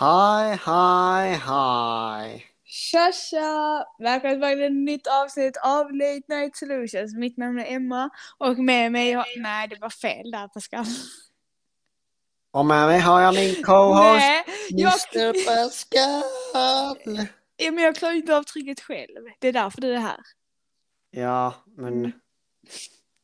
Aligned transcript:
Hi, 0.00 0.56
hi, 0.66 1.34
hi. 1.34 2.44
Tja 2.64 3.12
tja! 3.12 3.84
Välkomna 3.98 4.30
tillbaka 4.34 4.54
till 4.54 4.64
ett 4.64 4.72
nytt 4.72 5.06
avsnitt 5.06 5.56
av 5.56 5.92
Late 5.92 6.22
Night 6.28 6.56
Solutions. 6.56 7.14
Mitt 7.14 7.36
namn 7.36 7.58
är 7.58 7.74
Emma 7.76 8.10
och 8.38 8.58
med 8.58 8.92
mig 8.92 9.12
har... 9.12 9.24
Nej, 9.42 9.68
det 9.68 9.76
var 9.80 9.90
fel 9.90 10.30
där 10.30 10.48
Pascal. 10.48 10.84
Och 12.52 12.66
med 12.66 12.86
mig 12.88 12.98
har 13.00 13.20
jag 13.20 13.34
min 13.34 13.62
co-host 13.62 14.20
Nej, 14.20 14.44
jag, 14.70 14.92
Mr 15.16 15.46
Pascal. 15.46 16.22
ja, 17.56 17.70
men 17.72 17.84
jag 17.84 17.96
klarar 17.96 18.14
inte 18.14 18.36
av 18.36 18.42
trycket 18.42 18.80
själv. 18.80 19.26
Det 19.38 19.48
är 19.48 19.52
därför 19.52 19.80
du 19.80 19.94
är 19.94 19.98
här. 19.98 20.20
Ja, 21.10 21.54
men 21.76 21.92
Mm. 21.94 22.12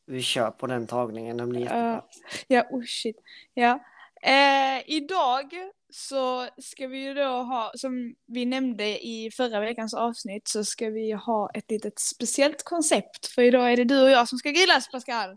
vi 0.07 0.23
kör 0.23 0.51
på 0.51 0.67
den 0.67 0.87
tagningen. 0.87 1.37
Den 1.37 1.49
blir 1.49 1.61
jättebra. 1.61 2.03
Ja 2.49 2.67
oh 2.71 2.83
shit. 2.87 3.17
Ja. 3.55 3.79
Eh, 4.23 4.83
idag 4.91 5.55
så 5.91 6.49
ska 6.59 6.87
vi 6.87 6.99
ju 6.99 7.15
då 7.15 7.43
ha, 7.43 7.73
som 7.75 8.15
vi 8.27 8.45
nämnde 8.45 9.07
i 9.07 9.31
förra 9.31 9.61
veckans 9.61 9.95
avsnitt, 9.95 10.49
så 10.49 10.65
ska 10.65 10.91
vi 10.91 11.13
ha 11.13 11.51
ett 11.51 11.71
litet 11.71 11.99
speciellt 11.99 12.63
koncept. 12.63 13.27
För 13.27 13.43
idag 13.43 13.73
är 13.73 13.77
det 13.77 13.85
du 13.85 14.03
och 14.03 14.11
jag 14.11 14.29
som 14.29 14.39
ska 14.39 14.51
grillas, 14.51 14.91
Pascal. 14.91 15.37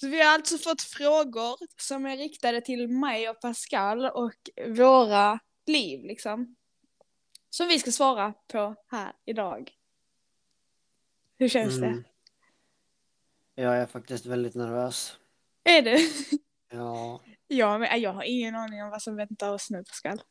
Så 0.00 0.08
vi 0.08 0.22
har 0.22 0.34
alltså 0.34 0.58
fått 0.58 0.82
frågor 0.82 1.56
som 1.76 2.06
är 2.06 2.16
riktade 2.16 2.60
till 2.60 2.88
mig 2.88 3.28
och 3.28 3.40
Pascal 3.40 4.04
och 4.04 4.34
våra 4.66 5.38
liv, 5.66 6.04
liksom. 6.04 6.56
Som 7.50 7.68
vi 7.68 7.78
ska 7.78 7.92
svara 7.92 8.34
på 8.52 8.74
här 8.86 9.12
idag. 9.24 9.70
Hur 11.38 11.48
känns 11.48 11.80
det? 11.80 11.86
Mm. 11.86 12.04
Jag 13.54 13.76
är 13.76 13.86
faktiskt 13.86 14.26
väldigt 14.26 14.54
nervös. 14.54 15.16
Är 15.64 15.82
det? 15.82 16.00
Ja, 16.70 17.20
Ja, 17.52 17.78
men 17.78 18.00
jag 18.00 18.12
har 18.12 18.22
ingen 18.22 18.54
aning 18.54 18.82
om 18.82 18.90
vad 18.90 19.02
som 19.02 19.16
väntar 19.16 19.52
oss 19.52 19.70
nu, 19.70 19.84
Pascal. 19.84 20.22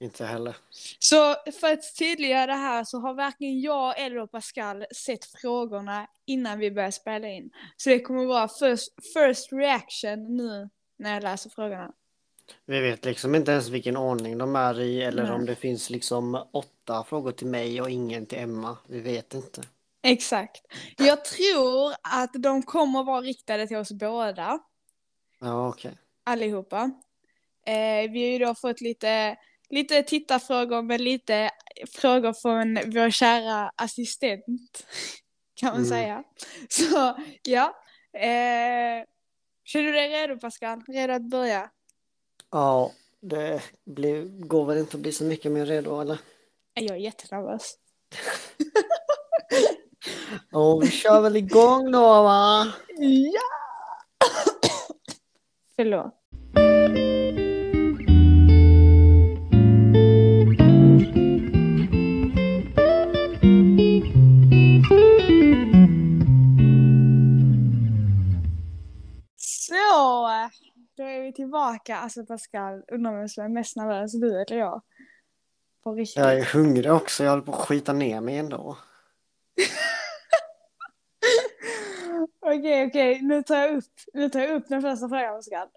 inte 0.00 0.24
heller. 0.26 0.56
Så 0.98 1.34
för 1.60 1.72
att 1.72 1.96
tydliggöra 1.98 2.46
det 2.46 2.52
här 2.52 2.84
så 2.84 2.98
har 2.98 3.14
varken 3.14 3.60
jag 3.60 4.00
eller 4.00 4.26
Pascal 4.26 4.84
sett 4.96 5.24
frågorna 5.24 6.06
innan 6.26 6.58
vi 6.58 6.70
börjar 6.70 6.90
spela 6.90 7.28
in. 7.28 7.50
Så 7.76 7.90
det 7.90 8.00
kommer 8.00 8.24
vara 8.24 8.48
first, 8.48 8.94
first 9.14 9.52
reaction 9.52 10.36
nu 10.36 10.68
när 10.98 11.14
jag 11.14 11.22
läser 11.22 11.50
frågorna. 11.50 11.92
Vi 12.66 12.80
vet 12.80 13.04
liksom 13.04 13.34
inte 13.34 13.52
ens 13.52 13.68
vilken 13.68 13.96
ordning 13.96 14.38
de 14.38 14.56
är 14.56 14.80
i 14.80 15.02
eller 15.02 15.22
Nej. 15.22 15.32
om 15.32 15.46
det 15.46 15.54
finns 15.54 15.90
liksom 15.90 16.46
åtta 16.52 17.04
frågor 17.04 17.32
till 17.32 17.46
mig 17.46 17.80
och 17.80 17.90
ingen 17.90 18.26
till 18.26 18.38
Emma. 18.38 18.76
Vi 18.86 19.00
vet 19.00 19.34
inte. 19.34 19.62
Exakt. 20.02 20.62
Jag 20.96 21.24
tror 21.24 21.94
att 22.02 22.30
de 22.34 22.62
kommer 22.62 23.04
vara 23.04 23.20
riktade 23.20 23.66
till 23.66 23.76
oss 23.76 23.92
båda, 23.92 24.58
Ja, 25.38 25.68
okej. 25.68 25.98
Allihopa. 26.26 26.90
Eh, 27.66 28.10
vi 28.10 28.24
har 28.24 28.30
ju 28.32 28.38
då 28.38 28.54
fått 28.54 28.80
lite, 28.80 29.36
lite 29.70 30.02
tittarfrågor 30.02 30.82
med 30.82 31.00
lite 31.00 31.50
frågor 31.96 32.32
från 32.32 32.74
vår 32.74 33.10
kära 33.10 33.72
assistent, 33.76 34.86
kan 35.54 35.68
man 35.68 35.76
Mm. 35.76 35.88
säga. 35.88 36.24
Så 36.68 37.16
ja, 37.42 37.64
eh, 38.14 39.04
känner 39.64 39.86
du 39.86 39.92
dig 39.92 40.08
redo 40.08 40.38
Pascal? 40.40 40.82
Redo 40.88 41.12
att 41.14 41.30
börja? 41.30 41.70
Ja, 42.50 42.92
det 43.20 43.62
blir, 43.84 44.24
går 44.46 44.64
väl 44.66 44.78
inte 44.78 44.96
att 44.96 45.02
bli 45.02 45.12
så 45.12 45.24
mycket 45.24 45.52
mer 45.52 45.66
redo 45.66 46.00
eller? 46.00 46.18
Jag 46.74 46.96
är 46.96 47.00
jättenervös. 47.00 47.74
Och 50.52 50.82
vi 50.82 50.90
kör 50.90 51.20
väl 51.20 51.36
igång 51.36 51.92
då 51.92 52.22
va? 52.22 52.72
Ja! 52.98 53.40
Förlåt. 55.76 56.14
Så, 69.36 70.28
då 70.96 71.02
är 71.02 71.22
vi 71.22 71.32
tillbaka. 71.32 71.96
Alltså 71.96 72.26
Pascal, 72.26 72.82
undrar 72.92 73.18
vem 73.18 73.28
som 73.28 73.44
är 73.44 73.48
mest 73.48 73.76
nervös, 73.76 74.12
du 74.12 74.40
eller 74.42 74.56
jag? 74.56 74.82
På 75.84 75.92
riktigt. 75.92 76.16
Jag 76.16 76.38
är 76.38 76.44
hungrig 76.54 76.92
också, 76.92 77.24
jag 77.24 77.30
håller 77.30 77.44
på 77.44 77.52
att 77.52 77.58
skita 77.58 77.92
ner 77.92 78.20
mig 78.20 78.36
ändå. 78.36 78.76
Okej, 82.58 82.86
okej, 82.86 83.22
nu 83.22 83.42
tar 83.42 83.56
jag 83.56 83.76
upp, 83.76 83.84
nu 84.14 84.28
tar 84.30 84.40
jag 84.40 84.50
upp 84.50 84.68
den 84.68 84.82
första 84.82 85.08
frågan 85.08 85.34
Pascal. 85.36 85.68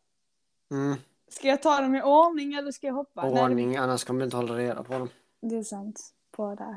Mm, 0.71 0.97
Ska 1.27 1.47
jag 1.47 1.61
ta 1.61 1.81
dem 1.81 1.95
i 1.95 2.01
ordning 2.01 2.53
eller 2.53 2.71
ska 2.71 2.87
jag 2.87 2.93
hoppa? 2.93 3.23
Nej, 3.23 3.33
det- 3.33 3.41
ordning, 3.41 3.75
annars 3.77 4.03
kommer 4.03 4.19
du 4.19 4.25
inte 4.25 4.37
hålla 4.37 4.57
reda 4.57 4.83
på 4.83 4.93
dem. 4.93 5.09
Det 5.41 5.55
är 5.55 5.63
sant. 5.63 6.13
På 6.31 6.55
där. 6.55 6.75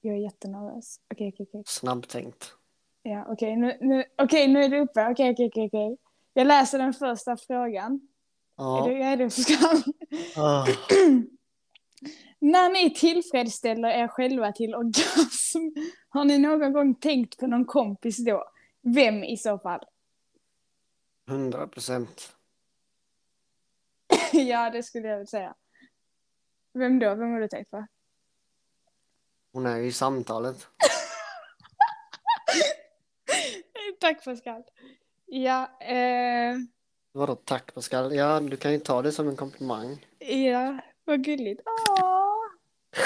Jag 0.00 0.14
är 0.14 0.18
jättenervös. 0.18 1.00
Okej, 1.14 1.28
okej, 1.34 1.46
okej. 1.48 1.62
Snabbtänkt. 1.66 2.54
Ja, 3.02 3.24
okej, 3.28 3.56
nu, 3.56 3.78
nu, 3.80 4.04
okej, 4.18 4.48
nu 4.48 4.64
är 4.64 4.68
det 4.68 4.80
uppe. 4.80 5.06
Okej, 5.10 5.30
okej, 5.32 5.46
okej, 5.46 5.66
okej. 5.66 5.96
Jag 6.34 6.46
läser 6.46 6.78
den 6.78 6.92
första 6.94 7.36
frågan. 7.36 7.92
Är 8.58 8.62
Ja. 8.64 8.84
du 8.88 8.94
redo, 8.94 9.24
Pascal? 9.24 9.82
Ah. 10.36 10.66
När 12.38 12.70
ni 12.70 12.94
tillfredsställer 12.94 13.88
er 13.88 14.08
själva 14.08 14.52
till 14.52 14.74
orgasm, 14.74 15.58
har 16.08 16.24
ni 16.24 16.38
någon 16.38 16.72
gång 16.72 16.94
tänkt 16.94 17.38
på 17.38 17.46
någon 17.46 17.64
kompis 17.64 18.16
då? 18.24 18.44
Vem 18.82 19.24
i 19.24 19.36
så 19.36 19.58
fall? 19.58 19.80
100 21.28 21.66
procent. 21.68 22.36
ja, 24.32 24.70
det 24.70 24.82
skulle 24.82 25.08
jag 25.08 25.16
vilja 25.16 25.26
säga. 25.26 25.54
Vem 26.72 26.98
då? 26.98 27.14
Vem 27.14 27.32
har 27.32 27.40
du 27.40 27.48
tänkt 27.48 27.70
på? 27.70 27.86
Hon 29.52 29.66
är 29.66 29.76
ju 29.76 29.86
i 29.86 29.92
samtalet. 29.92 30.68
Tack 34.00 34.24
Pascal. 34.24 34.62
Ja, 35.26 35.80
eh, 35.80 36.54
Vadå 37.12 37.34
tack 37.34 37.74
Pascal? 37.74 38.14
Ja, 38.14 38.40
du 38.40 38.56
kan 38.56 38.72
ju 38.72 38.78
ta 38.78 39.02
det 39.02 39.12
som 39.12 39.28
en 39.28 39.36
komplimang. 39.36 40.06
ja, 40.18 40.78
vad 41.04 41.24
gulligt. 41.24 41.62
Åh. 42.00 42.34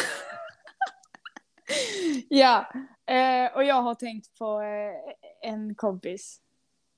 ja, 2.28 2.72
eh, 3.06 3.54
och 3.56 3.65
jag 3.65 3.82
har 3.82 3.94
tänkt 3.94 4.38
på 4.38 4.60
eh, 4.60 5.15
en 5.46 5.74
kompis. 5.74 6.40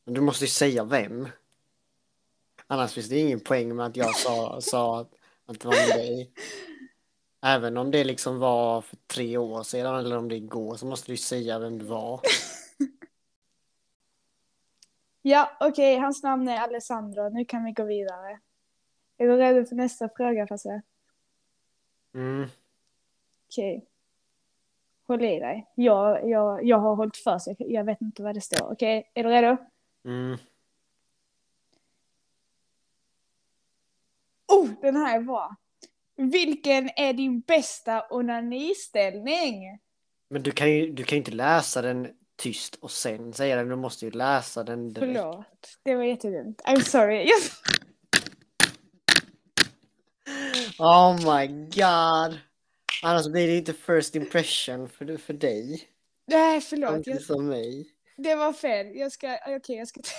Du 0.04 0.20
måste 0.20 0.44
ju 0.44 0.48
säga 0.48 0.84
vem. 0.84 1.28
Annars 2.66 2.92
finns 2.92 3.08
det 3.08 3.18
ingen 3.18 3.40
poäng 3.40 3.76
med 3.76 3.86
att 3.86 3.96
jag 3.96 4.16
sa, 4.16 4.60
sa 4.60 5.00
att, 5.00 5.10
det 5.60 5.64
var 5.64 5.88
med 5.88 5.98
dig. 5.98 6.32
Även 7.42 7.76
om 7.76 7.90
det 7.90 8.04
liksom 8.04 8.38
var 8.38 8.80
för 8.80 8.96
tre 9.06 9.36
år 9.36 9.62
sedan 9.62 9.96
eller 9.96 10.16
om 10.16 10.28
det 10.28 10.34
är 10.34 10.36
igår 10.36 10.76
så 10.76 10.86
måste 10.86 11.06
du 11.06 11.12
ju 11.12 11.16
säga 11.16 11.58
vem 11.58 11.78
du 11.78 11.84
var. 11.84 12.20
Ja, 15.22 15.56
okej, 15.60 15.98
hans 15.98 16.22
namn 16.22 16.48
är 16.48 16.58
Alessandro. 16.58 17.28
Nu 17.28 17.44
kan 17.44 17.64
vi 17.64 17.72
gå 17.72 17.84
vidare. 17.84 18.40
Är 19.16 19.26
du 19.26 19.36
redo 19.36 19.64
för 19.64 19.76
nästa 19.76 20.08
fråga, 20.16 20.46
Fasse? 20.46 20.82
Mm. 22.14 22.48
Okej. 23.48 23.87
Håll 25.08 25.24
i 25.24 25.38
dig. 25.40 25.66
Jag, 25.74 26.28
jag, 26.28 26.64
jag 26.64 26.78
har 26.78 26.96
hållit 26.96 27.16
för 27.16 27.38
sig. 27.38 27.56
Jag 27.58 27.84
vet 27.84 28.00
inte 28.00 28.22
vad 28.22 28.34
det 28.34 28.40
står. 28.40 28.72
Okej, 28.72 29.10
är 29.14 29.24
du 29.24 29.30
redo? 29.30 29.56
Mm. 30.04 30.38
Oh, 34.52 34.68
den 34.82 34.96
här 34.96 35.16
är 35.16 35.22
bra. 35.22 35.56
Vilken 36.16 36.90
är 36.96 37.12
din 37.12 37.40
bästa 37.40 38.06
onaniställning? 38.10 39.78
Men 40.28 40.42
du 40.42 40.50
kan 40.50 40.70
ju 40.70 40.92
du 40.92 41.04
kan 41.04 41.16
ju 41.16 41.18
inte 41.18 41.30
läsa 41.30 41.82
den 41.82 42.08
tyst 42.36 42.74
och 42.74 42.90
sen 42.90 43.32
säga 43.32 43.56
den. 43.56 43.68
Du 43.68 43.76
måste 43.76 44.04
ju 44.04 44.10
läsa 44.10 44.64
den 44.64 44.92
direkt. 44.92 45.18
Förlåt, 45.18 45.78
det 45.82 45.94
var 45.94 46.02
jättedumt. 46.02 46.62
I'm 46.62 46.80
sorry. 46.80 47.16
Yes. 47.16 47.52
Oh 50.78 51.16
my 51.16 51.46
god. 51.46 52.38
Annars 53.02 53.26
blir 53.28 53.46
det 53.46 53.56
inte 53.56 53.72
first 53.72 54.14
impression 54.14 54.88
för, 54.88 55.16
för 55.16 55.32
dig. 55.34 55.88
Nej, 56.26 56.60
förlåt. 56.60 56.96
Inte 56.96 57.10
Jag, 57.10 57.22
som 57.22 57.46
mig. 57.46 57.88
det 58.16 58.34
var 58.34 58.52
fel. 58.52 58.96
Jag 58.96 59.12
ska, 59.12 59.38
okej, 59.46 59.76
jag 59.76 59.88
ska, 59.88 60.00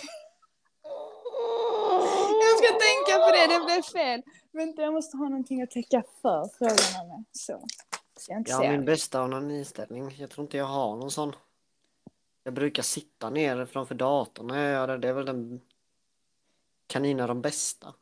jag 2.41 2.57
ska 2.57 2.67
tänka 2.67 3.25
på 3.25 3.31
det. 3.31 3.47
Det 3.59 3.65
blev 3.65 3.81
fel. 3.81 4.21
Vänta, 4.51 4.81
jag 4.81 4.93
måste 4.93 5.17
ha 5.17 5.29
någonting 5.29 5.61
att 5.61 5.71
täcka 5.71 6.03
för 6.21 6.49
frågorna 6.57 7.15
med. 7.15 7.23
Så. 7.31 7.65
Så 8.19 8.31
jag 8.31 8.39
inte 8.39 8.51
Ja, 8.51 8.59
ser. 8.61 8.71
min 8.71 8.85
bästa 8.85 9.23
onaniställning. 9.23 10.15
Jag 10.19 10.29
tror 10.29 10.43
inte 10.45 10.57
jag 10.57 10.65
har 10.65 10.95
någon 10.95 11.11
sån. 11.11 11.35
Jag 12.43 12.53
brukar 12.53 12.83
sitta 12.83 13.29
ner 13.29 13.65
framför 13.65 13.95
datorn 13.95 14.47
när 14.47 14.63
jag 14.63 14.71
gör 14.73 14.87
det. 14.87 14.97
Det 14.97 15.07
är 15.07 15.13
väl 15.13 15.25
den 15.25 15.61
kaniner 16.87 17.27
de 17.27 17.41
bästa. 17.41 17.93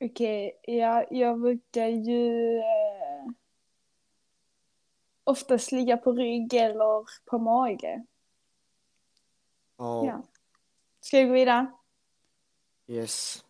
Okej, 0.00 0.60
ja, 0.62 1.04
jag 1.10 1.40
brukar 1.40 1.86
ju 1.86 2.58
eh, 2.58 2.89
oftast 5.24 5.72
ligga 5.72 5.96
på 5.96 6.12
rygg 6.12 6.54
eller 6.54 7.04
på 7.24 7.38
mage. 7.38 8.06
Ja. 9.76 10.06
Ja. 10.06 10.22
Ska 11.00 11.18
vi 11.18 11.24
gå 11.24 11.32
vidare? 11.32 11.66
Yes. 12.86 13.44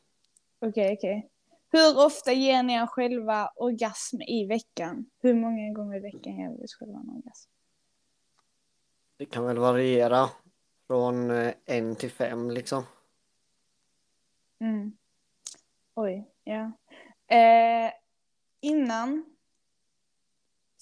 Okej, 0.61 0.96
okej. 0.96 1.31
Hur 1.72 2.06
ofta 2.06 2.32
ger 2.32 2.62
ni 2.62 2.75
er 2.75 2.87
själva 2.87 3.52
orgasm 3.56 4.22
i 4.22 4.44
veckan? 4.44 5.06
Hur 5.19 5.34
många 5.34 5.72
gånger 5.72 5.96
i 5.96 6.00
veckan 6.00 6.38
ger 6.38 6.50
vi 6.50 6.64
oss 6.64 6.75
själva 6.75 6.99
en 6.99 7.11
orgasm? 7.11 7.50
Det 9.17 9.26
kan 9.26 9.44
väl 9.44 9.58
variera 9.58 10.28
från 10.87 11.31
eh, 11.31 11.55
en 11.67 11.96
till 11.96 12.11
fem 12.11 12.50
liksom. 12.50 12.84
Mm. 14.58 14.93
Oj, 15.94 16.31
ja. 16.44 16.72
Eh, 17.37 17.93
innan 18.61 19.30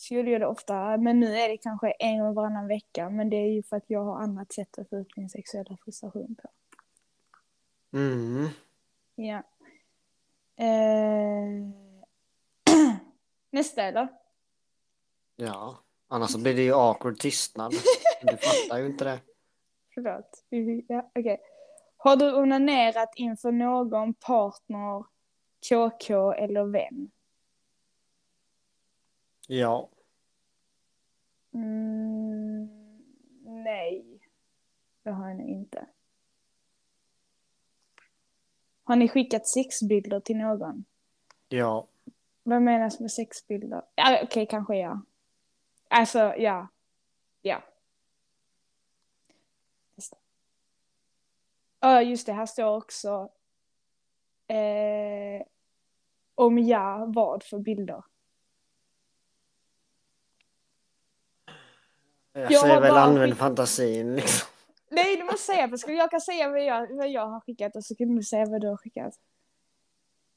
så 0.00 0.14
gjorde 0.14 0.30
jag 0.30 0.40
det 0.40 0.46
ofta, 0.46 0.96
men 0.96 1.20
nu 1.20 1.36
är 1.36 1.48
det 1.48 1.56
kanske 1.56 1.90
en 1.90 2.18
gång 2.18 2.34
varannan 2.34 2.68
vecka. 2.68 3.10
Men 3.10 3.30
det 3.30 3.36
är 3.36 3.48
ju 3.48 3.62
för 3.62 3.76
att 3.76 3.84
jag 3.86 4.04
har 4.04 4.22
annat 4.22 4.52
sätt 4.52 4.78
att 4.78 4.88
få 4.88 4.96
ut 4.96 5.16
min 5.16 5.30
sexuella 5.30 5.76
frustration 5.84 6.34
på. 6.42 6.48
Mm. 7.96 8.48
Ja. 9.14 9.42
Eh... 10.56 11.48
Nästa 13.50 13.82
eller? 13.82 14.08
Ja, 15.36 15.78
annars 16.08 16.30
så 16.30 16.38
blir 16.38 16.54
det 16.54 16.62
ju 16.62 16.74
awkward 16.74 17.18
tystnad. 17.18 17.72
Du 18.22 18.36
fattar 18.36 18.78
ju 18.78 18.86
inte 18.86 19.04
det. 19.04 19.20
Förlåt. 19.94 20.44
Ja, 20.88 21.10
okej. 21.14 21.40
Har 21.96 22.16
du 22.16 22.34
onanerat 22.34 23.12
inför 23.16 23.52
någon 23.52 24.14
partner, 24.14 25.04
KK 25.68 26.32
eller 26.32 26.64
vän? 26.64 27.10
Ja, 29.50 29.88
Mm, 31.54 32.68
nej, 33.44 34.20
det 35.02 35.10
har 35.10 35.28
jag 35.28 35.38
nog 35.38 35.48
inte. 35.48 35.86
Har 38.84 38.96
ni 38.96 39.08
skickat 39.08 39.48
sexbilder 39.48 40.20
till 40.20 40.36
någon? 40.36 40.84
ja, 41.48 41.86
Vad 42.42 42.62
menas 42.62 43.00
med 43.00 43.12
sexbilder? 43.12 43.82
Ja, 43.94 44.20
Okej, 44.22 44.46
kanske 44.46 44.76
ja. 44.76 45.02
Alltså, 45.88 46.18
ja. 46.18 46.68
Ja. 47.42 47.62
Just 49.96 50.10
det. 50.10 50.18
Ja, 51.80 52.02
just 52.02 52.26
det. 52.26 52.32
Här 52.32 52.46
står 52.46 52.76
också. 52.76 53.28
Eh, 54.46 55.46
om 56.34 56.58
ja, 56.58 57.04
vad 57.08 57.42
för 57.44 57.58
bilder? 57.58 58.02
Jag 62.40 62.52
Jag 62.52 62.60
säger 62.60 62.80
väl 62.80 62.96
använd 62.96 63.32
skick- 63.32 63.38
fantasin 63.38 64.16
liksom. 64.16 64.48
Nej, 64.90 65.16
du 65.16 65.24
måste 65.24 65.38
säga. 65.52 65.68
För 65.68 65.76
skulle 65.76 65.96
jag 65.96 66.10
kan 66.10 66.20
säga 66.20 66.48
vad 66.48 66.64
jag, 66.64 66.96
vad 66.96 67.08
jag 67.08 67.26
har 67.26 67.40
skickat 67.40 67.76
och 67.76 67.84
så 67.84 67.94
kan 67.94 68.16
du 68.16 68.22
säga 68.22 68.46
vad 68.46 68.60
du 68.60 68.68
har 68.68 68.76
skickat. 68.76 69.14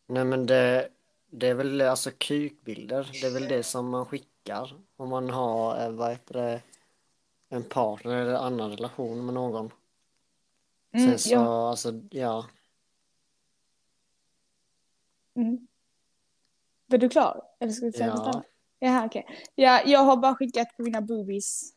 Nej 0.07 0.25
men 0.25 0.45
det, 0.45 0.89
det 1.29 1.47
är 1.47 1.53
väl 1.53 1.81
alltså 1.81 2.11
kukbilder, 2.17 3.09
det 3.21 3.27
är 3.27 3.31
väl 3.33 3.47
det 3.47 3.63
som 3.63 3.89
man 3.89 4.05
skickar 4.05 4.75
om 4.97 5.09
man 5.09 5.29
har, 5.29 5.83
eh, 5.85 5.91
vad 5.91 6.09
heter 6.11 6.33
det, 6.33 6.61
en 7.49 7.63
partner 7.63 8.15
eller 8.15 8.33
annan 8.33 8.71
relation 8.71 9.25
med 9.25 9.33
någon. 9.33 9.71
Mm, 10.93 11.09
Sen 11.09 11.19
så, 11.19 11.31
ja. 11.33 11.69
alltså 11.69 11.93
ja, 12.11 12.45
Mm. 15.35 15.67
Är 16.93 16.97
du 16.97 17.09
klar? 17.09 17.41
Eller 17.59 17.71
ska 17.71 17.85
du 17.85 17.91
säga 17.91 18.07
något 18.15 18.25
Ja. 18.25 18.31
annat? 18.31 18.45
Jaha, 18.79 19.05
okej. 19.05 19.25
Ja, 19.55 19.81
jag 19.85 19.99
har 19.99 20.17
bara 20.17 20.35
skickat 20.35 20.77
på 20.77 20.83
mina 20.83 21.01
boobies. 21.01 21.73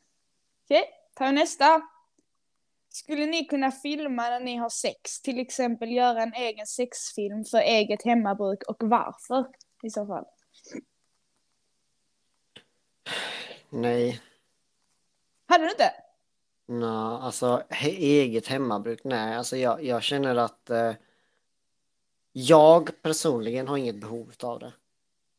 Okej, 0.65 0.85
jag 1.19 1.35
nästa. 1.35 1.83
Skulle 2.89 3.27
ni 3.27 3.45
kunna 3.45 3.71
filma 3.73 4.23
när 4.23 4.41
ni 4.41 4.57
har 4.57 4.69
sex? 4.69 5.23
Till 5.23 5.39
exempel 5.41 5.93
göra 5.93 6.23
en 6.23 6.33
egen 6.35 6.67
sexfilm 6.67 7.45
för 7.45 7.59
eget 7.59 8.05
hemmabruk 8.05 8.63
och 8.63 8.77
varför 8.81 9.47
i 9.83 9.91
så 9.91 10.07
fall? 10.07 10.25
nej, 13.71 14.21
Hade 15.47 15.65
du 15.65 15.71
inte? 15.71 15.93
nej, 16.67 16.89
alltså 17.21 17.63
he, 17.71 17.89
eget 17.91 18.47
hemmabruk, 18.47 19.01
nej, 19.05 19.37
alltså 19.37 19.57
jag, 19.57 19.85
jag 19.85 20.03
känner 20.03 20.37
att 20.37 20.71
eh, 20.71 20.93
jag 22.33 23.03
personligen 23.03 23.69
har 23.69 23.77
inget 23.77 24.01
behov 24.01 24.33
av 24.43 24.59
det. 24.59 24.73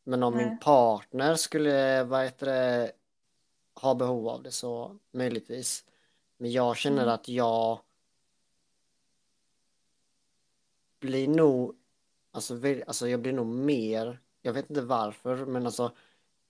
Men 0.03 0.23
om 0.23 0.33
Nej. 0.33 0.45
min 0.45 0.59
partner 0.59 1.35
skulle, 1.35 2.03
vad 2.03 2.23
heter 2.23 2.45
det, 2.45 2.91
ha 3.75 3.95
behov 3.95 4.27
av 4.27 4.43
det 4.43 4.51
så 4.51 4.99
möjligtvis. 5.11 5.85
Men 6.37 6.51
jag 6.51 6.77
känner 6.77 7.01
Mm. 7.03 7.13
att 7.13 7.29
jag 7.29 7.79
blir 10.99 11.27
nog, 11.27 11.75
alltså, 12.31 12.59
alltså 12.87 13.07
jag 13.07 13.21
blir 13.21 13.33
nog 13.33 13.47
mer, 13.47 14.19
jag 14.41 14.53
vet 14.53 14.69
inte 14.69 14.81
varför, 14.81 15.45
men 15.45 15.65
alltså 15.65 15.95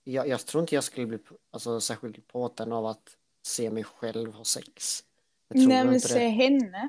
jag, 0.04 0.28
jag 0.28 0.46
tror 0.46 0.60
inte 0.60 0.74
jag 0.74 0.84
skulle 0.84 1.06
bli 1.06 1.18
alltså, 1.50 1.80
särskilt 1.80 2.26
påtänd 2.28 2.72
av 2.72 2.86
att 2.86 3.16
se 3.42 3.70
mig 3.70 3.84
själv 3.84 4.32
ha 4.32 4.44
sex. 4.44 5.04
Nej, 5.48 5.84
men 5.84 6.00
se 6.00 6.18
det. 6.18 6.28
henne. 6.28 6.88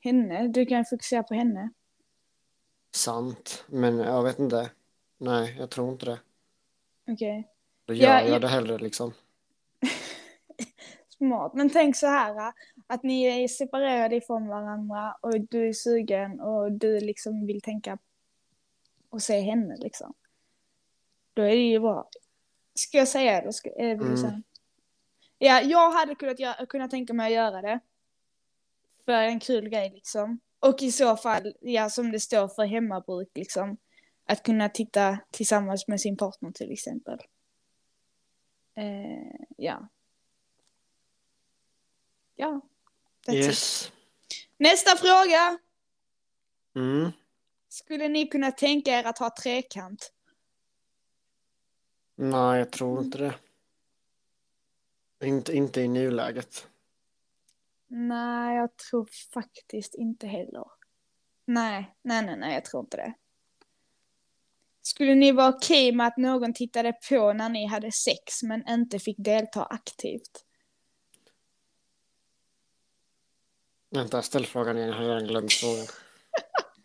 Henne, 0.00 0.48
du 0.48 0.66
kan 0.66 0.84
fokusera 0.84 1.22
på 1.22 1.34
henne. 1.34 1.70
Sant, 2.94 3.64
men 3.68 3.98
jag 3.98 4.22
vet 4.22 4.38
inte. 4.38 4.70
Nej, 5.18 5.56
jag 5.58 5.70
tror 5.70 5.92
inte 5.92 6.06
det. 6.06 6.20
Okej. 7.12 7.51
Då 7.92 7.96
gör 7.98 8.08
jag- 8.20 8.28
jag 8.28 8.40
det 8.40 8.48
hellre 8.48 8.78
liksom. 8.78 9.12
Smart. 11.08 11.54
Men 11.54 11.70
tänk 11.70 11.96
så 11.96 12.06
här 12.06 12.52
att 12.86 13.02
ni 13.02 13.22
är 13.44 13.48
separerade 13.48 14.16
ifrån 14.16 14.46
varandra 14.48 15.16
och 15.20 15.40
du 15.40 15.68
är 15.68 15.72
sugen 15.72 16.40
och 16.40 16.72
du 16.72 17.00
liksom 17.00 17.46
vill 17.46 17.60
tänka 17.60 17.98
och 19.10 19.22
se 19.22 19.40
henne 19.40 19.76
liksom. 19.76 20.14
Då 21.34 21.42
är 21.42 21.48
det 21.48 21.54
ju 21.70 21.80
bra. 21.80 22.08
Ska 22.74 22.98
jag 22.98 23.08
säga 23.08 23.40
det? 23.40 23.52
Ska, 23.52 23.70
det 23.70 23.94
vill 23.94 24.06
Mm. 24.24 24.42
Ja, 25.38 25.60
jag 25.60 25.90
hade 25.90 26.14
kunnat, 26.14 26.38
göra, 26.40 26.66
kunnat 26.66 26.90
tänka 26.90 27.12
mig 27.12 27.26
att 27.26 27.32
göra 27.32 27.62
det. 27.62 27.80
För 29.04 29.12
en 29.12 29.40
kul 29.40 29.68
grej 29.68 29.90
liksom. 29.90 30.40
Och 30.60 30.82
i 30.82 30.92
så 30.92 31.16
fall, 31.16 31.54
ja 31.60 31.90
som 31.90 32.12
det 32.12 32.20
står 32.20 32.48
för 32.48 32.64
hemmabruk 32.64 33.28
liksom. 33.34 33.76
Att 34.26 34.42
kunna 34.42 34.68
titta 34.68 35.18
tillsammans 35.30 35.88
med 35.88 36.00
sin 36.00 36.16
partner 36.16 36.50
till 36.50 36.72
exempel. 36.72 37.18
Eh, 38.74 39.46
ja. 39.56 39.88
Ja. 42.34 42.60
It. 43.28 43.34
Yes. 43.34 43.92
Nästa 44.56 44.96
fråga. 44.96 45.58
Mm. 46.74 47.12
Skulle 47.68 48.08
ni 48.08 48.26
kunna 48.26 48.52
tänka 48.52 48.90
er 48.90 49.04
att 49.04 49.18
ha 49.18 49.30
trekant? 49.42 50.12
Nej, 52.14 52.58
jag 52.58 52.70
tror 52.70 53.04
inte 53.04 53.18
det. 53.18 53.34
Inte, 55.26 55.56
inte 55.56 55.80
i 55.80 55.88
nuläget. 55.88 56.68
Nej, 57.86 58.56
jag 58.56 58.76
tror 58.76 59.08
faktiskt 59.34 59.94
inte 59.94 60.26
heller. 60.26 60.64
Nej, 61.44 61.94
nej, 62.02 62.26
nej, 62.26 62.36
nej, 62.36 62.54
jag 62.54 62.64
tror 62.64 62.80
inte 62.80 62.96
det. 62.96 63.14
Skulle 64.82 65.14
ni 65.14 65.32
vara 65.32 65.48
okej 65.48 65.92
med 65.92 66.06
att 66.06 66.16
någon 66.16 66.54
tittade 66.54 66.92
på 67.08 67.32
när 67.32 67.48
ni 67.48 67.66
hade 67.66 67.92
sex 67.92 68.42
men 68.42 68.68
inte 68.68 68.98
fick 68.98 69.16
delta 69.18 69.64
aktivt? 69.64 70.44
Vänta, 73.90 74.16
jag 74.16 74.24
ställer 74.24 74.46
frågan 74.46 74.76
igen. 74.78 74.88
Jag 74.88 74.96
har 74.96 75.04
redan 75.04 75.26
glömt 75.26 75.52
frågan. 75.52 75.86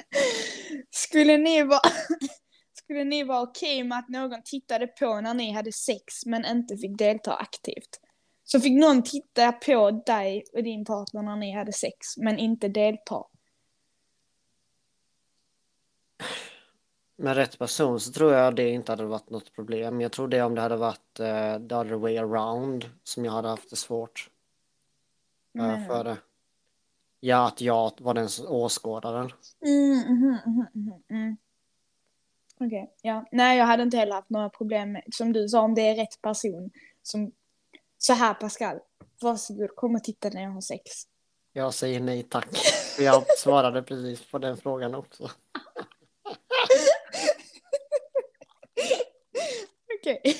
Skulle 0.89 1.37
ni 1.37 1.63
vara, 1.63 1.81
skulle 2.73 3.03
ni 3.03 3.23
vara 3.23 3.41
okej 3.41 3.83
med 3.83 3.99
att 3.99 4.09
någon 4.09 4.43
tittade 4.43 4.87
på 4.87 5.21
när 5.21 5.33
ni 5.33 5.51
hade 5.51 5.71
sex 5.71 6.25
men 6.25 6.45
inte 6.45 6.77
fick 6.77 6.97
delta 6.97 7.33
aktivt? 7.33 7.99
Så 8.43 8.59
fick 8.59 8.79
någon 8.79 9.03
titta 9.03 9.51
på 9.51 9.91
dig 9.91 10.43
och 10.53 10.63
din 10.63 10.85
partner 10.85 11.21
när 11.21 11.35
ni 11.35 11.51
hade 11.51 11.73
sex 11.73 12.17
men 12.17 12.39
inte 12.39 12.67
delta. 12.67 13.23
Med 17.19 17.35
rätt 17.35 17.59
person 17.59 17.99
så 17.99 18.11
tror 18.11 18.33
jag 18.33 18.55
det 18.55 18.69
inte 18.69 18.91
hade 18.91 19.05
varit 19.05 19.29
något 19.29 19.53
problem. 19.53 20.01
Jag 20.01 20.11
tror 20.11 20.27
det 20.27 20.41
om 20.41 20.55
det 20.55 20.61
hade 20.61 20.77
varit 20.77 21.19
uh, 21.19 21.67
the 21.67 21.75
other 21.75 21.95
way 21.95 22.17
around 22.17 22.89
som 23.03 23.25
jag 23.25 23.31
hade 23.31 23.47
haft 23.47 23.69
det 23.69 23.75
svårt 23.75 24.29
du? 25.53 25.85
för 25.87 26.03
det. 26.03 26.17
Ja, 27.19 27.47
att 27.47 27.61
jag 27.61 27.91
var 27.99 28.13
den 28.13 28.29
åskådaren. 28.47 29.31
Mm, 29.65 29.99
mhm, 29.99 30.37
mhm, 30.73 31.03
mm. 31.09 31.37
Okej, 32.59 32.93
ja. 33.01 33.25
Nej, 33.31 33.57
jag 33.57 33.65
hade 33.65 33.83
inte 33.83 33.97
heller 33.97 34.13
haft 34.13 34.29
några 34.29 34.49
problem 34.49 34.97
som 35.11 35.33
du 35.33 35.49
sa, 35.49 35.61
om 35.61 35.75
det 35.75 35.81
är 35.81 35.95
rätt 35.95 36.21
person. 36.21 36.71
Som, 37.03 37.31
så 37.97 38.13
här 38.13 38.33
Pascal, 38.33 38.79
varsågod, 39.21 39.75
kom 39.75 39.95
och 39.95 40.03
titta 40.03 40.29
när 40.29 40.43
jag 40.43 40.51
har 40.51 40.61
sex. 40.61 40.83
Jag 41.53 41.73
säger 41.73 41.99
nej 41.99 42.23
tack. 42.23 42.47
Jag 42.99 43.23
svarade 43.37 43.83
precis 43.83 44.31
på 44.31 44.37
den 44.37 44.57
frågan 44.57 44.95
också. 44.95 45.29
Okej, 50.07 50.19
okay. 50.23 50.33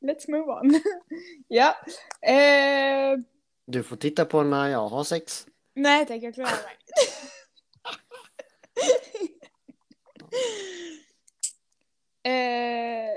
let's 0.14 0.30
move 0.30 0.52
on. 0.52 0.80
ja. 1.48 1.76
Eh... 2.22 3.18
Du 3.66 3.82
får 3.82 3.96
titta 3.96 4.24
på 4.24 4.42
när 4.42 4.68
jag 4.68 4.88
har 4.88 5.04
sex. 5.04 5.46
Nej 5.74 6.06
tack, 6.06 6.22
jag 6.22 6.34
klarar 6.34 6.50
jag 6.50 6.56
har 6.56 6.72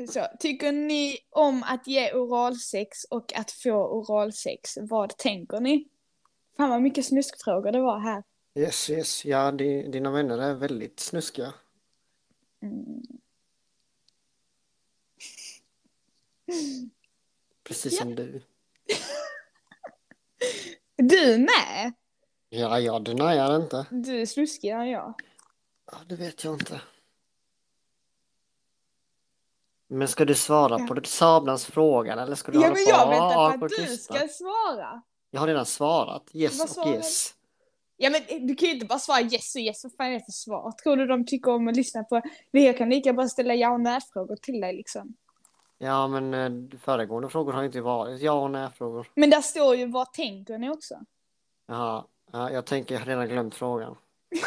eh, 0.00 0.06
Så, 0.08 0.26
tycker 0.40 0.72
ni 0.72 1.18
om 1.30 1.62
att 1.62 1.86
ge 1.86 2.12
oralsex 2.12 3.04
och 3.04 3.36
att 3.36 3.50
få 3.50 3.72
oralsex? 3.72 4.78
Vad 4.80 5.16
tänker 5.16 5.60
ni? 5.60 5.88
Fan 6.56 6.70
vad 6.70 6.82
mycket 6.82 7.04
snuskfrågor 7.04 7.72
det 7.72 7.80
var 7.80 7.98
här. 7.98 8.22
Yes, 8.54 8.90
yes. 8.90 9.24
Ja, 9.24 9.52
di, 9.52 9.82
dina 9.88 10.10
vänner 10.10 10.38
är 10.38 10.54
väldigt 10.54 11.00
snuskiga. 11.00 11.54
Mm. 12.62 13.02
Precis 17.64 17.92
Ja. 17.92 17.98
som 18.02 18.14
du. 18.14 18.42
Du 20.96 21.38
med? 21.38 21.92
Ja, 22.48 22.80
jag 22.80 23.04
deniar 23.04 23.56
inte. 23.56 23.86
Du 23.90 24.20
är 24.20 24.26
snuskigare 24.26 24.82
än 24.82 24.88
jag. 24.88 25.14
Ja, 25.92 25.98
det 26.08 26.16
vet 26.16 26.44
jag 26.44 26.54
inte. 26.54 26.80
Men 29.88 30.08
ska 30.08 30.24
du 30.24 30.34
svara 30.34 30.76
Ja. 30.80 30.86
på 30.94 31.00
Sablans 31.04 31.66
fråga 31.66 32.12
eller 32.12 32.34
ska 32.34 32.52
du 32.52 32.58
Ja 32.60 32.66
men 32.66 32.74
på 32.74 32.90
jag 32.90 33.06
och 33.06 33.12
väntar 33.12 33.58
på 33.58 33.64
att 33.64 33.70
du 33.70 33.96
ska 33.96 34.28
svara. 34.28 35.02
Jag 35.30 35.40
har 35.40 35.46
redan 35.46 35.66
svarat. 35.66 36.30
Yes 36.32 36.76
och 36.76 36.86
yes. 36.88 37.34
Ja 37.96 38.10
men 38.10 38.46
du 38.46 38.54
kan 38.54 38.68
ju 38.68 38.74
inte 38.74 38.86
bara 38.86 38.98
svara 38.98 39.20
yes 39.20 39.54
och 39.54 39.60
yes, 39.60 39.84
vad 39.84 39.94
fan 39.96 40.06
är 40.06 40.12
det 40.12 40.24
för 40.24 40.32
svar? 40.32 40.72
Tror 40.82 40.96
du 40.96 41.06
de 41.06 41.26
tycker 41.26 41.50
om 41.50 41.68
att 41.68 41.76
lyssna 41.76 42.04
på? 42.04 42.22
Jag 42.50 42.78
kan 42.78 42.90
lika 42.90 43.12
bara 43.12 43.28
ställa 43.28 43.54
ja 43.54 43.70
och 43.72 43.80
nej-frågor 43.80 44.36
till 44.36 44.60
dig 44.60 44.76
liksom. 44.76 45.14
Ja, 45.78 46.08
men 46.08 46.34
eh, 46.34 46.78
föregående 46.80 47.28
frågor 47.28 47.52
har 47.52 47.64
inte 47.64 47.80
varit 47.80 48.20
ja 48.20 48.32
och 48.32 48.50
nej-frågor. 48.50 49.10
Men 49.14 49.30
där 49.30 49.40
står 49.40 49.76
ju 49.76 49.86
vad 49.86 50.12
tänker 50.12 50.58
ni 50.58 50.70
också? 50.70 51.00
Jaha, 51.66 52.04
ja, 52.32 52.50
jag 52.50 52.66
tänker 52.66 52.94
jag 52.94 53.00
har 53.00 53.06
redan 53.06 53.28
glömt 53.28 53.54
frågan. 53.54 53.96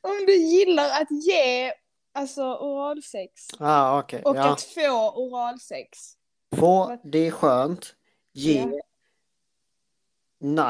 Om 0.00 0.24
du 0.26 0.34
gillar 0.36 1.02
att 1.02 1.10
ge 1.10 1.72
alltså 2.12 2.42
oralsex 2.42 3.46
Ja, 3.58 4.00
okej. 4.00 4.22
och 4.24 4.36
Ja. 4.36 4.52
att 4.52 4.62
få 4.62 5.10
oralsex. 5.14 5.98
Få, 6.56 6.98
det 7.04 7.26
är 7.26 7.30
skönt. 7.30 7.94
Ge, 8.32 8.60
Ja. 8.60 8.80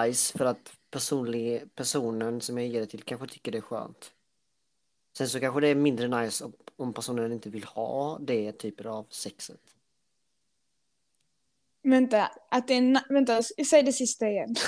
nice 0.04 0.38
för 0.38 0.44
att 0.44 0.72
personlig, 0.90 1.74
personen 1.74 2.40
som 2.40 2.58
jag 2.58 2.66
ger 2.66 2.80
det 2.80 2.86
till 2.86 3.02
kanske 3.02 3.26
tycker 3.26 3.52
det 3.52 3.58
är 3.58 3.62
skönt. 3.62 4.12
Sen 5.18 5.28
så 5.28 5.40
kanske 5.40 5.60
det 5.60 5.68
är 5.68 5.74
mindre 5.74 6.08
nice 6.08 6.44
om, 6.44 6.52
om 6.80 6.92
personen 6.92 7.32
inte 7.32 7.50
vill 7.50 7.64
ha 7.64 8.18
det 8.18 8.52
typen 8.52 8.86
av 8.86 9.06
sexet. 9.10 9.60
Vänta, 11.82 12.30
att 12.50 12.68
det 12.68 12.74
är, 12.74 13.12
vänta, 13.12 13.42
säg 13.42 13.82
det 13.82 13.92
sista 13.92 14.28
igen. 14.28 14.54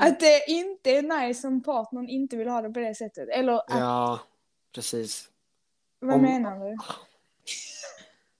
att 0.00 0.20
det 0.20 0.44
inte 0.48 0.90
är 0.90 1.02
nice 1.26 1.48
om 1.48 1.62
partnern 1.62 2.08
inte 2.08 2.36
vill 2.36 2.48
ha 2.48 2.62
det 2.62 2.70
på 2.70 2.80
det 2.80 2.94
sättet. 2.94 3.28
Eller 3.28 3.52
att, 3.52 3.64
Ja, 3.68 4.20
precis. 4.72 5.30
vad 5.98 6.14
om- 6.14 6.22
menar 6.22 6.70
du? 6.70 6.76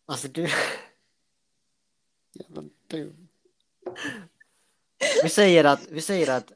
Alltså 0.06 0.28
du... 0.28 0.48
Jävla 2.32 2.62
dum. 2.86 3.28
Vi 5.22 5.28
säger 5.28 5.64
att, 5.64 5.88
vi 5.88 6.00
säger 6.00 6.30
att 6.36 6.52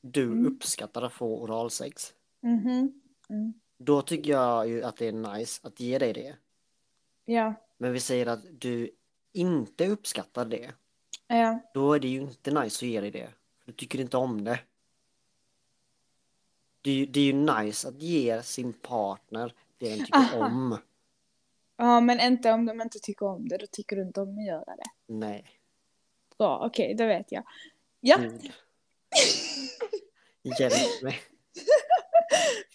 du 0.00 0.22
Mm. 0.22 0.46
uppskattar 0.46 1.02
att 1.02 1.12
få 1.12 1.42
oralsex. 1.42 2.14
Mhm. 2.40 3.02
Mm. 3.28 3.52
Då 3.78 4.02
tycker 4.02 4.30
jag 4.30 4.68
ju 4.68 4.82
att 4.84 4.96
det 4.96 5.06
är 5.08 5.12
nice 5.12 5.60
att 5.66 5.80
ge 5.80 5.98
dig 5.98 6.12
det. 6.12 6.36
Ja, 7.24 7.54
Men 7.76 7.92
vi 7.92 8.00
säger 8.00 8.26
att 8.26 8.60
du 8.60 8.90
inte 9.32 9.86
uppskattar 9.86 10.44
det. 10.44 10.72
ja. 11.26 11.58
Då 11.74 11.92
är 11.92 12.00
det 12.00 12.08
ju 12.08 12.20
inte 12.20 12.50
nice 12.50 12.86
att 12.86 12.90
ge 12.90 13.00
dig 13.00 13.10
det. 13.10 13.28
Du 13.64 13.72
tycker 13.72 14.00
inte 14.00 14.16
om 14.16 14.44
det. 14.44 14.60
Det 16.80 16.90
är, 16.90 16.94
ju, 16.94 17.06
det 17.06 17.20
är 17.20 17.24
ju 17.24 17.32
nice 17.32 17.88
att 17.88 18.02
ge 18.02 18.42
sin 18.42 18.72
partner 18.72 19.54
det 19.78 19.88
den 19.88 19.98
tycker 19.98 20.18
Aha. 20.18 20.46
om. 20.46 20.78
Ja, 21.76 22.00
men 22.00 22.20
inte 22.20 22.52
om 22.52 22.66
de 22.66 22.80
inte 22.80 22.98
tycker 22.98 23.26
om 23.26 23.48
det. 23.48 23.58
Då 23.58 23.66
tycker 23.66 23.96
du 23.96 24.02
inte 24.02 24.20
om 24.20 24.38
att 24.38 24.46
göra 24.46 24.76
det. 24.76 24.90
Nej, 25.06 25.58
Bra, 26.38 26.66
okej, 26.66 26.94
då 26.94 27.06
vet 27.06 27.32
jag. 27.32 27.42
Ja, 28.00 28.16
gud. 28.16 28.52
Hjälp 30.42 31.02
mig. 31.02 31.20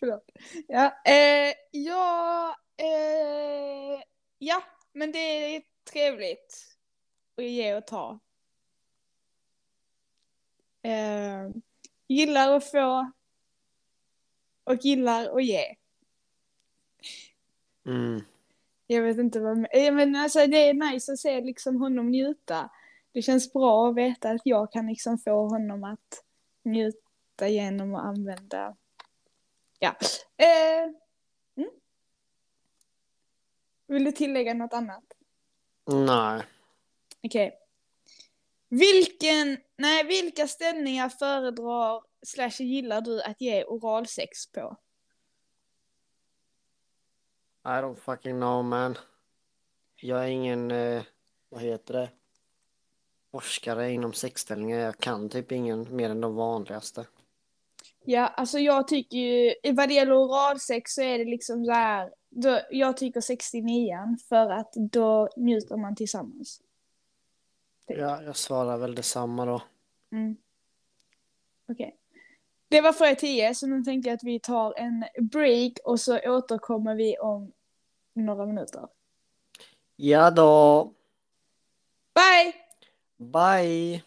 Förlåt. 0.04 0.32
Ja, 0.68 1.02
eh, 1.06 1.54
ja, 1.72 2.56
eh, 2.78 4.04
ja, 4.38 4.64
men 4.94 5.12
det 5.12 5.20
är 5.56 5.62
trevligt 5.92 6.78
att 7.38 7.44
ge 7.44 7.76
och 7.76 7.88
ta. 7.88 8.20
Eh, 10.82 11.50
gillar 12.08 12.56
att 12.56 12.72
få 12.72 13.12
och 14.64 14.76
gillar 14.76 15.38
att 15.38 15.46
ge. 15.46 15.76
Mm. 17.86 18.22
Jag 18.88 19.02
vet 19.02 19.18
inte 19.18 19.40
vad, 19.40 19.58
eh, 19.58 19.94
men 19.94 20.16
alltså 20.16 20.48
det 20.48 20.70
är 20.70 20.74
nice 20.74 21.14
att 21.14 21.20
se 21.20 21.42
liksom 21.42 21.82
honom 21.82 22.10
njuta. 22.12 22.70
Det 23.12 23.22
känns 23.22 23.54
bra 23.54 23.90
att 23.90 23.96
veta 23.96 24.30
att 24.30 24.42
jag 24.44 24.72
kan 24.72 24.88
liksom 24.88 25.18
få 25.18 25.48
honom 25.48 25.84
att 25.84 26.24
njuta 26.64 27.48
genom 27.48 27.96
att 27.96 28.06
använda, 28.06 28.76
ja. 29.84 29.96
Eh, 30.38 30.84
mm. 31.58 31.70
Vill 33.88 34.04
du 34.04 34.12
tillägga 34.12 34.54
något 34.54 34.74
annat? 34.74 35.04
Nej. 35.86 36.44
Okej. 37.24 37.60
Vilken, 38.70 39.58
nej, 39.78 40.04
vilka 40.04 40.48
ställningar 40.48 41.10
föredrar 41.10 42.04
slash 42.26 42.64
gillar 42.64 43.02
du 43.02 43.22
att 43.22 43.42
ge 43.42 43.64
oralsex 43.64 44.52
på? 44.52 44.78
I 47.66 47.68
don't 47.68 47.96
fucking 47.96 48.36
know 48.36 48.66
man. 48.66 48.98
Jag 49.96 50.24
är 50.24 50.28
ingen, 50.28 50.72
eh, 50.72 51.04
vad 51.50 51.62
heter 51.62 51.94
det? 51.94 52.10
Forskare 53.32 53.92
inom 53.92 54.14
sexställningar. 54.14 54.80
Jag 54.80 54.98
kan 54.98 55.30
typ 55.30 55.52
ingen 55.52 55.96
mer 55.96 56.10
än 56.10 56.22
de 56.22 56.36
vanligaste. 56.36 57.06
Ja, 58.06 58.28
alltså 58.28 58.60
jag 58.60 58.88
tycker 58.88 59.18
ju, 59.18 59.54
vad 59.74 59.90
det 59.90 59.94
gäller 59.94 60.26
oralsex 60.26 60.94
så 60.94 61.02
är 61.02 61.18
det 61.18 61.26
liksom 61.26 61.66
så 61.66 61.72
här, 61.72 62.14
då, 62.30 62.60
jag 62.72 62.98
tycker 62.98 63.22
69 63.22 64.18
för 64.30 64.50
att 64.50 64.74
då 64.74 65.30
njuter 65.36 65.78
man 65.78 65.96
tillsammans. 65.96 66.62
Ja, 67.86 68.24
jag 68.24 68.36
svarar 68.36 68.78
väl 68.78 68.96
detsamma 68.96 69.46
då. 69.46 69.62
Mm. 70.12 70.38
Okej. 71.70 71.98
Det 72.68 72.82
var 72.82 72.94
för 72.94 73.16
10, 73.16 73.56
så 73.56 73.68
nu 73.68 73.84
tänkte 73.84 74.10
jag 74.10 74.16
att 74.16 74.24
vi 74.24 74.40
tar 74.40 74.74
en 74.78 75.06
break 75.22 75.74
och 75.84 76.00
så 76.00 76.20
återkommer 76.20 76.96
vi 76.96 77.18
om 77.18 77.52
några 78.14 78.46
minuter. 78.46 78.88
Ja 79.96 80.32
då. 80.32 80.94
Bye! 82.14 82.54
Bye! 83.18 84.04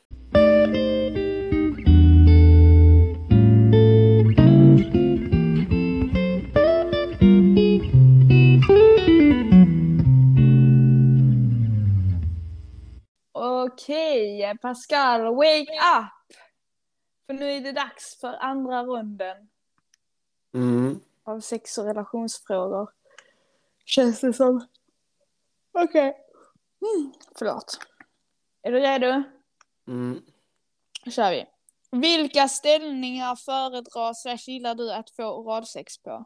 Okej, 14.46 14.58
Pascal, 14.58 15.34
wake 15.34 15.72
up! 15.98 16.36
För 17.26 17.34
nu 17.34 17.50
är 17.50 17.60
det 17.60 17.72
dags 17.72 18.20
för 18.20 18.32
andra 18.34 18.82
runden 18.84 19.48
Mm. 20.54 21.00
av 21.24 21.40
sex 21.40 21.78
och 21.78 21.84
relationsfrågor. 21.84 22.90
Känns 23.84 24.20
det 24.20 24.32
som. 24.32 24.66
Okej. 25.72 26.16
Mm, 26.80 27.12
förlåt. 27.38 27.78
Är 28.62 28.72
du 28.72 28.80
redo? 28.80 29.22
Mm. 29.86 30.22
Då 31.04 31.10
kör 31.10 31.30
vi. 31.30 31.46
Vilka 31.90 32.48
ställningar 32.48 33.36
föredrar 33.36 34.14
slash 34.14 34.50
gillar 34.52 34.74
du 34.74 34.92
att 34.92 35.10
få 35.10 35.24
oralsex 35.24 35.98
på? 35.98 36.24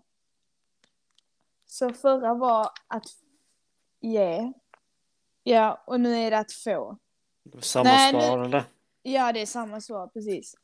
Så 1.67 1.93
förra 1.93 2.35
var 2.35 2.71
att 2.87 3.07
ge. 4.01 4.53
Ja, 5.43 5.83
och 5.87 6.01
nu 6.01 6.15
är 6.17 6.31
det 6.31 6.39
att 6.39 6.53
få. 6.53 6.99
Samma 7.61 7.85
Nej, 7.85 8.13
nu- 8.13 8.21
svar 8.21 8.45
eller? 8.45 8.65
Ja, 9.03 9.33
det 9.33 9.41
är 9.41 9.47
samma 9.47 9.81
svar, 9.81 10.07
precis. 10.07 10.57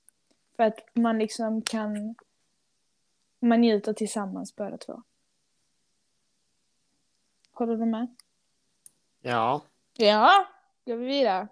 För 0.56 0.62
att 0.62 0.78
man 0.92 1.18
liksom 1.18 1.62
kan... 1.62 2.14
Man 3.40 3.60
njuter 3.60 3.92
tillsammans 3.92 4.56
båda 4.56 4.78
två. 4.78 5.02
Håller 7.52 7.76
du 7.76 7.86
med? 7.86 8.16
Ja. 9.20 9.62
Ja, 9.92 10.46
går 10.84 10.96
vi 10.96 11.06
vidare. 11.06 11.48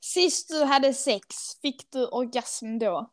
Sist 0.00 0.48
du 0.48 0.64
hade 0.64 0.94
sex, 0.94 1.60
fick 1.62 1.90
du 1.90 2.06
orgasm 2.06 2.78
då? 2.78 3.10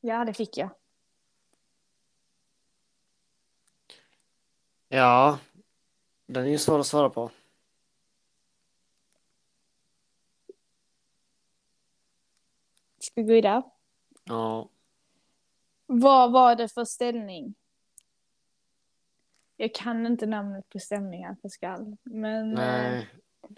Ja, 0.00 0.24
det 0.24 0.34
fick 0.34 0.56
jag. 0.56 0.70
Ja. 4.88 5.38
Den 6.30 6.44
är 6.44 6.48
ju 6.50 6.58
svår 6.58 6.78
att 6.78 6.86
svara 6.86 7.10
på. 7.10 7.30
Ska 12.98 13.12
vi 13.14 13.22
gå 13.22 13.32
vidare? 13.32 13.62
Ja. 14.24 14.68
Vad 15.86 16.32
var 16.32 16.56
det 16.56 16.68
för 16.68 16.84
ställning? 16.84 17.54
Jag 19.56 19.74
kan 19.74 20.06
inte 20.06 20.26
namnet 20.26 20.68
på 20.68 20.78
ställningar 20.78 21.36
Pascal. 21.42 21.96
Men... 22.02 22.50
eh, 22.50 22.54
Nej, 22.58 23.08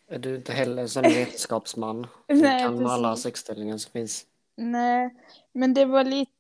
är 0.07 0.19
du 0.19 0.37
inte 0.37 0.53
heller 0.53 0.87
som 0.87 1.03
vetenskapsman? 1.15 2.07
Du 2.27 2.35
Nej, 2.43 2.63
kan 2.63 2.87
alla 2.87 3.11
precis. 3.11 3.23
sexställningar 3.23 3.79
som 3.79 3.93
finns. 3.93 4.27
Nej, 4.57 5.15
men 5.53 5.75
det 5.75 5.85
var 5.85 6.05
lite... 6.05 6.33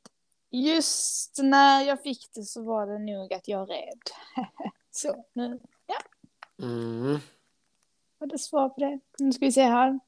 Just 0.51 1.39
när 1.43 1.83
jag 1.83 2.03
fick 2.03 2.31
det 2.35 2.43
så 2.43 2.63
var 2.63 2.87
det 2.87 2.99
nog 2.99 3.33
att 3.33 3.49
jag 3.49 3.71
red. 3.71 4.01
så, 4.91 5.25
nu 5.33 5.61
Mm. 6.63 7.19
det 8.19 8.39
svar 8.39 8.69
på 8.69 8.81
det. 8.81 9.01
Nu 9.19 9.33
ska 9.33 9.45
vi 9.45 9.53
se 9.53 9.63
här. 9.63 10.01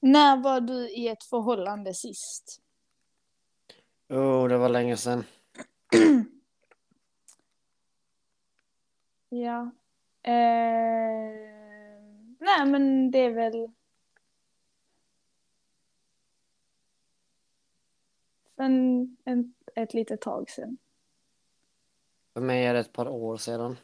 När 0.00 0.36
var 0.36 0.60
du 0.60 0.90
i 0.90 1.08
ett 1.08 1.24
förhållande 1.24 1.94
sist? 1.94 2.62
Oh, 4.08 4.48
det 4.48 4.58
var 4.58 4.68
länge 4.68 4.96
sedan. 4.96 5.24
Ja. 9.28 9.70
Eh... 10.22 11.36
Nej, 12.38 12.66
men 12.66 13.10
det 13.10 13.18
är 13.18 13.30
väl... 13.30 13.70
En, 18.56 19.16
en, 19.24 19.54
ett 19.74 19.94
litet 19.94 20.20
tag 20.20 20.50
sedan. 20.50 20.78
För 22.36 22.40
mig 22.40 22.66
är 22.66 22.74
det 22.74 22.80
ett 22.80 22.92
par 22.92 23.08
år 23.08 23.36
sedan. 23.36 23.76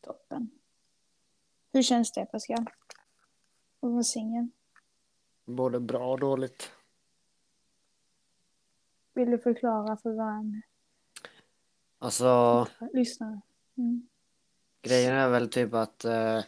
Toppen. 0.00 0.50
Hur 1.72 1.82
känns 1.82 2.12
det, 2.12 2.26
Pascal? 2.26 2.66
Att 3.80 3.90
vara 3.90 4.02
singel? 4.02 4.48
Både 5.44 5.80
bra 5.80 6.12
och 6.12 6.20
dåligt. 6.20 6.70
Vill 9.14 9.30
du 9.30 9.38
förklara 9.38 9.96
för 9.96 10.10
vår 10.10 10.62
Alltså, 11.98 12.66
lyssnare? 12.92 13.40
Mm. 13.76 14.08
grejen 14.82 15.14
är 15.14 15.28
väl 15.28 15.48
typ 15.48 15.74
att 15.74 16.04
eh, 16.04 16.40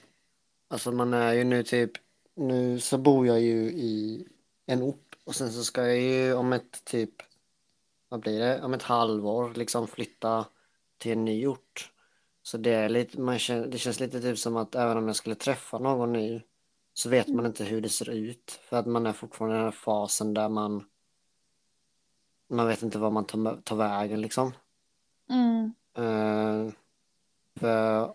alltså 0.69 0.93
man 0.93 1.15
är 1.15 1.33
ju 1.33 1.45
nu 1.45 1.63
typ 1.63 1.93
nu 2.35 2.81
så 2.81 2.99
bor 2.99 3.27
jag 3.27 3.41
ju 3.41 3.71
i 3.71 4.27
en 4.67 4.83
ort 4.83 5.19
och 5.25 5.35
sen 5.35 5.53
så 5.53 5.65
ska 5.65 5.87
jag 5.87 6.01
ju 6.01 6.35
om 6.35 6.53
ett 6.53 6.85
typ 6.85 7.26
vad 8.09 8.21
blir 8.21 8.39
det, 8.39 8.63
om 8.63 8.75
ett 8.75 8.83
halvår 8.83 9.53
liksom 9.55 9.87
flytta 9.87 10.45
till 10.99 11.13
en 11.13 11.25
ny 11.25 11.47
ort. 11.47 11.93
Så 12.43 12.59
det 12.59 12.71
är 12.71 12.89
lite, 12.89 13.21
man 13.21 13.39
känner, 13.39 13.67
det 13.67 13.79
känns 13.79 14.01
lite 14.01 14.21
typ 14.21 14.39
som 14.39 14.57
att 14.57 14.75
även 14.75 14.97
om 14.97 15.07
jag 15.07 15.17
skulle 15.17 15.35
träffa 15.35 15.79
någon 15.79 16.13
ny 16.13 16.43
så 16.95 17.09
vet 17.09 17.29
man 17.29 17.47
inte 17.47 17.65
hur 17.65 17.81
det 17.81 17.89
ser 17.89 18.11
ut 18.11 18.61
för 18.63 18.77
att 18.77 18.87
man 18.87 19.07
är 19.07 19.13
fortfarande 19.13 19.57
i 19.57 19.59
den 19.59 19.65
här 19.65 19.73
fasen 19.73 20.35
där 20.35 20.49
man 20.49 20.85
man 22.49 22.67
vet 22.67 22.83
inte 22.83 22.99
vad 22.99 23.13
man 23.13 23.25
tar, 23.25 23.61
tar 23.65 23.77
vägen 23.77 24.21
liksom. 24.21 24.53
Mm. 25.31 25.73
Eh, 25.95 26.73
för 27.57 28.15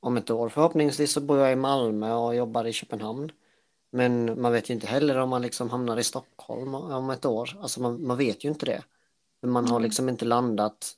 om 0.00 0.16
ett 0.16 0.30
år 0.30 0.48
förhoppningsvis 0.48 1.12
så 1.12 1.20
bor 1.20 1.38
jag 1.38 1.52
i 1.52 1.56
Malmö 1.56 2.12
och 2.12 2.34
jobbar 2.34 2.64
i 2.64 2.72
Köpenhamn. 2.72 3.32
Men 3.94 4.40
man 4.42 4.52
vet 4.52 4.70
ju 4.70 4.74
inte 4.74 4.86
heller 4.86 5.18
om 5.18 5.28
man 5.28 5.42
liksom 5.42 5.70
hamnar 5.70 5.96
i 5.96 6.04
Stockholm 6.04 6.74
om 6.74 7.10
ett 7.10 7.24
år. 7.24 7.58
Alltså 7.60 7.80
man, 7.82 8.06
man 8.06 8.16
vet 8.18 8.44
ju 8.44 8.48
inte 8.48 8.66
det. 8.66 8.84
Men 9.40 9.50
man 9.50 9.64
har 9.68 9.76
Mm. 9.76 9.82
liksom 9.82 10.08
inte 10.08 10.24
landat. 10.24 10.96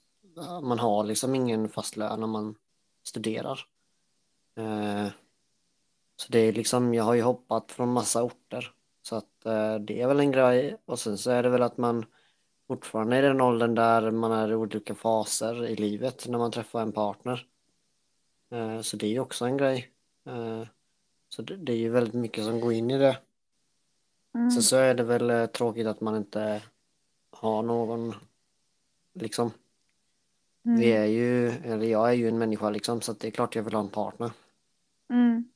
Man 0.62 0.78
har 0.78 1.04
liksom 1.04 1.34
ingen 1.34 1.68
fast 1.68 1.96
lön 1.96 2.20
när 2.20 2.26
man 2.26 2.54
studerar. 3.02 3.60
Eh, 4.56 5.06
så 6.16 6.26
det 6.32 6.38
är 6.38 6.52
liksom, 6.52 6.94
jag 6.94 7.04
har 7.04 7.14
ju 7.14 7.22
hoppat 7.22 7.72
från 7.72 7.92
massa 7.92 8.22
orter. 8.22 8.72
Så 9.02 9.16
att 9.16 9.46
eh, 9.46 9.74
det 9.78 10.00
är 10.02 10.08
väl 10.08 10.20
en 10.20 10.32
grej. 10.32 10.76
Och 10.84 10.98
sen 10.98 11.18
så 11.18 11.30
är 11.30 11.42
det 11.42 11.48
väl 11.48 11.62
att 11.62 11.78
man 11.78 12.06
fortfarande 12.66 13.16
är 13.16 13.22
i 13.22 13.26
den 13.26 13.40
åldern 13.40 13.74
där 13.74 14.10
man 14.10 14.32
är 14.32 14.50
i 14.50 14.54
olika 14.54 14.94
faser 14.94 15.66
i 15.66 15.76
livet 15.76 16.28
när 16.28 16.38
man 16.38 16.50
träffar 16.52 16.82
en 16.82 16.92
partner. 16.92 17.46
Eh, 18.50 18.80
Så 18.80 18.96
det 18.96 19.06
är 19.06 19.10
ju 19.10 19.20
också 19.20 19.44
en 19.44 19.56
grej. 19.56 19.90
Så 21.34 21.42
det 21.42 21.56
det 21.56 21.72
är 21.72 21.76
ju 21.76 21.90
väldigt 21.90 22.14
mycket 22.14 22.44
som 22.44 22.60
går 22.60 22.72
in 22.72 22.90
i 22.90 22.98
det. 22.98 23.18
Mm. 24.34 24.50
Sen 24.50 24.62
så 24.62 24.76
är 24.76 24.94
det 24.94 25.02
väl 25.02 25.30
eh, 25.30 25.46
tråkigt 25.46 25.86
att 25.86 26.00
man 26.00 26.16
inte 26.16 26.62
har 27.30 27.62
någon, 27.62 28.14
liksom. 29.14 29.50
Vi 30.62 30.70
Mm. 30.92 31.02
är 31.02 31.06
ju, 31.06 31.48
eller 31.48 31.86
jag 31.86 32.08
är 32.08 32.12
ju 32.12 32.28
en 32.28 32.38
människa 32.38 32.70
liksom, 32.70 33.00
så 33.00 33.12
att 33.12 33.20
det 33.20 33.28
är 33.28 33.30
klart 33.30 33.54
jag 33.56 33.62
vill 33.62 33.74
ha 33.74 33.80
en 33.80 33.88
partner. 33.88 34.30
Mm. 35.10 35.48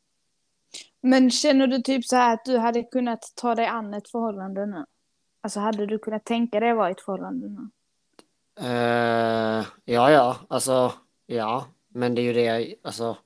Men 1.00 1.30
känner 1.30 1.66
du 1.66 1.78
typ 1.82 2.04
så 2.04 2.16
här 2.16 2.34
att 2.34 2.44
du 2.44 2.58
hade 2.58 2.82
kunnat 2.82 3.32
ta 3.34 3.54
dig 3.54 3.66
an 3.66 3.94
ett 3.94 4.10
förhållande 4.10 4.66
nu? 4.66 4.84
Alltså 5.40 5.60
hade 5.60 5.86
du 5.86 5.98
kunnat 5.98 6.24
tänka 6.24 6.60
dig 6.60 6.74
vara 6.74 6.88
i 6.88 6.92
ett 6.92 7.00
förhållande 7.00 7.48
nu? 7.48 7.68
Eh, 8.60 9.66
ja, 9.84 10.10
ja, 10.10 10.36
alltså, 10.48 10.92
ja, 11.26 11.66
men 11.88 12.14
det 12.14 12.20
är 12.20 12.24
ju 12.24 12.32
det, 12.32 12.74
alltså, 12.82 13.16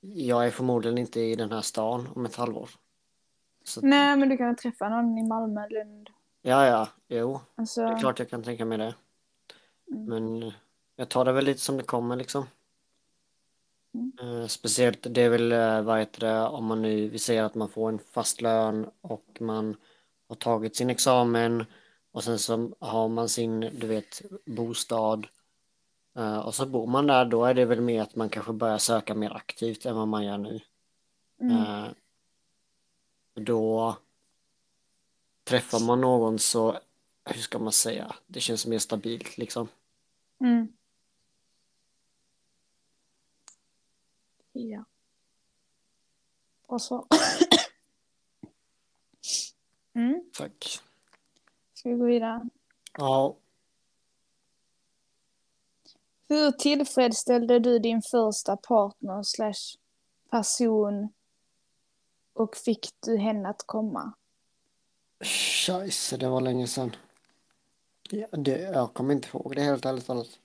jag 0.00 0.46
är 0.46 0.50
förmodligen 0.50 0.98
inte 0.98 1.20
i 1.20 1.34
den 1.34 1.52
här 1.52 1.60
stan 1.60 2.08
om 2.14 2.26
ett 2.26 2.36
halvår. 2.36 2.70
Så, 3.64 3.80
Nej, 3.80 4.16
men 4.16 4.28
du 4.28 4.36
kan 4.36 4.56
träffa 4.56 4.88
någon 4.88 5.18
i 5.18 5.22
Malmö, 5.22 5.68
Lund. 5.68 6.10
ja, 6.42 6.66
ja, 6.66 6.88
jo, 7.08 7.40
Alltså, 7.54 7.80
det 7.80 7.92
är 7.92 7.98
klart 7.98 8.18
jag 8.18 8.30
kan 8.30 8.42
tänka 8.42 8.64
mig 8.64 8.78
det. 8.78 8.94
Mm. 9.92 10.04
Men 10.04 10.52
jag 10.96 11.08
tar 11.08 11.24
det 11.24 11.32
väl 11.32 11.44
lite 11.44 11.60
som 11.60 11.76
det 11.76 11.82
kommer 11.82 12.16
liksom. 12.16 12.46
Mm. 13.94 14.12
Eh, 14.20 14.46
speciellt 14.46 15.06
det 15.10 15.22
är 15.22 15.28
väl, 15.30 15.52
eh, 15.52 15.82
vad 15.82 15.98
heter 15.98 16.20
det, 16.20 16.42
om 16.48 16.64
man 16.64 16.82
nu, 16.82 17.08
vi 17.08 17.18
säger 17.18 17.42
att 17.42 17.54
man 17.54 17.68
får 17.68 17.88
en 17.88 17.98
fast 17.98 18.40
lön 18.40 18.90
och 19.00 19.36
man 19.40 19.76
har 20.28 20.36
tagit 20.36 20.76
sin 20.76 20.90
examen 20.90 21.64
och 22.12 22.24
sen 22.24 22.38
så 22.38 22.72
har 22.80 23.08
man 23.08 23.28
sin, 23.28 23.60
du 23.60 23.86
vet, 23.86 24.22
bostad 24.46 25.26
eh, 26.18 26.38
och 26.38 26.54
så 26.54 26.66
bor 26.66 26.86
man 26.86 27.06
där, 27.06 27.24
då 27.24 27.44
är 27.44 27.54
det 27.54 27.64
väl 27.64 27.80
mer 27.80 28.02
att 28.02 28.16
man 28.16 28.28
kanske 28.28 28.52
börjar 28.52 28.78
söka 28.78 29.14
mer 29.14 29.36
aktivt 29.36 29.86
än 29.86 29.96
vad 29.96 30.08
man 30.08 30.24
gör 30.24 30.38
nu. 30.38 30.60
mm. 31.40 31.56
Eh, 31.56 31.88
Då 33.34 33.96
träffar 35.44 35.86
man 35.86 36.00
någon 36.00 36.38
så, 36.38 36.78
hur 37.24 37.40
ska 37.40 37.58
man 37.58 37.72
säga, 37.72 38.14
det 38.26 38.40
känns 38.40 38.66
mer 38.66 38.78
stabilt 38.78 39.38
liksom. 39.38 39.68
Mm. 40.40 40.68
Ja. 44.52 44.84
Och 46.66 46.82
så. 46.82 47.06
mm. 49.94 50.30
Tack. 50.32 50.80
Ska 51.74 51.88
vi 51.88 51.94
gå 51.94 52.04
vidare? 52.04 52.48
Ja, 52.98 53.36
Hur 56.28 56.50
tillfredsställde 56.50 57.58
du 57.58 57.78
din 57.78 58.02
första 58.02 58.56
partner 58.56 59.22
slash 59.22 59.78
person 60.30 61.12
och 62.32 62.56
fick 62.56 62.88
du 63.00 63.16
henne 63.16 63.48
att 63.48 63.62
komma? 63.66 64.12
scheisse, 65.20 66.16
det 66.16 66.28
var 66.28 66.40
länge 66.40 66.66
sedan. 66.66 66.96
Ja, 68.10 68.26
det, 68.30 68.60
jag 68.60 68.94
kommer 68.94 69.14
inte 69.14 69.28
ihåg 69.28 69.56
det 69.56 69.62
helt 69.62 69.84
ärligt 69.84 70.06
talat. 70.06 70.38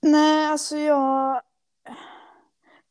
Nej, 0.00 0.46
alltså 0.46 0.76
jag... 0.76 1.42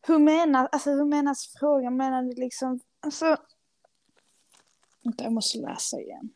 Hur 0.08 0.20
menas, 0.20 0.70
alltså 0.72 0.90
hur 0.90 1.06
menas 1.06 1.54
frågan? 1.60 1.98
Menar 1.98 2.24
du 2.24 2.34
liksom, 2.34 2.80
alltså... 3.00 3.38
Vänta, 5.04 5.24
jag 5.24 5.34
måste 5.34 5.58
läsa 5.58 6.00
igen. 6.00 6.30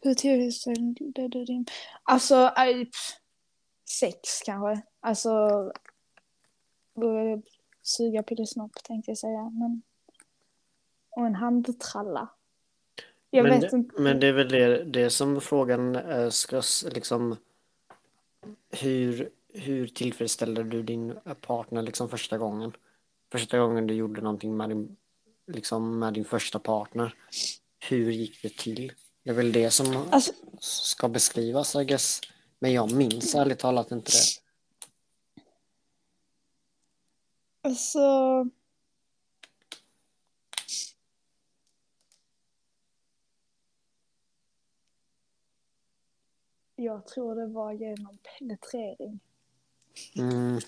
Hur 0.00 0.14
tillfredsställde 0.14 1.28
du 1.28 1.44
din... 1.44 1.66
Alltså, 2.02 2.52
sex 4.00 4.42
kanske. 4.44 4.82
Alltså... 5.00 5.72
Suga 7.82 8.22
på 8.22 8.34
det 8.34 8.46
snopp 8.46 8.84
tänkte 8.84 9.10
jag 9.10 9.18
säga, 9.18 9.50
men... 9.50 9.82
Och 11.10 11.26
en 11.26 11.34
handtralla. 11.34 12.28
Jag 13.30 13.42
men, 13.42 13.60
vet 13.60 13.70
det, 13.70 13.76
inte. 13.76 14.00
men 14.00 14.20
det 14.20 14.26
är 14.26 14.32
väl 14.32 14.48
det, 14.48 14.84
det 14.84 15.10
som 15.10 15.40
frågan 15.40 15.96
eh, 15.96 16.30
ska 16.30 16.62
liksom 16.92 17.36
hur, 18.70 19.30
hur 19.52 19.86
tillfredsställde 19.86 20.62
du 20.62 20.82
din 20.82 21.14
partner 21.40 21.82
liksom 21.82 22.08
första 22.08 22.38
gången? 22.38 22.72
Första 23.32 23.58
gången 23.58 23.86
du 23.86 23.94
gjorde 23.94 24.20
någonting 24.20 24.56
med 24.56 24.68
din, 24.68 24.96
liksom 25.46 25.98
med 25.98 26.14
din 26.14 26.24
första 26.24 26.58
partner. 26.58 27.14
Hur 27.88 28.10
gick 28.10 28.42
det 28.42 28.56
till? 28.56 28.92
Det 29.22 29.30
är 29.30 29.34
väl 29.34 29.52
det 29.52 29.70
som 29.70 30.08
Alltså, 30.10 30.32
ska 30.60 31.08
beskrivas, 31.08 31.76
I 31.76 31.84
guess. 31.84 32.20
Men 32.58 32.72
jag 32.72 32.92
minns 32.92 33.34
ärligt 33.34 33.58
talat 33.58 33.90
inte 33.92 34.10
det. 34.12 34.40
alltså... 37.68 38.00
Jag 46.76 47.06
tror 47.06 47.34
det 47.34 47.46
var 47.46 47.72
genom 47.72 48.18
penetrering. 48.38 49.20
Mm, 50.16 50.60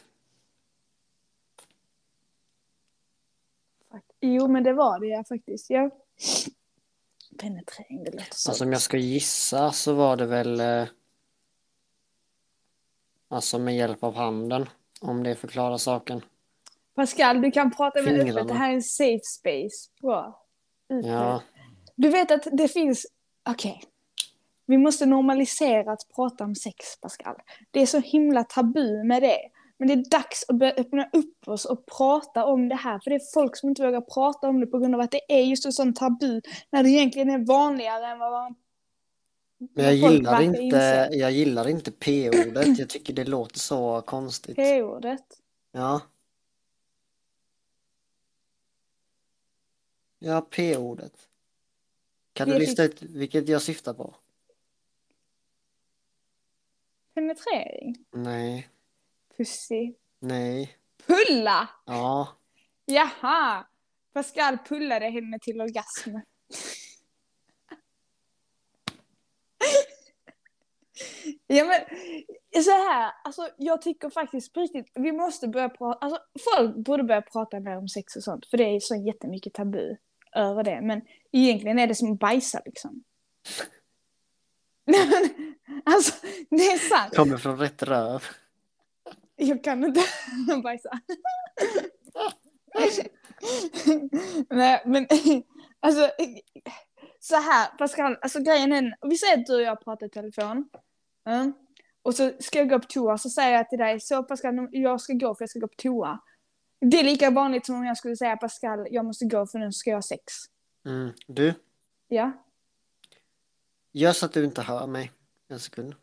Jo, 4.24 4.48
men 4.48 4.62
det 4.64 4.72
var 4.72 5.00
det 5.00 5.06
ja, 5.06 5.24
faktiskt. 5.24 5.70
Ja. 5.70 5.90
Penetrering, 7.38 8.04
det 8.04 8.10
låter 8.10 8.26
så. 8.30 8.50
Alltså 8.50 8.64
om 8.64 8.72
jag 8.72 8.82
ska 8.82 8.96
gissa 8.96 9.72
så 9.72 9.94
var 9.94 10.16
det 10.16 10.26
väl 10.26 10.60
eh, 10.60 10.84
Alltså 13.28 13.58
med 13.58 13.76
hjälp 13.76 14.04
av 14.04 14.14
handen. 14.14 14.68
Om 15.00 15.22
det 15.22 15.34
förklarar 15.34 15.76
saken. 15.76 16.24
Pascal, 16.94 17.42
du 17.42 17.50
kan 17.50 17.70
prata 17.70 18.02
med 18.02 18.20
öppet. 18.20 18.48
Det 18.48 18.54
här 18.54 18.70
är 18.70 18.74
en 18.74 18.82
safe 18.82 19.24
space. 19.24 19.90
Bra. 20.02 20.44
Ut 20.88 21.06
Ja, 21.06 21.42
Du 21.94 22.08
vet 22.08 22.30
att 22.30 22.46
det 22.52 22.68
finns... 22.68 23.06
Okej. 23.48 23.82
Vi 24.66 24.78
måste 24.78 25.06
normalisera 25.06 25.92
att 25.92 26.08
prata 26.14 26.44
om 26.44 26.54
sex, 26.54 27.00
Pascal. 27.00 27.36
Det 27.70 27.82
är 27.82 27.86
så 27.86 27.98
himla 28.00 28.44
tabu 28.44 29.04
med 29.04 29.22
det. 29.22 29.38
Men 29.82 29.88
det 29.88 29.94
är 29.94 30.10
dags 30.10 30.44
att 30.48 30.56
börja 30.56 30.72
öppna 30.72 31.08
upp 31.12 31.48
oss 31.48 31.64
och 31.64 31.86
prata 31.86 32.44
om 32.44 32.68
det 32.68 32.74
här. 32.74 32.98
För 32.98 33.10
det 33.10 33.16
är 33.16 33.32
folk 33.34 33.56
som 33.56 33.68
inte 33.68 33.82
vågar 33.82 34.00
prata 34.00 34.48
om 34.48 34.60
det 34.60 34.66
på 34.66 34.78
grund 34.78 34.94
av 34.94 35.00
att 35.00 35.10
det 35.10 35.20
är 35.28 35.42
just 35.42 35.64
en 35.64 35.72
sån 35.72 35.94
tabu. 35.94 36.40
När 36.70 36.82
det 36.82 36.88
egentligen 36.88 37.30
är 37.30 37.38
vanligare 37.38 38.06
än 38.06 38.18
vad 38.18 38.32
man... 38.32 38.54
men 39.58 39.84
jag 39.84 39.94
gillar 39.94 40.42
inte, 40.42 40.60
inse. 40.62 41.08
jag 41.12 41.32
gillar 41.32 41.68
inte 41.68 41.90
p-ordet. 41.92 42.78
Jag 42.78 42.88
tycker 42.88 43.12
det 43.12 43.24
låter 43.24 43.58
så 43.58 44.02
konstigt. 44.06 44.56
P-ordet. 44.56 45.24
Ja. 45.72 46.00
Ja, 50.18 50.40
p-ordet. 50.50 51.28
Kan 52.32 52.48
Det 52.48 52.54
du 52.54 52.60
lista 52.60 52.84
ut 52.84 53.02
vilket 53.02 53.48
jag 53.48 53.62
syftar 53.62 53.94
på? 53.94 54.14
Penetrering. 57.14 58.04
Nej, 58.10 58.68
Pussy. 59.36 59.94
nej, 60.18 60.76
Pulla! 61.06 61.68
ja. 61.84 62.28
Jaha! 62.84 63.66
Pascal 64.12 64.58
pullade 64.58 65.10
henne 65.10 65.38
till 65.38 65.60
orgasm. 65.60 66.10
ja 71.46 71.64
men, 71.64 71.80
så 72.62 72.70
här, 72.70 73.12
alltså 73.24 73.48
jag 73.56 73.82
tycker 73.82 74.10
faktiskt 74.10 74.52
på 74.52 74.60
riktigt, 74.60 74.90
vi 74.94 75.12
måste 75.12 75.48
börja 75.48 75.68
prata, 75.68 75.98
alltså 75.98 76.20
folk 76.54 76.76
borde 76.76 77.04
börja 77.04 77.22
prata 77.22 77.60
mer 77.60 77.76
om 77.76 77.88
sex 77.88 78.16
och 78.16 78.22
sånt, 78.22 78.46
för 78.46 78.58
det 78.58 78.64
är 78.64 78.80
så 78.80 78.96
jättemycket 78.96 79.54
tabu 79.54 79.96
över 80.32 80.64
det, 80.64 80.80
men 80.82 81.02
egentligen 81.32 81.78
är 81.78 81.86
det 81.86 81.94
som 81.94 82.12
att 82.12 82.18
bajsa 82.18 82.62
liksom. 82.64 83.04
Alltså, 85.84 86.26
det 86.50 86.66
är 86.66 86.78
sant. 86.78 87.16
Kommer 87.16 87.36
från 87.36 87.58
rätt 87.58 87.82
röv. 87.82 88.24
Jag 89.36 89.64
kan 89.64 89.84
inte 89.84 90.00
bajsa. 90.62 90.90
Nej, 94.50 94.82
men 94.86 95.06
alltså 95.80 96.10
så 97.20 97.36
här, 97.36 97.76
Pascal, 97.78 98.18
alltså 98.22 98.40
grejen 98.40 98.72
är, 98.72 98.96
vi 99.08 99.18
säger 99.18 99.38
att 99.38 99.46
du 99.46 99.54
och 99.54 99.62
jag 99.62 99.84
pratar 99.84 100.06
i 100.06 100.10
telefon. 100.10 100.68
Mm. 101.24 101.52
Och 102.02 102.14
så 102.14 102.32
ska 102.40 102.58
jag 102.58 102.68
gå 102.68 102.78
på 102.78 102.86
toa, 102.86 103.18
så 103.18 103.30
säger 103.30 103.52
jag 103.52 103.68
till 103.68 103.78
dig, 103.78 104.00
så 104.00 104.22
Pascal, 104.22 104.68
jag 104.72 105.00
ska 105.00 105.12
gå 105.12 105.34
för 105.34 105.42
jag 105.42 105.50
ska 105.50 105.58
gå 105.58 105.68
på 105.68 105.74
toa. 105.76 106.20
Det 106.80 107.00
är 107.00 107.04
lika 107.04 107.30
vanligt 107.30 107.66
som 107.66 107.74
om 107.74 107.84
jag 107.84 107.96
skulle 107.96 108.16
säga 108.16 108.36
Pascal, 108.36 108.86
jag 108.90 109.04
måste 109.04 109.24
gå 109.24 109.46
för 109.46 109.58
nu 109.58 109.72
ska 109.72 109.90
jag 109.90 109.96
ha 109.96 110.02
sex. 110.02 110.32
Mm. 110.86 111.12
Du, 111.26 111.54
Ja? 112.08 112.32
gör 113.92 114.12
så 114.12 114.26
att 114.26 114.32
du 114.32 114.44
inte 114.44 114.62
hör 114.62 114.86
mig. 114.86 115.12
En 115.48 115.60
sekund. 115.60 115.94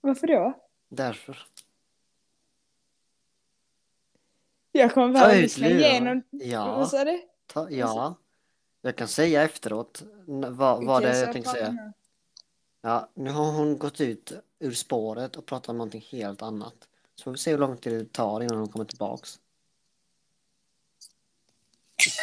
Varför 0.00 0.26
då? 0.26 0.65
Därför. 0.88 1.46
Jag 4.72 4.94
kommer 4.94 5.12
behöva 5.12 5.32
lyssna 5.34 5.68
igenom... 5.68 6.22
Ja, 6.30 6.76
Vad 6.76 6.88
sa 6.90 7.04
du? 7.04 7.22
ta, 7.46 7.70
ja. 7.70 8.14
Jag 8.80 8.96
kan 8.96 9.08
säga 9.08 9.42
efteråt 9.42 10.02
vad, 10.26 10.84
vad 10.84 11.02
det 11.02 11.08
är 11.10 11.22
jag 11.24 11.32
tänkte 11.32 11.50
säga. 11.50 11.70
nu. 11.70 11.92
Ja, 12.80 13.08
nu 13.14 13.30
har 13.30 13.52
hon 13.52 13.78
gått 13.78 14.00
ut 14.00 14.32
ur 14.58 14.72
spåret 14.72 15.36
och 15.36 15.46
pratat 15.46 15.68
om 15.68 15.78
någonting 15.78 16.04
helt 16.10 16.42
annat. 16.42 16.88
Så 17.14 17.24
får 17.24 17.30
vi 17.30 17.38
se 17.38 17.50
hur 17.50 17.58
lång 17.58 17.76
tid 17.76 17.92
det 17.92 18.12
tar 18.12 18.40
innan 18.40 18.58
hon 18.58 18.68
kommer 18.68 18.84
tillbaks. 18.84 19.40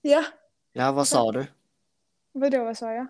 Ja, 0.00 0.24
Ja, 0.72 0.92
vad 0.92 1.08
sa 1.08 1.32
du? 1.32 1.46
vadå, 2.32 2.64
vad 2.64 2.78
sa 2.78 2.92
jag? 2.92 3.06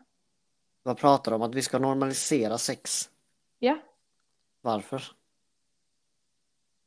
Vad 0.82 0.98
pratar 0.98 1.30
du 1.32 1.36
om? 1.36 1.42
Att 1.42 1.54
vi 1.54 1.62
ska 1.62 1.78
normalisera 1.78 2.58
sex? 2.58 3.10
Ja, 3.58 3.78
varför? 4.66 5.02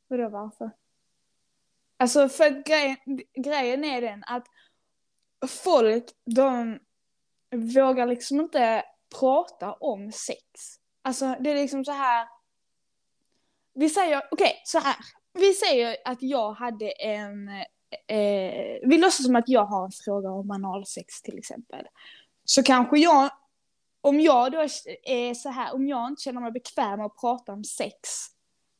vadå 0.08 0.28
varför? 0.28 0.70
Alltså 1.96 2.28
för 2.28 2.46
att 2.46 2.64
grejen, 2.64 2.96
grejen 3.36 3.84
är 3.84 4.00
den 4.00 4.24
att 4.26 4.46
folk, 5.48 6.04
de 6.24 6.78
vågar 7.50 8.06
liksom 8.06 8.40
inte 8.40 8.84
prata 9.20 9.72
om 9.72 10.12
sex. 10.12 10.40
Alltså 11.02 11.36
det 11.40 11.50
är 11.50 11.54
liksom 11.54 11.84
så 11.84 11.92
här. 11.92 12.28
Vi 13.74 13.88
säger, 13.88 14.22
okej 14.30 14.62
så 14.64 14.78
här. 14.78 14.96
Vi 15.32 15.54
säger 15.54 15.96
att 16.04 16.22
jag 16.22 16.52
hade 16.52 16.90
en, 16.90 17.48
eh, 18.06 18.78
vi 18.82 18.98
låtsas 18.98 19.26
som 19.26 19.36
att 19.36 19.48
jag 19.48 19.64
har 19.64 19.84
en 19.84 19.92
fråga 20.04 20.30
om 20.30 20.50
analsex 20.50 21.22
till 21.22 21.38
exempel. 21.38 21.86
Så 22.44 22.62
kanske 22.62 22.98
jag, 22.98 23.30
om 24.00 24.20
jag 24.20 24.52
då 24.52 24.58
är 25.02 25.34
så 25.34 25.48
här, 25.48 25.74
om 25.74 25.88
jag 25.88 26.08
inte 26.08 26.22
känner 26.22 26.40
mig 26.40 26.52
bekväm 26.52 26.96
med 26.96 27.06
att 27.06 27.20
prata 27.20 27.52
om 27.52 27.64
sex. 27.64 27.98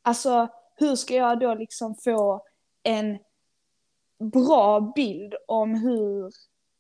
Alltså 0.03 0.49
hur 0.77 0.97
ska 0.97 1.15
jag 1.15 1.41
då 1.41 1.55
liksom 1.55 1.95
få 1.95 2.45
en 2.83 3.19
bra 4.19 4.81
bild 4.81 5.35
om 5.47 5.75
hur 5.75 6.33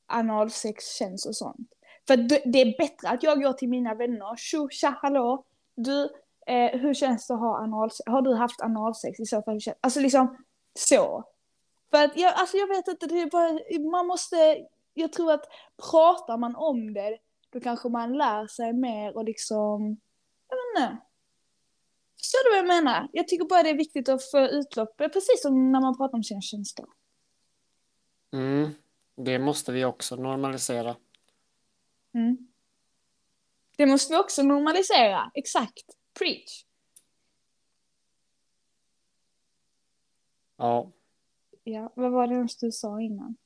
analsex 0.07 0.96
känns 0.96 1.26
och 1.26 1.37
sånt. 1.37 1.68
För 2.07 2.16
det 2.53 2.61
är 2.61 2.79
bättre 2.79 3.09
att 3.09 3.22
jag 3.22 3.42
går 3.42 3.53
till 3.53 3.68
mina 3.68 3.94
vänner, 3.94 4.37
tjo, 4.37 4.68
tja, 4.70 4.98
hallå, 5.03 5.44
du, 5.74 6.09
eh, 6.46 6.81
hur 6.81 6.94
känns 6.94 7.26
det 7.26 7.35
att 7.35 7.40
ha 7.40 7.59
analsex? 7.59 8.07
Har 8.07 8.22
du 8.22 8.35
haft 8.35 8.61
analsex 8.61 9.20
i 9.20 9.26
så 9.26 9.42
fall? 9.42 9.61
Alltså 9.81 10.00
liksom 10.00 10.37
så. 10.74 11.24
För 11.90 12.05
att 12.05 12.16
jag, 12.16 12.35
alltså 12.35 12.57
jag 12.57 12.66
vet 12.66 12.88
inte, 12.88 13.07
det 13.07 13.20
är 13.20 13.31
bara, 13.31 13.90
man 13.90 14.07
måste, 14.07 14.37
jag 14.94 15.12
tror 15.12 15.33
att 15.33 15.44
pratar 15.90 16.37
man 16.37 16.57
om 16.57 16.94
det, 16.94 17.18
då 17.51 17.61
kanske 17.61 17.89
man 17.89 18.13
lär 18.19 18.47
sig 18.47 18.73
mer 18.73 19.17
och 19.17 19.25
liksom, 19.25 20.01
jag 20.49 20.57
vet 20.57 20.87
inte. 20.89 21.03
Förstår 22.19 22.45
du 22.45 22.51
vad 22.51 22.59
jag 22.59 22.85
menar? 22.85 23.09
Jag 23.13 23.29
tycker 23.29 23.45
bara 23.45 23.63
det 23.63 23.71
är 23.71 23.77
viktigt 23.77 24.09
att 24.09 24.31
få 24.31 24.39
utlopp, 24.39 24.97
precis 24.97 25.43
som 25.43 25.73
när 25.73 25.81
man 25.81 25.97
pratar 25.97 26.15
om 26.17 26.25
sina 26.25 26.41
känslor. 26.41 26.89
Mm, 28.33 28.71
det 29.17 29.39
måste 29.39 29.73
vi 29.73 29.85
också 29.85 30.17
normalisera. 30.17 30.97
Mm. 32.15 32.49
Det 33.77 33.87
måste 33.87 34.13
vi 34.13 34.19
också 34.19 34.43
normalisera, 34.43 35.31
exakt. 35.35 35.85
Preach. 36.19 36.65
Ja, 40.57 40.93
Ja, 41.65 41.93
vad 41.97 42.13
var 42.13 42.27
det 42.27 42.35
ens 42.35 42.57
du 42.57 42.73
sa 42.73 43.01
innan? 43.01 43.37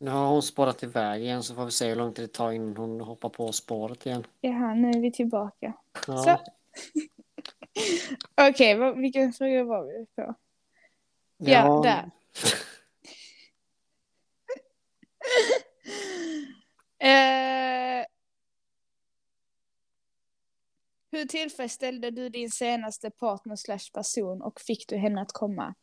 Nu 0.00 0.10
har 0.10 0.28
hon 0.28 0.42
spårat 0.42 0.82
iväg 0.82 1.22
igen 1.22 1.42
så 1.42 1.54
får 1.54 1.64
vi 1.64 1.70
se 1.70 1.88
hur 1.88 1.96
lång 1.96 2.14
tid 2.14 2.24
det 2.24 2.32
tar 2.32 2.52
innan 2.52 2.76
hon 2.76 3.00
hoppar 3.00 3.28
på 3.28 3.52
spåret 3.52 4.06
igen. 4.06 4.26
Jaha, 4.40 4.74
nu 4.74 4.90
är 4.90 5.00
vi 5.00 5.12
tillbaka. 5.12 5.72
Ja. 6.06 6.16
Så. 6.22 6.38
Okej, 8.48 8.78
vad- 8.78 8.98
vilken 9.00 9.32
fråga 9.32 9.64
var 9.64 9.84
vi 9.84 10.06
på? 10.06 10.34
Ja, 11.36 11.80
där. 11.84 12.10
Eh, 17.02 18.04
hur 21.10 21.24
tillfredsställde 21.24 22.10
du 22.10 22.28
din 22.28 22.50
senaste 22.50 23.10
partner 23.10 23.56
slash 23.56 23.92
person 23.94 24.42
och 24.42 24.60
fick 24.60 24.88
du 24.88 24.96
henne 24.96 25.20
att 25.22 25.32
komma? 25.32 25.74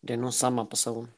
Det 0.00 0.12
är 0.12 0.16
nog 0.16 0.34
samma 0.34 0.64
person. 0.66 1.08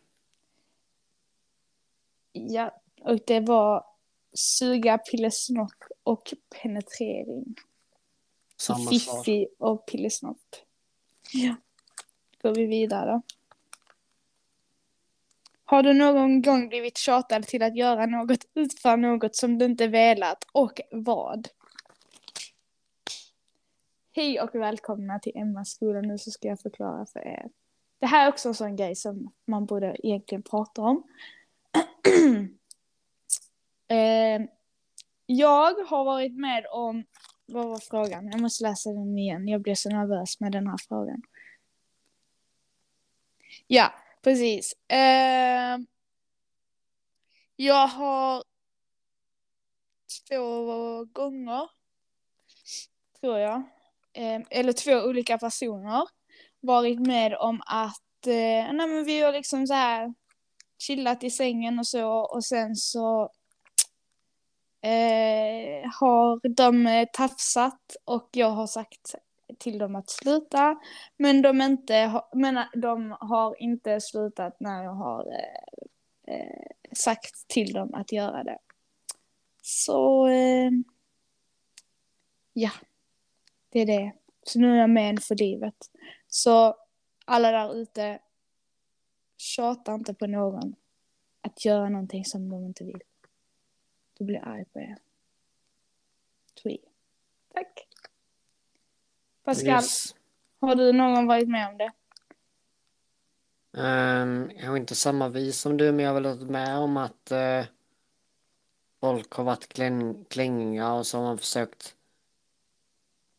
Ja, 2.32 2.80
och 3.00 3.18
det 3.26 3.40
var 3.40 3.84
suga, 4.32 4.98
pillesnopp 4.98 5.84
och 6.02 6.34
penetrering. 6.62 7.54
Samma 8.56 8.78
svar. 8.78 9.22
Fiffi 9.22 9.48
och 9.58 9.86
pillesnopp. 9.86 10.56
Ja. 11.32 11.54
Går 12.42 12.54
vi 12.54 12.66
vidare 12.66 13.10
då. 13.10 13.22
Har 15.64 15.82
du 15.82 15.94
någon 15.94 16.42
gång 16.42 16.68
blivit 16.68 16.98
tjatad 16.98 17.46
till 17.46 17.62
att 17.62 17.76
göra 17.76 18.06
något, 18.06 18.44
utföra 18.54 18.96
något 18.96 19.36
som 19.36 19.58
du 19.58 19.64
inte 19.64 19.86
velat 19.86 20.44
och 20.52 20.80
vad? 20.90 21.48
Hej 24.12 24.40
och 24.40 24.54
välkomna 24.54 25.18
till 25.18 25.32
Emmas 25.34 25.70
skola. 25.70 26.00
Nu 26.00 26.18
så 26.18 26.30
ska 26.30 26.48
jag 26.48 26.60
förklara 26.60 27.06
för 27.06 27.20
er. 27.20 27.50
Det 27.98 28.06
här 28.06 28.26
är 28.26 28.28
också 28.28 28.48
en 28.48 28.54
sån 28.54 28.76
grej 28.76 28.96
som 28.96 29.32
man 29.44 29.66
borde 29.66 29.96
egentligen 30.06 30.42
prata 30.42 30.82
om. 30.82 31.02
eh, 33.88 34.40
jag 35.26 35.74
har 35.86 36.04
varit 36.04 36.32
med 36.32 36.66
om, 36.70 37.04
vad 37.46 37.66
var 37.66 37.78
frågan? 37.78 38.30
Jag 38.30 38.40
måste 38.40 38.64
läsa 38.64 38.90
den 38.90 39.18
igen. 39.18 39.48
Jag 39.48 39.60
blir 39.60 39.74
så 39.74 39.88
nervös 39.88 40.40
med 40.40 40.52
den 40.52 40.66
här 40.66 40.76
frågan. 40.88 41.22
Ja, 43.66 43.92
precis. 44.22 44.74
Eh, 44.88 45.78
jag 47.56 47.86
har 47.86 48.44
två 50.28 51.04
gånger, 51.04 51.68
tror 53.20 53.38
jag, 53.38 53.62
eh, 54.12 54.40
eller 54.50 54.72
två 54.72 54.92
olika 54.92 55.38
personer 55.38 56.08
varit 56.60 57.00
med 57.00 57.36
om 57.36 57.62
att 57.66 58.26
eh, 58.26 58.72
nej, 58.72 58.86
men 58.86 59.04
vi 59.04 59.20
har 59.20 59.32
liksom 59.32 59.66
så 59.66 59.74
här 59.74 60.14
chillat 60.80 61.24
i 61.24 61.30
sängen 61.30 61.78
och 61.78 61.86
så 61.86 62.10
och 62.10 62.44
sen 62.44 62.76
så 62.76 63.30
eh, 64.80 65.90
har 66.00 66.48
de 66.48 66.86
eh, 66.86 67.08
tafsat 67.12 67.96
och 68.04 68.28
jag 68.32 68.50
har 68.50 68.66
sagt 68.66 69.14
till 69.58 69.78
dem 69.78 69.96
att 69.96 70.10
sluta. 70.10 70.76
Men 71.16 71.42
de, 71.42 71.60
inte, 71.60 72.22
men 72.34 72.56
eh, 72.56 72.64
de 72.74 73.16
har 73.20 73.62
inte 73.62 74.00
slutat 74.00 74.56
när 74.60 74.84
jag 74.84 74.94
har 74.94 75.26
eh, 75.32 76.34
eh, 76.34 76.66
sagt 76.92 77.48
till 77.48 77.72
dem 77.72 77.94
att 77.94 78.12
göra 78.12 78.44
det. 78.44 78.58
Så 79.62 80.26
eh, 80.28 80.70
ja, 82.52 82.70
det 83.68 83.80
är 83.80 83.86
det. 83.86 84.12
Så 84.42 84.58
nu 84.58 84.72
är 84.72 84.76
jag 84.76 84.90
med 84.90 85.22
för 85.22 85.34
livet. 85.34 85.74
Så 86.28 86.76
alla 87.24 87.50
där 87.50 87.74
ute, 87.74 88.18
tjata 89.40 89.94
inte 89.94 90.14
på 90.14 90.26
någon 90.26 90.74
att 91.40 91.64
göra 91.64 91.88
någonting 91.88 92.24
som 92.24 92.48
de 92.48 92.64
inte 92.64 92.84
vill. 92.84 93.02
Då 94.18 94.24
blir 94.24 94.36
jag 94.36 94.48
arg 94.48 94.64
på 94.64 94.80
er. 94.80 94.96
Tweet. 96.62 96.80
Tack. 97.54 97.88
Pascal, 99.44 99.68
yes. 99.68 100.14
har 100.60 100.74
du 100.74 100.92
någon 100.92 101.14
gång 101.14 101.26
varit 101.26 101.48
med 101.48 101.68
om 101.68 101.78
det? 101.78 101.92
Um, 103.72 104.50
jag 104.56 104.68
har 104.68 104.76
inte 104.76 104.94
samma 104.94 105.28
vis 105.28 105.60
som 105.60 105.76
du, 105.76 105.92
men 105.92 106.04
jag 106.04 106.12
har 106.12 106.20
väl 106.20 106.36
varit 106.38 106.50
med 106.50 106.78
om 106.78 106.96
att 106.96 107.32
uh, 107.32 107.64
folk 109.00 109.32
har 109.32 109.44
varit 109.44 109.68
kläng, 109.68 110.24
klängiga 110.24 110.92
och 110.92 111.06
så 111.06 111.18
har 111.18 111.24
man 111.24 111.38
försökt 111.38 111.96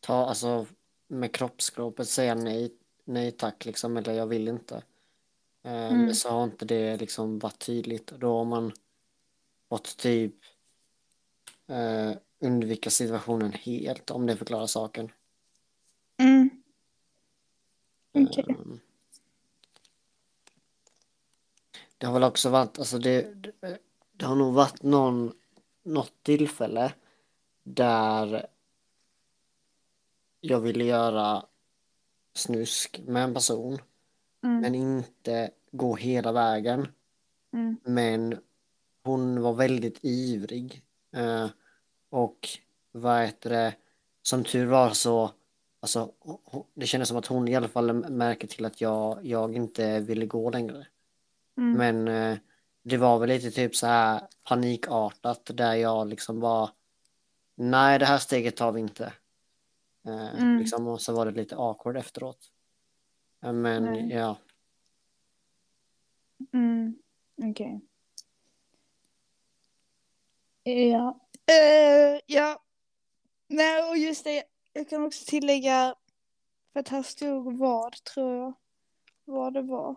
ta, 0.00 0.26
alltså 0.26 0.66
med 1.06 1.34
kroppsspråket 1.34 2.08
säga 2.08 2.34
nej, 2.34 2.72
nej 3.04 3.32
tack 3.32 3.64
liksom, 3.64 3.96
eller 3.96 4.12
jag 4.12 4.26
vill 4.26 4.48
inte. 4.48 4.82
Um, 5.64 5.72
mm. 5.72 6.14
Så 6.14 6.30
har 6.30 6.44
inte 6.44 6.64
det 6.64 6.96
liksom 6.96 7.38
varit 7.38 7.58
tydligt. 7.58 8.06
Då 8.06 8.38
har 8.38 8.44
man 8.44 8.72
fått 9.68 9.96
typ 9.96 10.34
uh, 11.70 12.16
undvika 12.38 12.90
situationen 12.90 13.52
helt, 13.52 14.10
om 14.10 14.26
det 14.26 14.36
förklarar 14.36 14.66
saken. 14.66 15.12
Mm. 16.16 16.50
Okej. 18.12 18.44
Okay. 18.44 18.54
Um, 18.54 18.80
det 21.98 22.06
har 22.06 22.14
väl 22.14 22.24
också 22.24 22.50
varit, 22.50 22.78
alltså 22.78 22.98
det, 22.98 23.34
det, 23.34 23.78
det 24.12 24.24
har 24.26 24.36
nog 24.36 24.54
varit 24.54 24.82
någon, 24.82 25.32
något 25.82 26.22
tillfälle 26.22 26.92
där 27.62 28.46
jag 30.40 30.60
ville 30.60 30.84
göra 30.84 31.46
snusk 32.34 33.00
med 33.06 33.24
en 33.24 33.34
person 33.34 33.78
mm. 34.44 34.60
men 34.60 34.74
inte 34.74 35.50
gå 35.72 35.96
hela 35.96 36.32
vägen. 36.32 36.88
Mm. 37.52 37.76
Men 37.84 38.38
hon 39.04 39.42
var 39.42 39.52
väldigt 39.52 39.98
ivrig. 40.02 40.82
Uh, 41.16 41.46
och 42.10 42.48
vad 42.92 43.22
heter 43.22 43.50
det, 43.50 43.74
som 44.22 44.44
tur 44.44 44.66
var 44.66 44.90
så 44.90 45.30
Alltså, 45.82 46.12
det 46.74 46.86
kändes 46.86 47.08
som 47.08 47.18
att 47.18 47.26
hon 47.26 47.48
i 47.48 47.56
alla 47.56 47.68
fall 47.68 47.92
märker 48.10 48.48
till 48.48 48.64
att 48.64 48.80
jag, 48.80 49.26
jag 49.26 49.56
inte 49.56 50.00
ville 50.00 50.26
gå 50.26 50.50
längre. 50.50 50.86
Mm. 51.56 51.72
Men 51.72 52.08
eh, 52.08 52.38
det 52.82 52.96
var 52.96 53.18
väl 53.18 53.28
lite 53.28 53.50
typ 53.50 53.76
så 53.76 53.86
här 53.86 54.20
panikartat 54.48 55.50
där 55.54 55.74
jag 55.74 56.08
liksom 56.08 56.40
bara 56.40 56.70
Nej, 57.54 57.98
det 57.98 58.04
här 58.04 58.18
steget 58.18 58.56
tar 58.56 58.72
vi 58.72 58.80
inte. 58.80 59.12
Eh, 60.06 60.34
mm. 60.34 60.58
liksom, 60.58 60.88
och 60.88 61.00
så 61.00 61.12
var 61.12 61.26
det 61.26 61.32
lite 61.32 61.56
awkward 61.56 61.96
efteråt. 61.96 62.38
Men 63.42 63.84
Nej. 63.84 64.08
ja. 64.12 64.38
Mm. 66.52 66.98
Okej. 67.36 67.80
Okay. 70.64 70.88
Ja. 70.88 71.20
Uh, 71.50 72.20
ja. 72.26 72.62
Nej, 73.46 73.90
och 73.90 73.96
just 73.96 74.24
det 74.24 74.44
jag 74.72 74.88
kan 74.88 75.04
också 75.04 75.24
tillägga, 75.26 75.94
för 76.72 76.80
att 76.80 76.88
här 76.88 77.02
stod 77.02 77.58
vad, 77.58 78.04
tror 78.04 78.36
jag, 78.36 78.54
vad 79.24 79.54
det 79.54 79.62
var. 79.62 79.96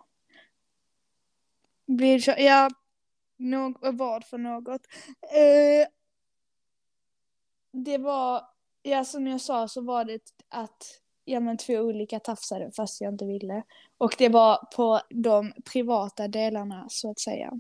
Blir 1.86 2.40
ja, 2.40 2.70
någ, 3.38 3.78
vad 3.82 4.26
för 4.26 4.38
något. 4.38 4.88
Eh, 5.22 5.88
det 7.72 7.98
var, 7.98 8.48
ja 8.82 9.06
som 9.06 9.28
jag 9.28 9.42
sa 9.42 9.68
så 9.68 9.82
var 9.82 10.06
det 10.06 10.34
att 10.50 11.02
ja 11.26 11.40
men 11.40 11.58
två 11.58 11.74
olika 11.74 12.20
tafsade 12.20 12.72
fast 12.72 13.02
jag 13.02 13.14
inte 13.14 13.26
ville. 13.26 13.64
Och 13.98 14.16
det 14.18 14.30
var 14.30 14.58
på 14.76 15.02
de 15.10 15.54
privata 15.74 16.28
delarna 16.28 16.86
så 16.90 17.12
att 17.12 17.20
säga. 17.20 17.52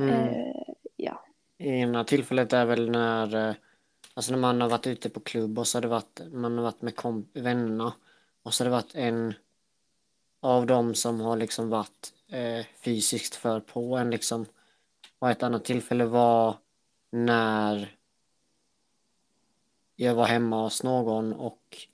Mm. 0.00 0.14
Eh, 0.14 0.74
ja. 0.96 1.24
Ena 1.58 2.04
tillfället 2.04 2.52
är 2.52 2.66
väl 2.66 2.90
när 2.90 3.48
eh, 3.48 3.54
Alltså 4.18 4.32
när 4.32 4.38
man 4.38 4.60
har 4.60 4.68
varit 4.68 4.86
ute 4.86 5.10
på 5.10 5.20
klubb 5.20 5.58
och 5.58 5.68
så 5.68 5.76
har 5.76 5.82
det 5.82 5.88
varit, 5.88 6.20
man 6.32 6.56
har 6.58 6.64
varit 6.64 6.82
med 6.82 6.96
komp 6.96 7.36
vännerna 7.36 7.94
och 8.42 8.54
så 8.54 8.64
har 8.64 8.70
det 8.70 8.76
varit 8.76 8.94
en 8.94 9.34
av 10.40 10.66
dem 10.66 10.94
som 10.94 11.20
har 11.20 11.36
liksom 11.36 11.68
varit 11.68 12.12
eh, 12.28 12.66
fysiskt 12.80 13.34
för 13.34 13.60
på 13.60 13.96
en 13.96 14.10
liksom. 14.10 14.46
Och 15.18 15.30
ett 15.30 15.42
annat 15.42 15.64
tillfälle 15.64 16.04
var 16.04 16.56
när 17.10 17.96
jag 19.96 20.14
var 20.14 20.26
hemma 20.26 20.62
hos 20.62 20.82
någon 20.82 21.32
och 21.32 21.86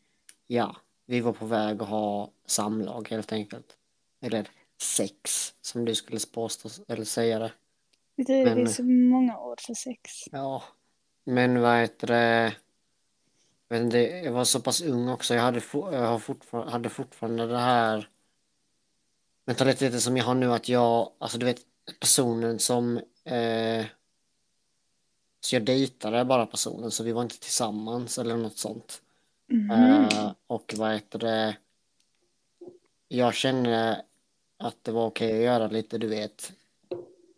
ja, 0.47 0.77
vi 1.07 1.21
var 1.21 1.33
på 1.33 1.47
väg 1.47 1.83
att 1.83 1.89
ha 1.89 2.31
samlag 2.47 3.09
helt 3.11 3.33
enkelt. 3.33 3.77
Eller 4.21 4.49
sex, 4.83 5.55
som 5.61 5.85
du 5.85 5.95
skulle 5.95 6.21
påstå, 6.35 6.69
eller 6.89 7.05
säga 7.05 7.39
det. 7.39 7.53
Det 8.17 8.33
är 8.33 8.55
Men, 8.55 8.69
så 8.69 8.83
många 8.83 9.39
ord 9.39 9.61
för 9.61 9.75
sex. 9.75 10.11
Ja, 10.31 10.63
men 11.25 11.61
vad 11.61 11.81
heter 11.81 12.07
det? 12.07 12.55
Jag, 13.69 13.77
vet 13.77 13.85
inte, 13.85 13.99
jag 13.99 14.33
var 14.33 14.45
så 14.45 14.61
pass 14.61 14.83
ung 14.83 15.09
också. 15.09 15.35
Jag 15.35 15.43
hade, 15.43 15.61
jag 15.73 16.07
har 16.07 16.19
fortfarande, 16.19 16.73
hade 16.73 16.89
fortfarande 16.89 17.47
det 17.47 17.59
här 17.59 18.09
mentaliteten 19.45 20.01
som 20.01 20.17
jag 20.17 20.25
har 20.25 20.35
nu 20.35 20.53
att 20.53 20.69
jag, 20.69 21.13
alltså 21.19 21.39
du 21.39 21.47
vet 21.47 21.61
personen 22.01 22.59
som 22.59 22.97
eh, 23.25 23.87
så 25.41 25.55
jag 25.57 25.65
dejtade 25.65 26.25
bara 26.25 26.47
personen 26.47 26.91
så 26.91 27.05
vi 27.05 27.13
var 27.13 27.23
inte 27.23 27.41
tillsammans 27.41 28.19
eller 28.19 28.37
något 28.37 28.59
sånt. 28.59 29.03
Mm. 29.51 29.71
Eh, 29.71 30.33
och 30.47 30.75
vad 30.77 30.93
heter 30.93 31.19
det? 31.19 31.57
Jag 33.09 33.35
kände 33.35 34.05
att 34.59 34.85
det 34.85 34.93
var 34.93 35.07
okej 35.07 35.29
okay 35.29 35.39
att 35.39 35.45
göra 35.45 35.67
lite, 35.67 35.99
du 35.99 36.07
vet, 36.07 36.53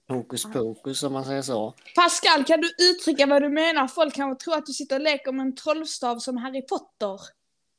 Hokus 0.08 0.44
pokus 0.52 1.02
om 1.02 1.12
man 1.12 1.24
säger 1.24 1.42
så. 1.42 1.74
Pascal, 1.94 2.44
kan 2.44 2.60
du 2.60 2.74
uttrycka 2.78 3.26
vad 3.26 3.42
du 3.42 3.48
menar? 3.48 3.88
Folk 3.88 4.14
kan 4.14 4.38
tro 4.38 4.52
att 4.52 4.66
du 4.66 4.72
sitter 4.72 4.96
och 4.96 5.02
leker 5.02 5.32
med 5.32 5.46
en 5.46 5.54
trollstav 5.54 6.18
som 6.18 6.36
Harry 6.36 6.62
Potter. 6.62 7.20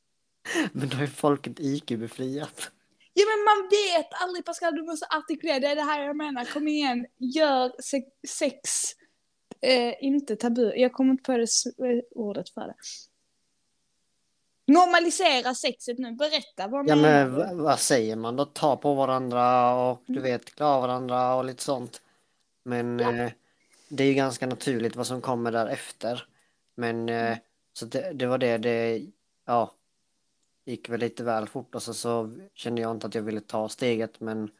Men 0.71 0.89
då 0.89 0.97
är 0.97 1.07
folket 1.07 1.59
IQ-befriat. 1.59 2.71
Ja 3.13 3.23
men 3.25 3.43
man 3.43 3.69
vet 3.69 4.21
aldrig 4.21 4.45
Pascal, 4.45 4.75
du 4.75 4.83
måste 4.83 5.05
artikulera, 5.05 5.59
det 5.59 5.67
är 5.67 5.75
det 5.75 5.81
här 5.81 6.03
jag 6.03 6.17
menar. 6.17 6.45
Kom 6.45 6.67
igen, 6.67 7.05
gör 7.17 7.71
sex 8.27 8.93
eh, 9.61 9.93
inte 10.01 10.35
tabu. 10.35 10.73
Jag 10.75 10.93
kommer 10.93 11.11
inte 11.11 11.23
på 11.23 11.37
det 11.37 11.43
eh, 11.43 12.01
ordet 12.11 12.49
för 12.49 12.61
det. 12.61 12.75
Normalisera 14.67 15.53
sexet 15.53 15.97
nu, 15.97 16.11
berätta 16.11 16.67
vad 16.67 16.89
Ja 16.89 16.95
men 16.95 17.57
vad 17.57 17.79
säger 17.79 18.15
man 18.15 18.35
då? 18.35 18.45
Ta 18.45 18.77
på 18.77 18.93
varandra 18.93 19.73
och 19.75 20.03
du 20.05 20.13
mm. 20.13 20.23
vet, 20.23 20.55
klara 20.55 20.81
varandra 20.81 21.35
och 21.35 21.45
lite 21.45 21.63
sånt. 21.63 22.01
Men 22.63 22.99
ja. 22.99 23.15
eh, 23.15 23.31
det 23.89 24.03
är 24.03 24.07
ju 24.07 24.13
ganska 24.13 24.47
naturligt 24.47 24.95
vad 24.95 25.07
som 25.07 25.21
kommer 25.21 25.51
därefter. 25.51 26.27
Men 26.75 27.09
eh, 27.09 27.27
mm. 27.27 27.37
så 27.73 27.85
det, 27.85 28.13
det, 28.13 28.25
var 28.25 28.37
det, 28.37 28.57
det 28.57 29.01
ja, 29.45 29.71
gick 30.65 30.89
väl 30.89 30.99
lite 30.99 31.23
väl 31.23 31.47
fort 31.47 31.75
och 31.75 31.83
så, 31.83 31.93
så 31.93 32.31
kände 32.53 32.81
jag 32.81 32.91
inte 32.91 33.07
att 33.07 33.15
jag 33.15 33.21
ville 33.21 33.41
ta 33.41 33.69
steget 33.69 34.19
men 34.19 34.51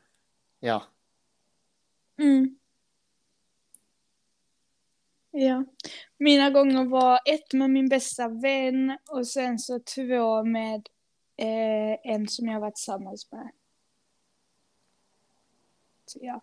ja. 0.60 0.84
Mm. 2.20 2.58
Ja, 5.39 5.63
mina 6.17 6.50
gånger 6.50 6.86
var 6.86 7.19
ett 7.26 7.54
med 7.54 7.69
min 7.69 7.89
bästa 7.89 8.28
vän 8.28 8.97
och 9.10 9.28
sen 9.28 9.60
så 9.60 9.80
två 9.80 10.43
med 10.43 10.89
eh, 11.36 12.12
en 12.13 12.28
som 12.28 12.47
jag 12.47 12.60
varit 12.60 12.76
tillsammans 12.76 13.32
med. 13.32 13.52
Så 16.06 16.19
ja. 16.21 16.41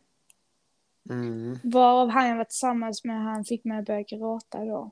Mm. 1.11 1.59
Varav 1.65 2.09
han 2.09 2.29
jag 2.29 2.37
var 2.37 2.45
tillsammans 2.45 3.05
med, 3.05 3.23
han 3.23 3.45
fick 3.45 3.65
mig 3.65 3.79
att 3.79 3.85
börja 3.85 4.03
gråta 4.03 4.65
då. 4.65 4.91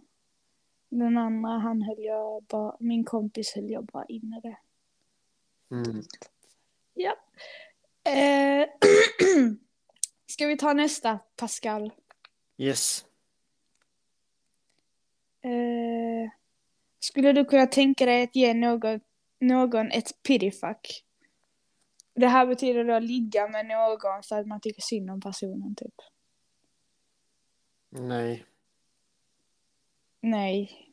Den 0.89 1.19
andra, 1.19 1.51
han 1.51 1.83
höll 1.83 2.05
jag 2.05 2.43
bara, 2.43 2.77
min 2.81 3.05
kompis 3.05 3.55
höll 3.55 3.71
jag 3.71 3.85
bara 3.85 4.05
inne 4.05 4.41
det. 4.41 4.59
Mm. 5.75 6.03
Ja. 6.95 7.17
Eh, 8.11 8.69
ska 10.27 10.47
vi 10.47 10.57
ta 10.57 10.73
nästa, 10.73 11.19
Pascal? 11.37 11.93
Yes. 12.59 13.05
Eh, 15.43 16.31
skulle 16.99 17.33
du 17.33 17.45
kunna 17.45 17.67
tänka 17.67 18.07
dig 18.07 18.23
att 18.23 18.37
ge 18.37 18.55
någon, 18.55 19.01
någon 19.39 19.91
ett 19.91 20.23
pityfuck? 20.23 21.05
Det 22.15 22.27
här 22.27 22.47
betyder 22.47 22.85
då 22.85 22.99
ligga 22.99 23.49
med 23.49 23.67
någon 23.67 24.23
för 24.23 24.41
att 24.41 24.47
man 24.47 24.61
tycker 24.61 24.83
synd 24.83 25.11
om 25.11 25.21
personen 25.21 25.75
typ. 25.75 25.95
Nej. 27.89 28.45
Nej. 30.21 30.89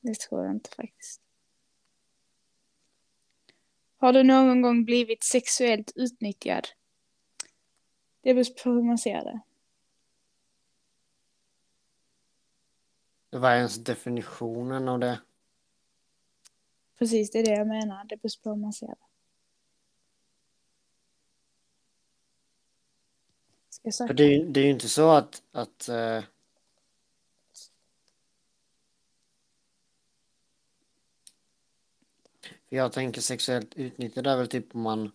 Det 0.00 0.18
tror 0.18 0.44
jag 0.44 0.54
inte 0.54 0.70
faktiskt. 0.70 1.20
Har 3.96 4.12
du 4.12 4.22
någon 4.22 4.62
gång 4.62 4.84
blivit 4.84 5.24
sexuellt 5.24 5.92
utnyttjad? 5.94 6.68
Det 8.20 8.34
beror 8.34 8.62
på 8.64 8.70
hur 8.70 8.82
man 8.82 8.98
ser 8.98 9.24
det. 9.24 9.40
Vad 13.30 13.52
är 13.52 13.56
ens 13.56 13.76
definitionen 13.76 14.88
av 14.88 14.98
det? 14.98 15.20
Precis, 16.98 17.30
det 17.30 17.38
är 17.38 17.44
det 17.44 17.50
jag 17.50 17.66
menar. 17.66 18.04
Det 18.04 18.16
beror 18.16 18.42
på 18.42 18.50
hur 18.50 18.56
man 18.56 18.72
ser 18.72 18.86
det. 18.86 18.96
Ska 23.70 23.88
jag 23.88 23.94
För 23.94 24.04
söka? 24.06 24.12
det, 24.12 24.44
det 24.44 24.60
är 24.60 24.64
ju 24.64 24.70
inte 24.70 24.88
så 24.88 25.10
att, 25.10 25.42
att 25.52 25.82
för 32.68 32.76
jag 32.76 32.92
tänker 32.92 33.20
sexuellt 33.20 33.74
utnyttjad 33.74 34.26
är 34.26 34.36
väl 34.36 34.48
typ 34.48 34.74
om 34.74 34.80
man 34.80 35.12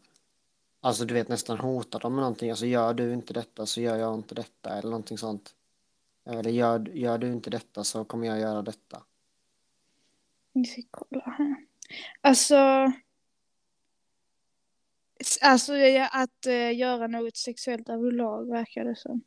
Alltså 0.86 1.06
du 1.06 1.14
vet 1.14 1.28
nästan 1.28 1.58
hotar 1.58 2.00
dem 2.00 2.16
med 2.16 2.22
någonting. 2.22 2.50
Alltså 2.50 2.66
gör 2.66 2.94
du 2.94 3.14
inte 3.14 3.34
detta 3.34 3.66
så 3.66 3.82
gör 3.82 3.98
jag 3.98 4.16
inte 4.16 4.36
detta 4.36 4.70
eller 4.70 4.90
någonting 4.90 5.18
sånt. 5.18 5.56
Eller 6.26 6.50
gör, 6.50 6.90
gör 6.90 7.18
du 7.18 7.32
inte 7.32 7.50
detta 7.50 7.84
så 7.84 8.06
kommer 8.06 8.28
jag 8.28 8.40
göra 8.40 8.62
detta. 8.62 9.04
Vi 10.54 10.66
ska 10.66 10.82
kolla 10.92 11.36
här. 11.38 11.56
Alltså... 12.22 12.92
Alltså 15.42 15.74
att 16.12 16.46
eh, 16.46 16.78
göra 16.78 17.08
något 17.08 17.38
sexuellt 17.38 17.90
överlag 17.90 18.50
verkar 18.50 18.86
det 18.86 18.96
som. 18.96 19.22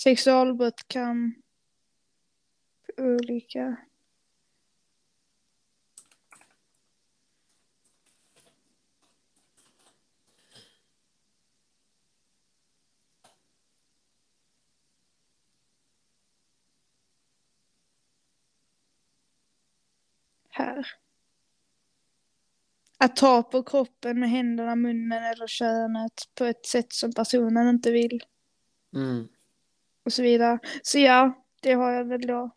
Sexualbrott 0.00 0.88
kan... 0.88 1.34
Olika... 2.96 3.76
Här. 20.60 20.86
Att 22.98 23.16
ta 23.16 23.42
på 23.42 23.62
kroppen 23.62 24.20
med 24.20 24.30
händerna, 24.30 24.76
munnen 24.76 25.24
eller 25.24 25.46
könet 25.46 26.12
på 26.34 26.44
ett 26.44 26.66
sätt 26.66 26.92
som 26.92 27.12
personen 27.12 27.68
inte 27.68 27.90
vill. 27.90 28.20
Mm. 28.94 29.28
Och 30.04 30.12
så 30.12 30.22
vidare. 30.22 30.58
Så 30.82 30.98
ja, 30.98 31.44
det 31.62 31.72
har 31.72 31.92
jag 31.92 32.04
väl 32.04 32.26
då. 32.26 32.50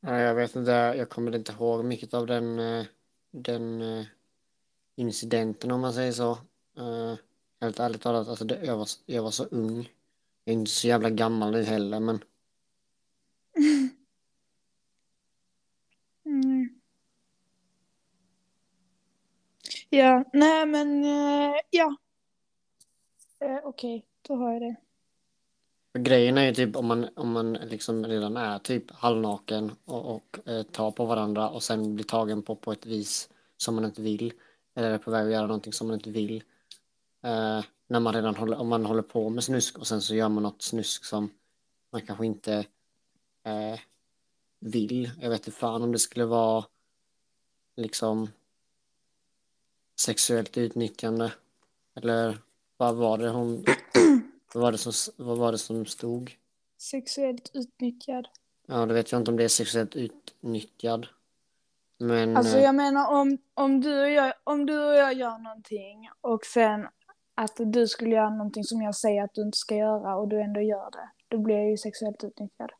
Ja, 0.00 0.18
jag 0.18 0.34
vet 0.34 0.56
inte, 0.56 0.70
jag 0.70 1.08
kommer 1.08 1.36
inte 1.36 1.52
ihåg 1.52 1.84
mycket 1.84 2.14
av 2.14 2.26
den, 2.26 2.58
eh, 2.58 2.84
den 3.30 3.82
eh, 3.82 4.04
incidenten 4.96 5.70
om 5.70 5.80
man 5.80 5.92
säger 5.92 6.12
så. 6.12 6.30
Eh, 6.76 7.14
Helt 7.62 7.80
ärligt 7.80 8.02
talat, 8.02 8.28
alltså 8.28 8.44
det, 8.44 8.64
jag, 8.64 8.76
var, 8.76 8.88
jag 9.06 9.22
var 9.22 9.30
så 9.30 9.44
ung. 9.44 9.88
Jag 10.44 10.54
är 10.54 10.58
inte 10.58 10.70
så 10.70 10.86
jävla 10.86 11.10
gammal 11.10 11.50
nu 11.52 11.62
heller 11.62 12.00
men 12.00 12.24
Mm. 16.26 16.68
Ja, 19.90 20.24
nej 20.32 20.66
men 20.66 21.04
eh, 21.04 21.54
ja. 21.70 21.96
Eh, 23.40 23.58
Okej, 23.64 24.06
då 24.28 24.34
har 24.36 24.52
jag 24.52 24.62
det. 24.62 24.76
Grejen 25.98 26.38
är 26.38 26.46
ju 26.46 26.54
typ 26.54 26.76
om 26.76 26.86
man, 26.86 27.08
om 27.16 27.32
man 27.32 27.52
liksom 27.52 28.06
redan 28.06 28.36
är 28.36 28.58
typ 28.58 28.90
halvnaken 28.90 29.72
och, 29.84 30.14
och 30.14 30.48
eh, 30.48 30.62
tar 30.62 30.90
på 30.90 31.04
varandra 31.06 31.48
och 31.50 31.62
sen 31.62 31.94
blir 31.94 32.04
tagen 32.04 32.42
på 32.42 32.56
på 32.56 32.72
ett 32.72 32.86
vis 32.86 33.28
som 33.56 33.74
man 33.74 33.84
inte 33.84 34.02
vill. 34.02 34.32
Eller 34.74 34.90
är 34.90 34.98
på 34.98 35.10
väg 35.10 35.26
att 35.26 35.32
göra 35.32 35.46
någonting 35.46 35.72
som 35.72 35.86
man 35.86 35.94
inte 35.94 36.10
vill. 36.10 36.42
Eh, 37.22 37.64
när 37.92 38.00
man 38.00 38.14
redan 38.14 38.36
håller, 38.36 38.60
om 38.60 38.68
man 38.68 38.86
håller 38.86 39.02
på 39.02 39.28
med 39.28 39.44
snusk 39.44 39.78
och 39.78 39.86
sen 39.86 40.02
så 40.02 40.14
gör 40.14 40.28
man 40.28 40.42
något 40.42 40.62
snusk 40.62 41.04
som 41.04 41.30
man 41.90 42.02
kanske 42.02 42.26
inte 42.26 42.54
eh, 43.42 43.80
vill. 44.60 45.10
Jag 45.20 45.30
vet 45.30 45.46
inte 45.46 45.58
fan 45.58 45.82
om 45.82 45.92
det 45.92 45.98
skulle 45.98 46.24
vara 46.24 46.64
liksom 47.76 48.28
sexuellt 50.00 50.56
utnyttjande. 50.56 51.32
Eller 51.94 52.38
vad 52.76 52.96
var 52.96 53.18
det 53.18 53.28
hon, 53.28 53.64
vad 54.54 54.62
var 54.62 54.72
det 54.72 54.78
som, 54.78 54.92
vad 55.16 55.38
var 55.38 55.52
det 55.52 55.58
som 55.58 55.86
stod? 55.86 56.36
Sexuellt 56.78 57.50
utnyttjad. 57.54 58.28
Ja, 58.66 58.86
det 58.86 58.94
vet 58.94 59.12
jag 59.12 59.20
inte 59.20 59.30
om 59.30 59.36
det 59.36 59.44
är 59.44 59.48
sexuellt 59.48 59.96
utnyttjad. 59.96 61.06
Men 61.98 62.36
Alltså 62.36 62.56
eh, 62.56 62.64
jag 62.64 62.74
menar 62.74 63.10
om, 63.10 63.38
om, 63.54 63.80
du 63.80 64.00
och 64.00 64.10
jag, 64.10 64.32
om 64.44 64.66
du 64.66 64.84
och 64.84 64.94
jag 64.94 65.14
gör 65.14 65.38
någonting 65.38 66.10
och 66.20 66.44
sen 66.44 66.88
att 67.34 67.52
du 67.56 67.88
skulle 67.88 68.10
göra 68.10 68.30
någonting 68.30 68.64
som 68.64 68.82
jag 68.82 68.94
säger 68.94 69.24
att 69.24 69.34
du 69.34 69.42
inte 69.42 69.58
ska 69.58 69.76
göra 69.76 70.16
och 70.16 70.28
du 70.28 70.40
ändå 70.40 70.60
gör 70.60 70.90
det. 70.90 71.10
Då 71.28 71.38
blir 71.38 71.56
jag 71.56 71.70
ju 71.70 71.76
sexuellt 71.76 72.24
utnyttjad. 72.24 72.70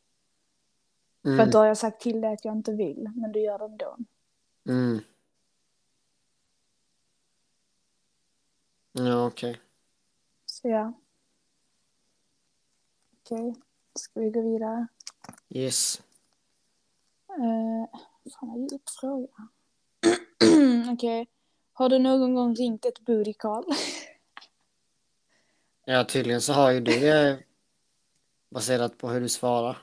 För 1.21 1.29
mm, 1.29 1.39
att 1.39 1.51
då 1.51 1.57
har 1.57 1.65
jag 1.65 1.77
sagt 1.77 2.01
till 2.01 2.21
dig 2.21 2.33
att 2.33 2.45
jag 2.45 2.55
inte 2.55 2.71
vill, 2.73 3.11
men 3.15 3.31
du 3.31 3.39
gör 3.39 3.59
det 3.59 3.65
ändå. 3.65 3.97
mm. 4.69 4.99
Ja, 8.91 9.25
okej. 9.25 9.59
Så 10.45 10.67
ja. 10.67 10.93
Okej, 13.21 13.55
ska 13.95 14.19
vi 14.19 14.29
gå 14.29 14.41
vidare? 14.41 14.87
Yes. 15.49 16.01
Eh, 17.29 17.99
fan 18.39 18.49
vad 18.49 18.71
djup 18.71 18.89
fråga. 18.99 19.47
Okej. 20.93 21.27
Har 21.73 21.89
du 21.89 21.99
någon 21.99 22.35
gång 22.35 22.55
ringt 22.55 22.85
ett 22.85 22.99
booty 22.99 23.33
call? 23.33 23.63
Ja, 25.85 26.03
tydligen 26.03 26.41
så 26.41 26.53
har 26.53 26.71
ju 26.71 26.79
du 26.79 26.99
det 26.99 27.43
baserat 28.49 28.97
på 28.97 29.09
hur 29.09 29.21
du 29.21 29.29
svarar. 29.29 29.77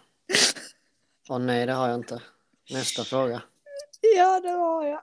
Och 1.29 1.41
nej, 1.41 1.67
det 1.67 1.73
har 1.73 1.89
jag 1.89 1.99
inte. 1.99 2.23
Nästa 2.71 3.05
fråga. 3.05 3.43
ja, 4.17 4.41
det 4.41 4.51
har 4.51 4.87
jag. 4.87 5.03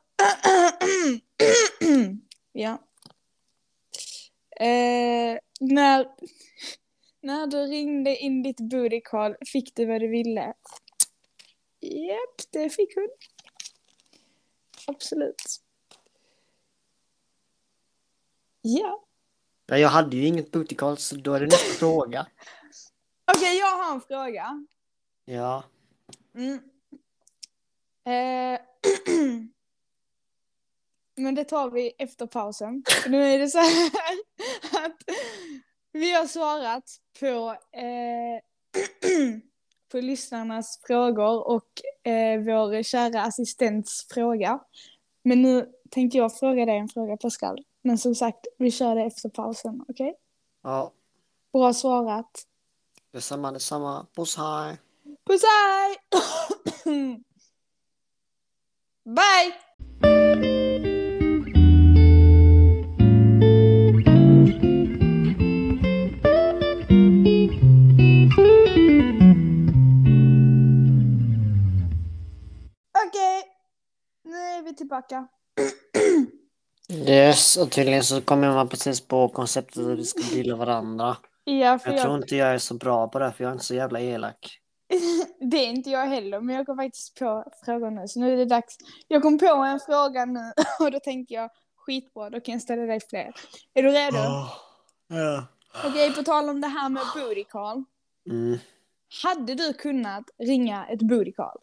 ja. 2.51 2.83
Eh, 4.59 5.39
när, 5.59 6.07
när 7.21 7.47
du 7.47 7.57
ringde 7.57 8.17
in 8.17 8.43
ditt 8.43 8.59
booty 8.59 9.01
call, 9.01 9.35
fick 9.45 9.75
du 9.75 9.85
vad 9.85 10.01
du 10.01 10.07
ville? 10.07 10.53
Japp, 11.79 12.51
det 12.51 12.69
fick 12.69 12.95
hon. 12.95 13.09
Absolut. 14.87 15.61
Ja. 18.61 19.07
Ja, 19.69 19.77
jag 19.77 19.89
hade 19.89 20.17
ju 20.17 20.25
inget 20.25 20.51
booty 20.51 20.75
call, 20.75 20.97
så 20.97 21.15
då 21.15 21.33
är 21.33 21.39
det 21.39 21.45
nästa 21.45 21.73
fråga. 21.79 22.27
Okej, 23.35 23.57
jag 23.57 23.77
har 23.77 23.93
en 23.93 24.01
fråga. 24.01 24.65
Ja. 25.25 25.63
Mm. 26.35 26.59
Eh, 28.05 28.59
men 31.15 31.35
det 31.35 31.43
tar 31.43 31.69
vi 31.69 31.93
efter 31.97 32.25
pausen. 32.27 32.83
Nu 33.07 33.23
är 33.23 33.39
det 33.39 33.47
så 33.47 33.57
här 33.57 33.91
att 34.85 34.97
vi 35.91 36.11
har 36.13 36.27
svarat 36.27 36.83
på, 37.19 37.55
eh, 37.77 38.41
på 39.91 39.97
lyssnarnas 39.97 40.79
frågor 40.87 41.47
och 41.47 41.81
eh, 42.11 42.39
vår 42.39 42.83
kära 42.83 43.21
assistents 43.21 44.07
fråga. 44.13 44.59
Men 45.23 45.41
nu 45.41 45.69
tänkte 45.89 46.17
jag 46.17 46.37
fråga 46.39 46.65
dig 46.65 46.77
en 46.77 46.89
fråga 46.89 47.17
Pascal. 47.17 47.57
Men 47.87 47.97
som 47.97 48.15
sagt, 48.15 48.47
vi 48.57 48.71
kör 48.71 48.95
det 48.95 49.01
efter 49.03 49.29
pausen, 49.29 49.81
okej? 49.89 50.09
Okay? 50.09 50.13
Ja. 50.63 50.91
Bra 51.53 51.73
svarat. 51.73 52.43
Detsamma, 53.11 53.51
detsamma. 53.51 54.07
Puss 54.15 54.37
hej. 54.37 54.77
Puss 55.25 55.41
hej! 55.43 55.97
Bye! 59.05 59.53
Okej, 73.07 73.39
okay. 73.39 73.43
nu 74.23 74.37
är 74.37 74.63
vi 74.63 74.75
tillbaka. 74.75 75.27
Yes, 76.89 77.57
och 77.57 77.71
tydligen 77.71 78.03
så 78.03 78.21
kommer 78.21 78.53
man 78.53 78.69
precis 78.69 79.01
på 79.01 79.29
konceptet 79.29 79.87
att 79.87 79.99
vi 79.99 80.03
ska 80.03 80.35
gilla 80.35 80.55
varandra. 80.55 81.17
Ja, 81.43 81.79
för 81.79 81.89
Jag 81.89 81.97
jag, 81.97 82.03
tror 82.03 82.17
inte 82.17 82.35
jag 82.35 82.53
är 82.53 82.57
så 82.57 82.73
bra 82.73 83.07
på 83.07 83.19
det, 83.19 83.31
för 83.31 83.43
jag 83.43 83.49
är 83.49 83.53
inte 83.53 83.65
så 83.65 83.75
jävla 83.75 83.99
elak. 83.99 84.59
det 85.51 85.57
är 85.57 85.67
inte 85.67 85.89
jag 85.89 86.07
heller, 86.07 86.41
men 86.41 86.55
jag 86.55 86.65
kom 86.65 86.77
faktiskt 86.77 87.19
på 87.19 87.43
frågan 87.65 87.95
nu, 87.95 88.07
så 88.07 88.19
nu 88.19 88.33
är 88.33 88.37
det 88.37 88.45
dags. 88.45 88.77
Jag 89.07 89.21
kom 89.21 89.39
på 89.39 89.45
en 89.45 89.79
fråga 89.79 90.25
nu 90.25 90.53
och 90.79 90.91
då 90.91 90.99
tänkte 90.99 91.33
jag 91.33 91.49
skitbra, 91.75 92.29
då 92.29 92.39
kan 92.39 92.51
jag 92.53 92.61
ställa 92.61 92.81
dig 92.81 92.99
fler. 93.09 93.33
Är 93.73 93.83
du 93.83 93.89
redo? 93.89 94.17
Ja. 95.07 95.47
Okej, 95.85 96.13
på 96.13 96.23
tal 96.23 96.49
om 96.49 96.61
det 96.61 96.67
här 96.67 96.89
med 96.89 97.03
booty 97.15 97.43
call. 97.43 97.83
Mm. 98.29 98.59
Hade 99.23 99.55
du 99.55 99.73
kunnat 99.73 100.23
ringa 100.37 100.87
ett 100.87 101.01
booty 101.01 101.31
call? 101.31 101.57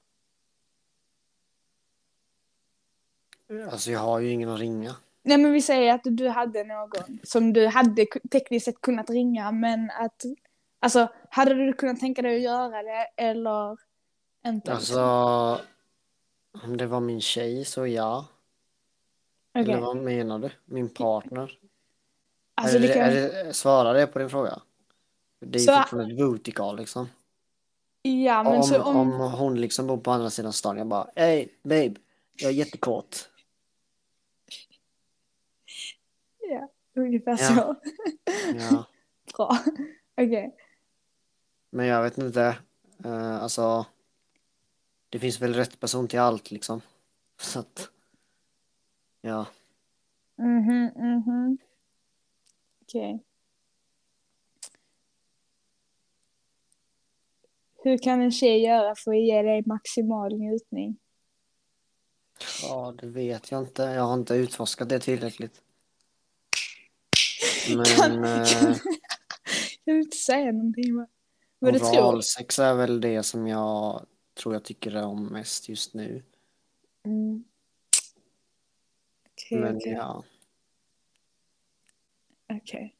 Alltså 3.70 3.90
jag 3.90 4.00
har 4.00 4.20
ju 4.20 4.30
ingen 4.30 4.48
att 4.48 4.60
ringa. 4.60 4.96
Nej 5.24 5.38
men 5.38 5.52
vi 5.52 5.62
säger 5.62 5.94
att 5.94 6.00
du 6.04 6.28
hade 6.28 6.64
någon 6.64 7.18
som 7.22 7.52
du 7.52 7.66
hade 7.66 8.06
tekniskt 8.30 8.64
sett 8.64 8.80
kunnat 8.80 9.10
ringa 9.10 9.52
men 9.52 9.90
att 9.90 10.22
Alltså 10.80 11.08
hade 11.30 11.54
du 11.54 11.72
kunnat 11.72 12.00
tänka 12.00 12.22
dig 12.22 12.36
att 12.36 12.42
göra 12.42 12.82
det 12.82 13.06
eller 13.16 13.76
inte? 14.46 14.72
Alltså, 14.72 15.00
om 16.64 16.76
det 16.76 16.86
var 16.86 17.00
min 17.00 17.20
tjej 17.20 17.64
så 17.64 17.86
ja. 17.86 18.26
Okej. 19.54 19.72
Eller 19.72 19.80
vad 19.80 19.96
menar 19.96 20.38
du? 20.38 20.50
Min 20.64 20.88
partner? 20.88 21.58
Alltså 22.54 22.76
är 22.76 22.80
det 22.80 22.86
det, 22.86 22.94
kan... 22.94 23.02
är 23.02 23.44
det, 23.44 23.54
svarar 23.54 23.94
det 23.94 24.06
på 24.06 24.18
din 24.18 24.30
fråga? 24.30 24.62
Det 25.40 25.58
är 25.58 25.60
Så- 25.60 25.76
fortfarande 25.76 26.36
ett 26.36 26.54
call 26.54 26.76
liksom. 26.76 27.08
Ja 28.02 28.42
men 28.42 28.56
om, 28.56 28.62
så 28.62 28.82
om... 28.82 28.96
om... 28.96 29.32
hon 29.32 29.60
liksom 29.60 29.86
bor 29.86 29.96
på 29.96 30.10
andra 30.10 30.30
sidan 30.30 30.52
stan, 30.52 30.78
jag 30.78 30.86
bara 30.86 31.10
Hej 31.16 31.48
babe, 31.62 31.94
jag 32.36 32.50
är 32.50 32.54
jättekåt. 32.54 33.28
Ja, 36.50 36.68
ungefär 36.94 37.30
Ja. 37.30 37.36
så. 37.36 37.76
Ja. 38.58 38.84
Bra. 39.36 39.58
Okej. 40.16 40.56
Men 41.70 41.86
jag 41.86 42.02
vet 42.02 42.18
inte. 42.18 42.56
Uh, 43.06 43.42
alltså. 43.42 43.86
Det 45.08 45.18
finns 45.18 45.40
väl 45.40 45.54
rätt 45.54 45.80
person 45.80 46.08
till 46.08 46.18
allt 46.18 46.50
liksom. 46.50 46.80
Så 47.40 47.58
att. 47.58 47.90
Ja. 49.20 49.46
Mhm, 50.36 50.90
mhm. 50.96 51.58
Okej. 52.82 53.24
Hur 57.82 57.98
kan 57.98 58.20
en 58.20 58.30
tjej 58.30 58.62
göra 58.62 58.94
för 58.96 59.10
att 59.10 59.20
ge 59.26 59.42
dig 59.42 59.62
maximal 59.66 60.38
njutning? 60.38 60.98
Ja, 62.62 62.94
det 62.98 63.06
vet 63.06 63.50
jag 63.50 63.60
inte. 63.62 63.82
Jag 63.82 64.02
har 64.02 64.14
inte 64.14 64.34
utforskat 64.34 64.88
det 64.88 65.00
tillräckligt. 65.00 65.62
Kan- 67.66 68.20
Men 68.20 68.24
eh, 68.24 68.76
Jag 69.84 69.94
vill 69.94 70.02
inte 70.04 70.16
säga 70.16 70.52
någonting 70.52 70.96
va? 70.96 71.06
Vad 71.58 71.72
du 71.72 71.78
tror? 71.78 71.90
oralsex 71.90 72.58
är 72.58 72.74
väl 72.74 73.00
det 73.00 73.22
som 73.22 73.46
jag 73.46 74.06
tror 74.34 74.54
jag 74.54 74.64
tycker 74.64 75.02
om 75.02 75.26
mest 75.26 75.68
just 75.68 75.94
nu. 75.94 76.22
Mm. 77.04 77.44
Okej, 79.32 79.58
Men 79.60 79.76
okej. 79.76 79.92
ja. 79.92 80.24
Okej. 82.52 82.94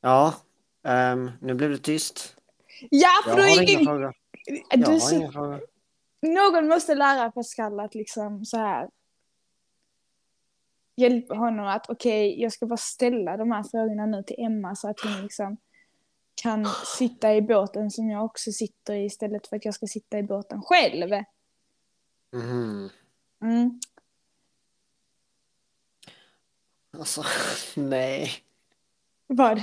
Ja. 0.00 0.34
ehm, 0.84 1.30
nu 1.40 1.54
blev 1.54 1.70
det 1.70 1.78
tyst. 1.78 2.36
Ja, 2.90 3.08
för 3.24 3.30
Jag 3.30 3.38
du 3.38 3.42
har 3.42 3.62
ingen... 3.72 3.84
frågor. 3.84 4.14
Jag 4.70 4.80
Du 4.80 4.86
har 4.86 4.98
så... 4.98 5.14
inga 5.14 5.32
frågor. 5.32 5.66
Någon 6.20 6.68
måste 6.68 6.94
lära 6.94 7.30
Pascal 7.30 7.80
att 7.80 7.94
liksom 7.94 8.44
så 8.44 8.56
här 8.56 8.88
hjälpa 10.96 11.34
honom 11.34 11.66
att 11.66 11.90
okej, 11.90 12.40
jag 12.42 12.52
ska 12.52 12.66
bara 12.66 12.76
ställa 12.76 13.36
de 13.36 13.50
här 13.52 13.62
frågorna 13.62 14.06
nu 14.06 14.22
till 14.22 14.36
Emma 14.38 14.76
så 14.76 14.88
att 14.88 15.00
hon 15.00 15.22
liksom 15.22 15.56
kan 16.34 16.66
sitta 16.98 17.34
i 17.34 17.42
båten 17.42 17.90
som 17.90 18.10
jag 18.10 18.24
också 18.24 18.52
sitter 18.52 18.94
i 18.94 19.04
istället 19.04 19.46
för 19.46 19.56
att 19.56 19.64
jag 19.64 19.74
ska 19.74 19.86
sitta 19.86 20.18
i 20.18 20.22
båten 20.22 20.62
själv. 20.62 21.10
Mhm. 22.32 22.90
Mm. 23.42 23.80
Alltså, 26.98 27.24
nej. 27.80 28.30
Vad? 29.26 29.62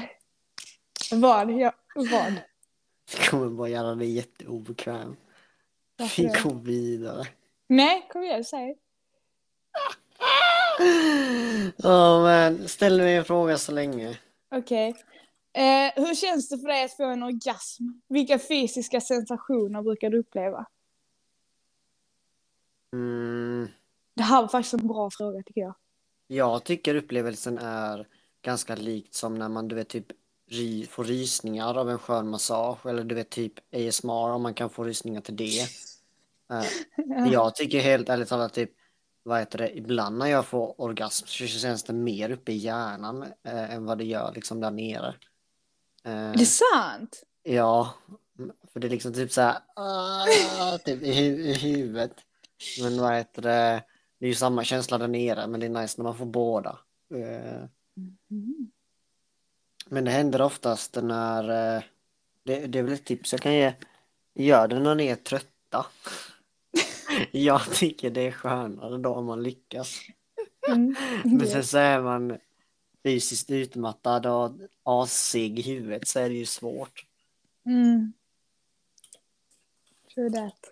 Vad? 1.11 1.51
Ja, 1.51 1.73
vad? 1.95 2.33
Det 3.11 3.29
kommer 3.29 3.49
bara 3.49 3.69
göra 3.69 3.95
dig 3.95 4.11
jätteobekväm. 4.11 5.15
Vi 6.17 6.23
går 6.23 6.63
vidare. 6.63 7.27
Nej, 7.67 8.07
kom 8.11 8.23
igen, 8.23 8.43
säg. 8.43 8.77
Ja, 11.77 12.23
men 12.23 12.67
ställ 12.67 12.97
mig 13.01 13.15
en 13.15 13.25
fråga 13.25 13.57
så 13.57 13.71
länge. 13.71 14.19
Okej. 14.55 14.89
Eh, 15.53 16.03
hur 16.05 16.15
känns 16.15 16.49
det 16.49 16.57
för 16.59 16.67
dig 16.67 16.83
att 16.83 16.97
få 16.97 17.03
en 17.05 17.23
orgasm? 17.23 17.83
Vilka 18.09 18.39
fysiska 18.39 19.01
sensationer 19.01 19.81
brukar 19.81 20.09
du 20.09 20.19
uppleva? 20.19 20.65
Mm, 22.93 23.67
Det 24.15 24.23
här 24.23 24.41
var 24.41 24.47
faktiskt 24.47 24.73
en 24.73 24.87
bra 24.87 25.09
fråga 25.11 25.43
tycker 25.45 25.61
jag. 25.61 25.75
jag 26.27 26.63
tycker 26.63 26.95
upplevelsen 26.95 27.57
är 27.57 28.07
ganska 28.41 28.75
likt 28.75 29.13
som 29.13 29.35
när 29.35 29.49
man 29.49 29.67
du 29.67 29.75
vet 29.75 29.89
typ 29.89 30.05
ry, 30.51 30.85
får 30.85 31.03
rysningar 31.03 31.77
av 31.77 31.89
en 31.89 31.99
skön 31.99 32.29
massage 32.29 32.85
eller 32.85 33.03
du 33.03 33.15
vet 33.15 33.29
typ 33.29 33.53
ASMR 33.73 34.29
om 34.31 34.41
man 34.41 34.53
kan 34.53 34.69
få 34.69 34.83
rysningar 34.83 35.21
till 35.21 35.35
det. 35.35 35.59
Eh, 36.51 36.63
men 37.07 37.31
jag 37.31 37.55
tycker 37.55 37.79
helt 37.79 38.09
ärligt 38.09 38.29
talat 38.29 38.53
typ 38.53 38.71
vad 39.29 39.39
heter 39.39 39.57
det, 39.57 39.77
ibland 39.77 40.17
när 40.17 40.25
jag 40.25 40.45
får 40.45 40.81
orgasm 40.81 41.25
så 41.27 41.47
känns 41.47 41.83
det 41.83 41.93
mer 41.93 42.31
uppe 42.31 42.51
i 42.51 42.55
hjärnan 42.57 43.23
eh, 43.43 43.73
än 43.73 43.85
vad 43.85 43.97
det 43.97 44.03
gör 44.05 44.31
liksom 44.35 44.59
där 44.61 44.71
nere. 44.71 45.15
Eh, 46.03 46.11
Är 46.13 46.37
det 46.37 46.45
sant? 46.45 47.23
Ja, 47.43 47.93
för 48.73 48.79
det 48.79 48.87
är 48.87 48.89
liksom 48.89 49.13
typ 49.13 49.31
så 49.31 49.41
här, 49.41 49.57
ah, 49.75 50.77
typ 50.77 51.01
i, 51.03 51.11
hu- 51.11 51.39
i 51.39 51.53
huvudet. 51.53 52.15
Men 52.81 53.01
vad 53.01 53.13
heter 53.15 53.41
det, 53.41 53.83
det 54.19 54.25
är 54.25 54.29
ju 54.29 54.35
samma 54.35 54.63
känsla 54.63 54.97
där 54.97 55.07
nere, 55.07 55.47
men 55.47 55.59
det 55.59 55.65
är 55.65 55.69
nice 55.69 55.93
när 55.97 56.03
man 56.03 56.17
får 56.17 56.25
båda. 56.25 56.77
Eh, 57.13 57.63
Mm. 58.31 58.71
Men 59.85 60.05
det 60.05 60.11
händer 60.11 60.41
oftast 60.41 60.95
när, 61.03 61.43
eh, 61.75 61.83
det, 62.43 62.67
det 62.67 62.79
är 62.79 62.83
väl 62.83 62.93
ett 62.93 63.05
tips 63.05 63.31
jag 63.33 63.41
kan 63.41 63.53
ge, 63.53 63.73
gör 64.33 64.67
det 64.67 64.79
när 64.79 64.95
ni 64.95 65.07
är 65.07 65.15
trötta. 65.15 65.85
Jag 67.31 67.73
tycker 67.73 68.09
det 68.09 68.21
är 68.21 68.31
skönare 68.31 68.97
då 68.97 69.15
om 69.15 69.25
man 69.25 69.43
lyckas. 69.43 69.99
Mm. 70.67 70.95
Men 71.25 71.47
sen 71.47 71.63
så 71.63 71.77
är 71.77 72.01
man 72.01 72.37
fysiskt 73.03 73.49
utmattad 73.49 74.25
och 74.25 74.51
asig 74.83 75.59
i 75.59 75.61
huvudet 75.61 76.07
så 76.07 76.19
är 76.19 76.29
det 76.29 76.35
ju 76.35 76.45
svårt. 76.45 77.05
Mm. 77.65 78.13
True 80.13 80.29
that. 80.29 80.69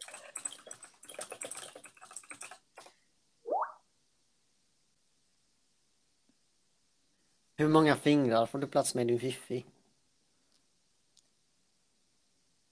Hur 7.59 7.67
många 7.67 7.95
fingrar 7.95 8.45
får 8.45 8.59
du 8.59 8.67
plats 8.67 8.95
med 8.95 9.03
i 9.03 9.07
din 9.07 9.19
fiffi? 9.19 9.65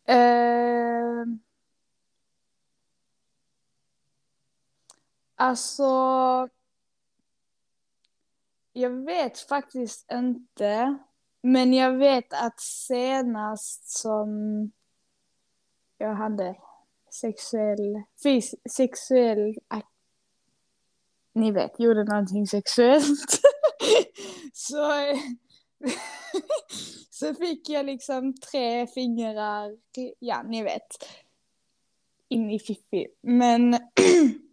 Ehm. 0.07 1.39
Alltså. 5.36 5.83
Jag 8.73 8.89
vet 8.89 9.39
faktiskt 9.39 10.11
inte. 10.11 10.97
Men 11.41 11.73
jag 11.73 11.97
vet 11.97 12.33
att 12.33 12.59
senast 12.59 13.97
som 13.97 14.29
jag 15.97 16.15
hade 16.15 16.55
sexuell, 17.11 18.03
fys, 18.23 18.55
sexuell, 18.69 19.55
ni 21.33 21.51
vet, 21.51 21.79
gjorde 21.79 22.03
någonting 22.03 22.47
sexuellt. 22.47 23.39
så, 24.53 24.91
så 27.09 27.33
fick 27.33 27.69
jag 27.69 27.86
liksom 27.86 28.33
tre 28.33 28.88
fingrar, 28.88 29.77
ja 30.19 30.43
ni 30.43 30.63
vet, 30.63 30.88
in 32.29 32.51
i 32.51 32.59
fiffi. 32.59 33.07
Men 33.21 33.73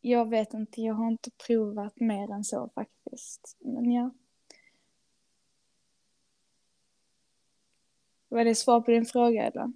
jag 0.00 0.30
vet 0.30 0.54
inte, 0.54 0.80
jag 0.80 0.94
har 0.94 1.08
inte 1.08 1.30
provat 1.46 2.00
mer 2.00 2.32
än 2.32 2.44
så 2.44 2.70
faktiskt. 2.74 3.56
Men 3.60 3.92
ja. 3.92 4.10
Var 8.28 8.44
det 8.44 8.54
svar 8.54 8.80
på 8.80 8.90
din 8.90 9.06
fråga 9.06 9.46
eller? 9.46 9.72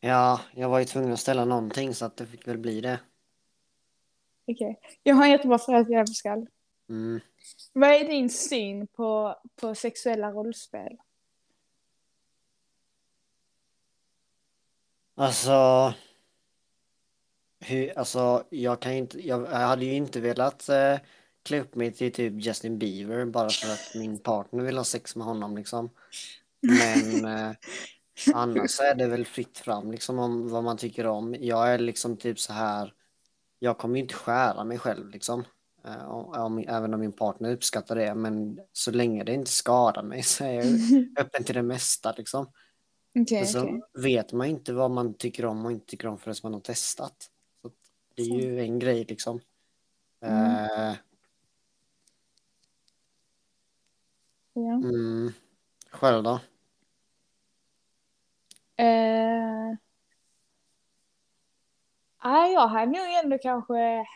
Ja, 0.00 0.40
jag 0.54 0.68
var 0.68 0.78
ju 0.78 0.84
tvungen 0.84 1.12
att 1.12 1.20
ställa 1.20 1.44
någonting 1.44 1.94
så 1.94 2.04
att 2.04 2.16
det 2.16 2.26
fick 2.26 2.48
väl 2.48 2.58
bli 2.58 2.80
det. 2.80 3.00
Okej. 4.46 4.80
Jag 5.02 5.14
har 5.14 5.24
en 5.24 5.30
jättebra 5.30 5.58
fråga 5.58 5.84
till 5.84 5.94
dig 5.94 6.06
Pascal. 6.06 6.46
Mm. 6.88 7.20
Vad 7.72 7.90
är 7.90 8.08
din 8.08 8.30
syn 8.30 8.86
på, 8.86 9.36
på 9.60 9.74
sexuella 9.74 10.30
rollspel? 10.30 10.96
Alltså, 15.14 15.94
hur, 17.60 17.98
alltså 17.98 18.44
jag 18.50 18.80
kan 18.80 18.92
inte, 18.92 19.26
jag, 19.26 19.40
jag 19.42 19.58
hade 19.58 19.84
ju 19.84 19.92
inte 19.92 20.20
velat 20.20 20.68
eh, 20.68 20.96
klä 21.42 21.60
upp 21.60 21.74
mig 21.74 21.92
till 21.92 22.12
typ 22.12 22.32
Justin 22.36 22.78
Bieber 22.78 23.24
bara 23.24 23.48
för 23.48 23.72
att 23.72 23.94
min 23.94 24.18
partner 24.18 24.64
vill 24.64 24.76
ha 24.76 24.84
sex 24.84 25.16
med 25.16 25.26
honom 25.26 25.56
liksom. 25.56 25.90
Men 26.60 27.24
eh, 27.24 27.56
annars 28.34 28.70
så 28.70 28.82
är 28.82 28.94
det 28.94 29.06
väl 29.06 29.26
fritt 29.26 29.58
fram 29.58 29.90
liksom 29.90 30.18
om 30.18 30.48
vad 30.48 30.64
man 30.64 30.76
tycker 30.76 31.06
om. 31.06 31.36
Jag 31.40 31.72
är 31.72 31.78
liksom 31.78 32.16
typ 32.16 32.40
så 32.40 32.52
här, 32.52 32.92
jag 33.58 33.78
kommer 33.78 33.96
ju 33.96 34.02
inte 34.02 34.14
skära 34.14 34.64
mig 34.64 34.78
själv 34.78 35.10
liksom. 35.10 35.44
Eh, 35.84 36.10
om, 36.10 36.24
om, 36.24 36.58
även 36.58 36.94
om 36.94 37.00
min 37.00 37.12
partner 37.12 37.52
uppskattar 37.52 37.96
det, 37.96 38.14
men 38.14 38.60
så 38.72 38.90
länge 38.90 39.24
det 39.24 39.32
inte 39.32 39.50
skadar 39.50 40.02
mig 40.02 40.22
så 40.22 40.44
är 40.44 40.52
jag 40.52 40.66
öppen 41.20 41.44
till 41.44 41.54
det 41.54 41.62
mesta 41.62 42.14
liksom. 42.16 42.52
Men 43.14 43.46
så 43.46 43.62
okej. 43.62 43.80
vet 43.94 44.32
man 44.32 44.46
inte 44.46 44.72
vad 44.72 44.90
man 44.90 45.14
tycker 45.14 45.44
om 45.44 45.66
och 45.66 45.72
inte 45.72 45.86
tycker 45.86 46.08
om 46.08 46.18
förrän 46.18 46.36
man 46.42 46.54
har 46.54 46.60
testat. 46.60 47.30
Det 48.18 48.22
är 48.22 48.40
ju 48.40 48.60
en 48.60 48.78
grej 48.78 49.04
liksom. 49.04 49.40
Mm. 50.20 50.54
Eh, 50.54 50.96
Ja. 54.52 54.72
mm, 54.72 55.32
själv 55.90 56.22
då? 56.22 56.40
Eh... 58.76 59.74
Nej, 62.24 62.52
jag 62.52 62.68
hade 62.68 62.86
nog 62.86 63.24
ändå 63.24 63.38
kanske 63.38 64.06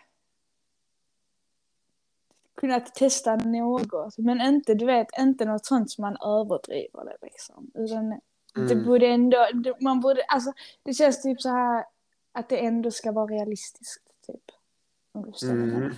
kunnat 2.54 2.94
testa 2.94 3.36
något, 3.36 4.18
men 4.18 4.40
inte, 4.40 4.74
du 4.74 4.86
vet, 4.86 5.08
inte 5.18 5.44
något 5.44 5.66
sånt 5.66 5.90
som 5.90 6.02
man 6.02 6.16
överdriver 6.16 7.04
det 7.04 7.16
liksom. 7.22 7.70
Utan 7.74 8.08
det 8.54 8.72
Mm. 8.72 8.84
borde 8.84 9.06
ändå, 9.06 9.48
det, 9.54 9.80
man 9.80 10.00
borde, 10.00 10.22
alltså 10.22 10.52
det 10.82 10.94
känns 10.94 11.22
typ 11.22 11.40
så 11.40 11.48
här 11.48 11.84
att 12.32 12.48
det 12.48 12.58
ändå 12.66 12.90
ska 12.90 13.12
vara 13.12 13.26
realistiskt, 13.26 14.02
typ. 14.26 14.44
Om 15.12 15.32
du. 15.40 15.50
Mm. 15.50 15.94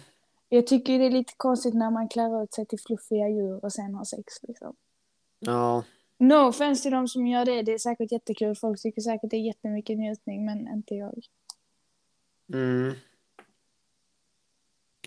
Jag 0.48 0.66
tycker 0.66 0.98
det 0.98 1.06
är 1.06 1.10
lite 1.10 1.34
konstigt 1.36 1.74
när 1.74 1.90
man 1.90 2.08
klär 2.08 2.42
ut 2.42 2.54
sig 2.54 2.66
till 2.66 2.80
fluffiga 2.80 3.28
djur 3.28 3.64
och 3.64 3.72
sen 3.72 3.94
har 3.94 4.04
sex 4.04 4.42
liksom. 4.42 4.76
Ja, 5.38 5.84
No 6.18 6.48
offense 6.48 6.82
till 6.82 6.92
de 6.92 7.08
som 7.08 7.26
gör 7.26 7.44
det, 7.44 7.62
det 7.62 7.72
är 7.72 7.78
säkert 7.78 8.12
jättekul, 8.12 8.54
folk 8.56 8.82
tycker 8.82 9.00
säkert 9.00 9.30
det 9.30 9.36
är 9.36 9.46
jättemycket 9.46 9.98
njutning, 9.98 10.44
men 10.44 10.68
inte 10.68 10.94
jag. 10.94 11.26
mm. 12.52 12.94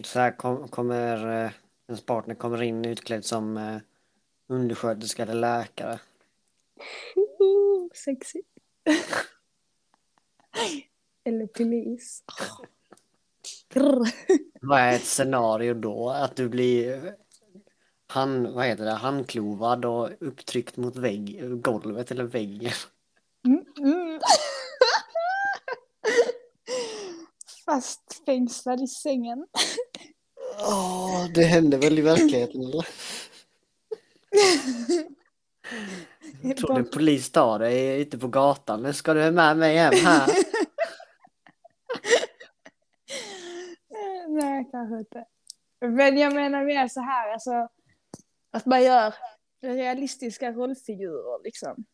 Så 0.03 0.19
här 0.19 0.31
kom, 0.37 0.67
kommer 0.67 1.45
eh, 1.45 1.51
ens 1.87 2.01
partner 2.05 2.35
kommer 2.35 2.61
in 2.61 2.85
utklädd 2.85 3.25
som 3.25 3.57
eh, 3.57 3.77
undersköterska 4.47 5.23
eller 5.23 5.33
läkare. 5.33 5.99
Sexy. 8.05 8.41
Eller 11.27 11.47
polis. 11.47 12.23
Vad 14.61 14.79
är 14.79 14.93
ett 14.93 15.05
scenario 15.05 15.73
då? 15.73 16.09
Att 16.09 16.35
du 16.35 16.49
blir 16.49 17.13
han, 18.07 18.53
vad 18.53 18.65
heter 18.65 18.85
det, 18.85 18.91
handklovad 18.91 19.85
och 19.85 20.09
upptryckt 20.19 20.77
mot 20.77 20.95
vägg, 20.95 21.61
golvet 21.61 22.11
eller 22.11 22.23
väggen. 22.23 22.71
Mm, 23.45 23.65
mm. 23.77 24.19
Fastfängslad 27.65 28.81
i 28.81 28.87
sängen. 28.87 29.47
Åh, 30.59 31.27
det 31.33 31.43
händer 31.43 31.77
väl 31.77 31.99
i 31.99 32.01
verkligheten 32.01 32.61
eller? 32.61 32.87
Jag 36.41 36.57
tror 36.57 36.77
en 36.77 36.89
polis 36.89 37.31
tar 37.31 37.59
dig 37.59 38.01
ute 38.01 38.17
på 38.17 38.27
gatan. 38.27 38.83
Nu 38.83 38.93
ska 38.93 39.13
du 39.13 39.31
med 39.31 39.57
mig 39.57 39.77
hem 39.77 39.93
här. 39.93 40.29
Eh, 43.89 44.35
Nej, 44.57 44.69
kanske 44.71 44.97
inte. 44.99 45.25
Men 45.79 46.17
jag 46.17 46.33
menar 46.35 46.63
mer 46.65 46.87
så 46.87 47.01
här, 47.01 47.33
alltså. 47.33 47.69
Att 48.51 48.65
man 48.65 48.83
gör 48.83 49.13
realistiska 49.61 50.51
rollfigurer 50.51 51.43
liksom. 51.43 51.85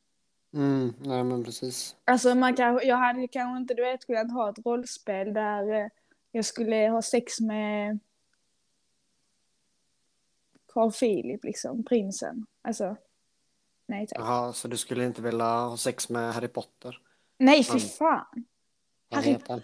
Mm, 0.54 0.94
nej 1.00 1.24
men 1.24 1.44
precis. 1.44 1.96
Alltså 2.06 2.36
man 2.36 2.56
kanske, 2.56 2.88
jag 2.88 2.98
hade 2.98 3.28
kanske 3.28 3.58
inte, 3.62 3.74
du 3.74 3.84
vet, 3.84 4.06
kunnat 4.06 4.32
ha 4.32 4.50
ett 4.50 4.66
rollspel 4.66 5.34
där 5.34 5.74
eh, 5.74 5.88
jag 6.32 6.46
skulle 6.46 6.76
ha 6.90 7.02
sex 7.02 7.40
med 7.40 8.00
Carl 10.74 10.92
Philip 10.92 11.44
liksom, 11.44 11.84
prinsen. 11.84 12.46
Alltså, 12.62 12.96
nej 13.86 14.08
tack. 14.08 14.20
Jaha, 14.20 14.54
så 14.54 14.68
du 14.68 14.78
skulle 14.78 15.06
inte 15.06 15.22
vilja 15.22 15.46
ha 15.46 15.78
sex 15.78 16.10
med 16.10 16.34
Harry 16.34 16.48
Potter? 16.48 17.02
Nej, 17.38 17.64
fy 17.64 17.72
Han- 17.72 17.80
fan. 17.80 18.46
Vad 19.10 19.24
heter 19.24 19.54
han? 19.54 19.62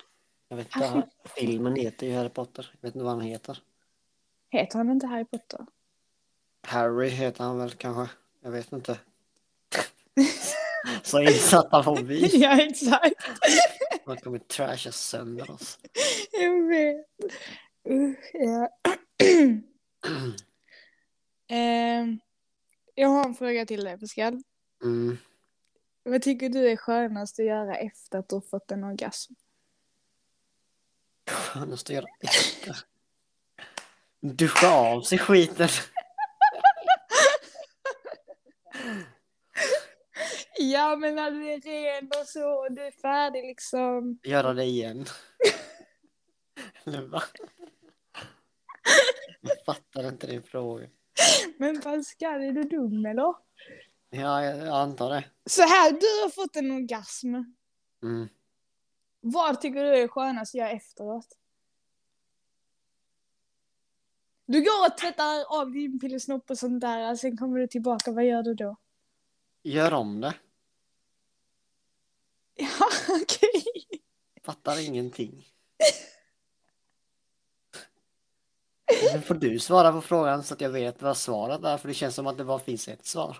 Jag 0.50 0.58
vet 0.58 0.76
inte. 0.76 0.88
Harry- 0.88 1.10
Filmen 1.26 1.76
heter 1.76 2.08
ju 2.08 2.14
Harry 2.14 2.30
Potter. 2.30 2.72
Jag 2.82 2.88
vet 2.88 2.96
inte 2.96 3.04
vad 3.04 3.14
han 3.14 3.22
heter. 3.22 3.58
Heter 4.50 4.78
han 4.78 4.90
inte 4.90 5.08
Harry 5.08 5.26
Potter? 5.26 5.66
Harry 6.68 7.08
heter 7.10 7.44
han 7.44 7.58
väl 7.60 7.72
kanske? 7.72 8.16
Jag 8.42 8.52
vet 8.52 8.72
inte. 8.74 9.00
Så 11.04 11.22
insatta 11.22 11.82
var 11.82 11.98
vi. 12.02 12.42
ja, 12.42 12.62
exakt. 12.62 13.14
Man 14.06 14.18
kommer 14.18 14.40
trasha 14.40 14.92
sönder 14.92 15.52
oss. 15.52 15.80
Jag 16.32 16.68
vet. 16.68 17.06
Usch, 17.90 18.30
ja. 18.34 18.70
Ehm, 21.48 22.20
jag 22.96 23.10
har 23.10 23.26
en 23.26 23.36
fråga 23.36 23.66
till 23.66 23.84
dig, 23.84 24.00
Pascal. 24.00 24.44
Mm. 24.84 25.18
Vad 26.04 26.22
tycker 26.22 26.50
du 26.50 26.70
är 26.72 26.76
skönast 26.78 27.40
att 27.40 27.46
göra 27.46 27.76
efter 27.78 28.18
att 28.20 28.30
du 28.30 28.36
har 28.36 28.42
fått 28.42 28.72
en 28.72 28.84
orgasm? 28.84 29.34
Skönast 31.30 31.90
att 31.90 31.96
göra 31.96 32.06
efter. 32.22 32.78
Duscha 34.22 34.70
av 34.70 35.02
sig 35.02 35.18
skiten. 35.18 35.70
Ja, 40.58 40.96
men 40.96 41.16
när 41.16 41.32
du 41.32 41.52
är 41.52 41.60
ren 41.62 42.08
och 42.08 42.28
så 42.28 42.50
och 42.50 42.72
du 42.72 42.82
är 42.82 42.92
färdig 42.92 43.44
liksom. 43.44 44.20
Göra 44.24 44.54
det 44.54 44.64
igen. 44.64 45.06
Eller 46.86 47.02
va? 47.02 47.24
Jag 49.42 49.66
fattar 49.66 50.08
inte 50.08 50.28
din 50.28 50.44
fråga. 50.44 50.88
Men 51.58 51.82
Pascal, 51.82 52.44
är 52.44 52.52
du 52.52 52.64
dum 52.64 53.06
eller? 53.06 53.34
Ja, 54.10 54.44
jag 54.44 54.58
jag 54.58 54.76
antar 54.76 55.10
det. 55.10 55.24
Så 55.46 55.62
här, 55.62 55.92
du 55.92 56.24
har 56.24 56.30
fått 56.30 56.56
en 56.56 56.72
orgasm. 56.72 57.36
Mm. 58.04 58.30
Vad 59.20 59.62
tycker 59.62 59.84
du 59.84 59.96
är 59.96 60.08
skönast 60.08 60.56
att 60.56 60.60
göra 60.60 60.70
efteråt? 60.70 61.38
Du 64.46 64.62
går 64.62 64.86
och 64.88 64.98
tvättar 64.98 65.60
av 65.60 65.72
din 65.72 66.00
pillesnopp 66.00 66.50
och 66.50 66.58
sånt 66.58 66.82
där, 66.82 67.16
sen 67.16 67.38
kommer 67.38 67.60
du 67.60 67.68
tillbaka, 67.68 68.12
vad 68.12 68.26
gör 68.26 68.44
du 68.44 68.54
då? 68.54 68.76
Gör 69.64 69.94
om 69.94 70.22
det. 70.22 70.34
Ja, 72.56 72.90
okej. 73.22 73.64
Fattar 74.44 74.86
ingenting. 74.88 75.48
Nu 79.14 79.22
får 79.22 79.36
du 79.36 79.60
svara 79.60 79.92
på 79.92 80.02
frågan 80.02 80.44
så 80.44 80.54
att 80.54 80.62
jag 80.62 80.70
vet 80.70 81.02
vad 81.02 81.18
svaret 81.18 81.64
är, 81.64 81.78
för 81.78 81.88
det 81.88 81.94
känns 81.94 82.16
som 82.16 82.28
att 82.28 82.38
det 82.38 82.46
bara 82.46 82.60
finns 82.60 82.88
ett 82.88 83.06
svar. 83.06 83.38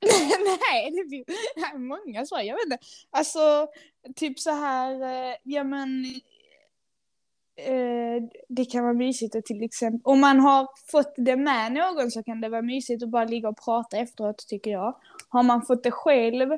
Nej, 0.70 0.90
det 0.90 1.10
finns 1.10 1.38
många 1.74 2.26
svar. 2.26 2.40
Jag 2.40 2.54
vet 2.54 2.64
inte. 2.64 2.78
Alltså, 3.10 3.68
typ 4.16 4.38
så 4.38 4.50
här, 4.50 5.02
eh, 5.02 5.36
ja 5.42 5.64
men. 5.64 6.04
Eh, 7.56 8.22
det 8.48 8.64
kan 8.64 8.82
vara 8.82 8.92
mysigt 8.92 9.34
att 9.34 9.44
till 9.44 9.62
exempel, 9.62 10.00
om 10.04 10.20
man 10.20 10.40
har 10.40 10.68
fått 10.90 11.14
det 11.16 11.36
med 11.36 11.72
någon 11.72 12.10
så 12.10 12.22
kan 12.22 12.40
det 12.40 12.48
vara 12.48 12.62
mysigt 12.62 13.02
att 13.02 13.08
bara 13.08 13.24
ligga 13.24 13.48
och 13.48 13.64
prata 13.64 13.96
efteråt 13.96 14.46
tycker 14.48 14.70
jag. 14.70 14.96
Har 15.28 15.42
man 15.42 15.66
fått 15.66 15.82
det 15.82 15.90
själv, 15.90 16.50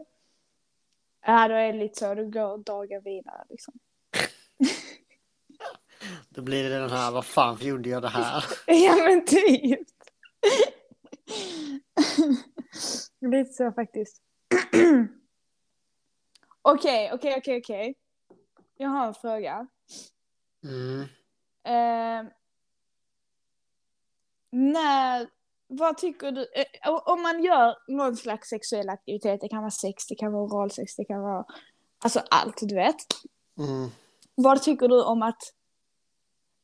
ja 1.27 1.49
då 1.49 1.55
är 1.55 1.73
det 1.73 1.79
lite 1.79 1.99
så, 1.99 2.15
då 2.15 2.25
går 2.25 2.59
dagen 2.59 3.03
vidare 3.05 3.45
liksom. 3.49 3.75
Då 6.29 6.43
blir 6.43 6.71
det 6.71 6.79
den 6.79 6.91
här, 6.91 7.11
vad 7.11 7.25
fan 7.25 7.59
gjorde 7.61 7.89
jag 7.89 8.03
det 8.03 8.09
här? 8.09 8.45
Ja 8.67 8.97
men 8.97 9.25
typ. 9.25 9.81
Lite 13.21 13.53
så 13.53 13.73
faktiskt. 13.73 14.23
Okej, 16.63 17.11
okej, 17.13 17.35
okej, 17.39 17.59
okej. 17.59 17.95
Jag 18.77 18.89
har 18.89 19.07
en 19.07 19.15
fråga. 19.15 19.67
Mm. 20.65 21.01
Eh, 21.65 22.33
när, 24.51 25.29
vad 25.67 25.99
tycker 25.99 26.33
du, 26.33 26.41
eh, 26.41 26.91
om 27.05 27.23
man 27.23 27.43
gör 27.43 27.77
någon 27.89 28.17
slags 28.17 28.49
sexuell 28.49 28.89
aktivitet, 28.89 29.41
det 29.41 29.49
kan 29.49 29.61
vara 29.61 29.71
sex, 29.71 30.07
det 30.07 30.15
kan 30.15 30.33
vara 30.33 30.43
oralsex, 30.43 30.97
det 30.97 31.05
kan 31.05 31.23
vara, 31.23 31.45
alltså 31.99 32.23
allt 32.31 32.57
du 32.61 32.75
vet. 32.75 33.07
Mm. 33.59 33.91
Vad 34.35 34.63
tycker 34.63 34.89
du 34.89 35.05
om 35.05 35.23
att, 35.23 35.43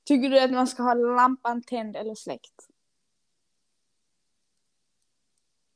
tycker 0.05 0.29
du 0.29 0.41
att 0.41 0.51
man 0.51 0.67
ska 0.67 0.83
ha 0.83 0.95
lampan 0.95 1.63
tänd 1.63 1.97
eller 1.97 2.15
släckt? 2.15 2.69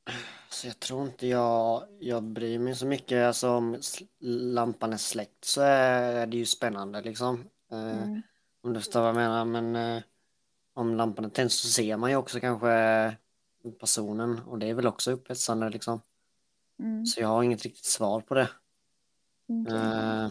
Så 0.05 0.11
Alltså 0.53 0.67
jag 0.67 0.79
tror 0.79 1.05
inte 1.05 1.27
jag, 1.27 1.83
jag 1.99 2.23
bryr 2.23 2.59
mig 2.59 2.75
så 2.75 2.85
mycket. 2.85 3.27
Alltså 3.27 3.49
om 3.49 3.79
lampan 4.19 4.93
är 4.93 4.97
släckt 4.97 5.45
så 5.45 5.61
är 5.61 6.27
det 6.27 6.37
ju 6.37 6.45
spännande 6.45 7.01
liksom. 7.01 7.43
Eh, 7.71 8.03
Mm. 8.03 8.21
Om 8.61 8.73
du 8.73 8.79
förstår 8.79 8.99
vad 8.99 9.09
jag 9.09 9.15
menar. 9.15 9.45
Men 9.45 9.75
eh, 9.75 10.03
om 10.73 10.95
lampan 10.95 11.25
är 11.25 11.29
tänd 11.29 11.51
så 11.51 11.67
ser 11.67 11.97
man 11.97 12.09
ju 12.09 12.15
också 12.15 12.39
kanske 12.39 13.15
personen 13.79 14.39
och 14.39 14.59
det 14.59 14.69
är 14.69 14.73
väl 14.73 14.87
också 14.87 15.11
upphetsande 15.11 15.69
liksom. 15.69 16.01
Mm. 16.79 17.05
Så 17.05 17.21
jag 17.21 17.27
har 17.27 17.43
inget 17.43 17.63
riktigt 17.63 17.85
svar 17.85 18.21
på 18.21 18.33
det. 18.33 18.49
Eh, 19.69 20.29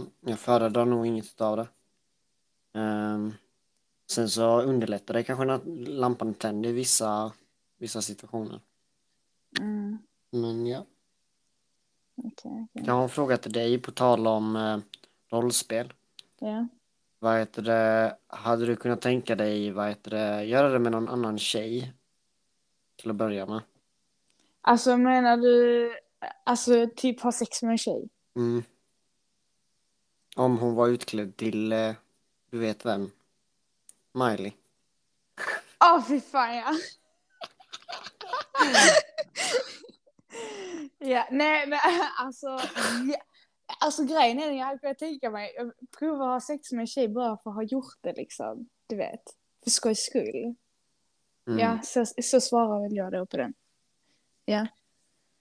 jag 0.20 0.38
föredrar 0.38 0.84
nog 0.84 1.06
inget 1.06 1.40
av 1.40 1.56
det. 1.56 1.68
Ehm, 2.80 3.34
sen 4.10 4.30
så 4.30 4.60
underlättar 4.60 5.14
det 5.14 5.22
kanske 5.22 5.44
när 5.44 5.86
lampan 5.86 6.28
är 6.28 6.32
tänd 6.32 6.66
i 6.66 6.72
vissa, 6.72 7.32
vissa 7.78 8.02
situationer. 8.02 8.60
Mm. 9.60 9.98
Men 10.30 10.66
ja. 10.66 10.86
Okej, 12.16 12.66
okej. 12.70 12.84
Jag 12.86 12.94
har 12.94 13.02
en 13.02 13.08
fråga 13.08 13.36
till 13.36 13.52
dig 13.52 13.78
på 13.78 13.90
tal 13.90 14.26
om 14.26 14.56
eh, 14.56 14.78
rollspel. 15.28 15.92
Ja. 16.38 16.68
Vad 17.18 17.38
heter 17.38 17.62
det, 17.62 18.16
hade 18.26 18.66
du 18.66 18.76
kunnat 18.76 19.00
tänka 19.00 19.34
dig, 19.34 19.70
vad 19.70 19.88
heter 19.88 20.10
det, 20.10 20.44
göra 20.44 20.68
det 20.68 20.78
med 20.78 20.92
någon 20.92 21.08
annan 21.08 21.38
tjej? 21.38 21.92
Till 22.96 23.10
att 23.10 23.16
börja 23.16 23.46
med. 23.46 23.60
Alltså 24.60 24.96
menar 24.96 25.36
du, 25.36 25.90
alltså 26.44 26.88
typ 26.96 27.20
ha 27.20 27.32
sex 27.32 27.62
med 27.62 27.70
en 27.70 27.78
tjej? 27.78 28.08
Mm. 28.36 28.62
Om 30.36 30.58
hon 30.58 30.74
var 30.74 30.88
utklädd 30.88 31.36
till, 31.36 31.72
eh, 31.72 31.94
du 32.50 32.58
vet 32.58 32.86
vem? 32.86 33.10
Miley. 34.12 34.52
Åh 35.80 36.08
fy 36.08 36.20
fan 36.20 36.56
ja. 36.56 36.72
Ja, 40.98 41.28
nej 41.30 41.66
men 41.66 41.78
alltså. 42.18 42.46
Ja. 43.06 43.16
Alltså 43.80 44.04
grejen 44.04 44.38
är 44.38 44.46
den 44.46 44.56
jag 44.56 44.66
hade 44.66 44.78
kunnat 44.78 44.98
tänka 44.98 45.30
mig. 45.30 45.56
Prova 45.98 46.24
att 46.24 46.30
ha 46.30 46.40
sex 46.40 46.72
med 46.72 46.80
en 46.80 46.86
tjej 46.86 47.08
bara 47.08 47.36
för 47.36 47.50
att 47.50 47.56
ha 47.56 47.62
gjort 47.62 47.98
det 48.00 48.12
liksom. 48.12 48.68
Du 48.86 48.96
vet. 48.96 49.22
För 49.64 49.70
skojs 49.70 49.98
skull. 49.98 50.54
Mm. 51.46 51.58
Ja, 51.58 51.78
så, 51.82 52.06
så 52.22 52.40
svarar 52.40 52.82
väl 52.82 52.96
jag 52.96 53.12
då 53.12 53.26
på 53.26 53.36
den. 53.36 53.54
Ja. 54.44 54.66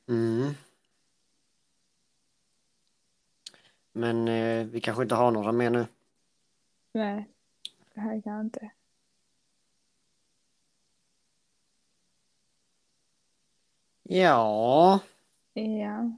Mm. 0.08 0.54
Men 3.92 4.28
eh, 4.28 4.66
vi 4.66 4.82
kanske 4.82 5.04
inte 5.04 5.16
har 5.16 5.32
några 5.32 5.52
mer 5.52 5.70
nu. 5.70 5.88
Nej. 6.92 7.30
Det 7.94 8.02
här 8.02 8.22
kan 8.22 8.34
jag 8.34 8.42
inte. 8.42 8.70
Ja, 14.10 15.00
Ja. 15.54 16.18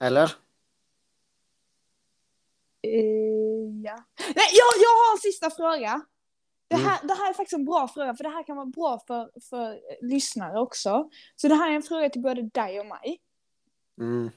eller? 0.00 0.24
Eh, 2.82 3.80
ja. 3.84 4.04
Nej, 4.18 4.48
jag, 4.52 4.72
jag 4.82 4.90
har 4.90 5.12
en 5.14 5.18
sista 5.20 5.50
fråga. 5.50 6.00
Det 6.68 6.74
Mm. 6.76 6.86
här, 6.88 7.06
det 7.08 7.14
här 7.14 7.30
är 7.30 7.34
faktiskt 7.34 7.58
en 7.58 7.64
bra 7.64 7.88
fråga, 7.88 8.14
för 8.14 8.24
det 8.24 8.30
här 8.30 8.46
kan 8.46 8.56
vara 8.56 8.66
bra 8.66 8.98
för, 9.06 9.30
för 9.50 9.80
lyssnare 10.02 10.60
också. 10.60 11.10
Så 11.36 11.48
det 11.48 11.54
här 11.54 11.70
är 11.70 11.74
en 11.74 11.82
fråga 11.82 12.10
till 12.10 12.22
både 12.22 12.42
dig 12.42 12.80
och 12.80 12.86
mig. 12.86 13.20
Mm. 13.98 14.30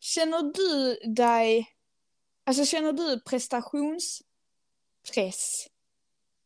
Känner 0.00 0.42
du 0.42 0.94
dig... 1.14 1.68
Alltså 2.44 2.64
känner 2.64 2.92
du 2.92 3.20
prestationspress? 3.20 5.66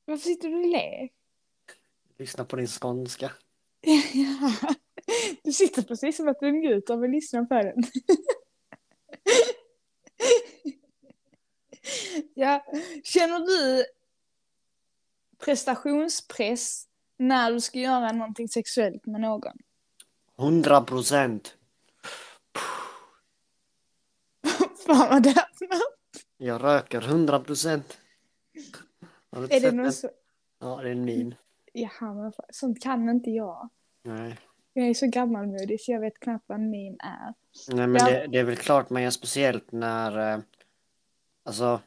Varför 0.05 0.25
sitter 0.25 0.49
du 0.49 0.55
och 0.61 0.67
ler? 0.67 1.09
Lyssna 2.19 2.45
på 2.45 2.57
din 2.57 2.67
skånska. 2.67 3.33
Ja. 3.83 4.53
Du 5.43 5.53
sitter 5.53 5.83
precis 5.83 6.17
som 6.17 6.29
att 6.29 6.41
du 6.41 6.53
njuter 6.53 6.95
av 6.95 7.03
att 7.03 7.11
lyssna 7.11 7.45
på 7.45 7.55
den. 7.55 7.83
Ja, 12.35 12.65
känner 13.05 13.39
du 13.39 13.85
prestationspress 15.45 16.85
när 17.19 17.53
du 17.53 17.61
ska 17.61 17.79
göra 17.79 18.13
någonting 18.13 18.49
sexuellt 18.49 19.07
med 19.07 19.21
någon? 19.21 19.57
100 20.39 20.81
procent. 20.81 21.57
Fan 24.87 25.09
vad 25.09 25.23
det. 25.23 25.47
Jag 26.37 26.63
röker 26.65 27.01
100 27.01 27.41
procent. 27.41 27.99
Är 29.31 29.61
det 29.61 29.73
någon 29.73 29.93
så... 29.93 30.11
Ja, 30.61 30.81
det 30.83 30.89
är 30.89 30.93
en 30.93 31.05
min. 31.05 31.35
Jaha, 31.73 32.15
men 32.15 32.33
sånt 32.51 32.83
kan 32.83 33.09
inte 33.09 33.31
jag. 33.31 33.69
Nej. 34.03 34.39
Jag 34.73 34.89
är 34.89 34.95
så 34.95 35.07
gammalmodig 35.07 35.81
så 35.81 35.93
jag 35.93 36.01
vet 36.01 36.19
knappt 36.19 36.45
vad 36.49 36.59
en 36.59 36.71
meme 36.71 36.97
är. 36.99 37.35
Nej, 37.75 37.87
men 37.87 37.97
Ja. 37.97 38.11
det, 38.11 38.27
det 38.27 38.39
är 38.39 38.45
väl 38.45 38.57
klart 38.57 38.91
man 38.91 39.03
gör 39.03 39.11
speciellt 39.11 39.73
när, 39.73 40.35
eh, 40.35 40.41
alltså, 41.45 41.81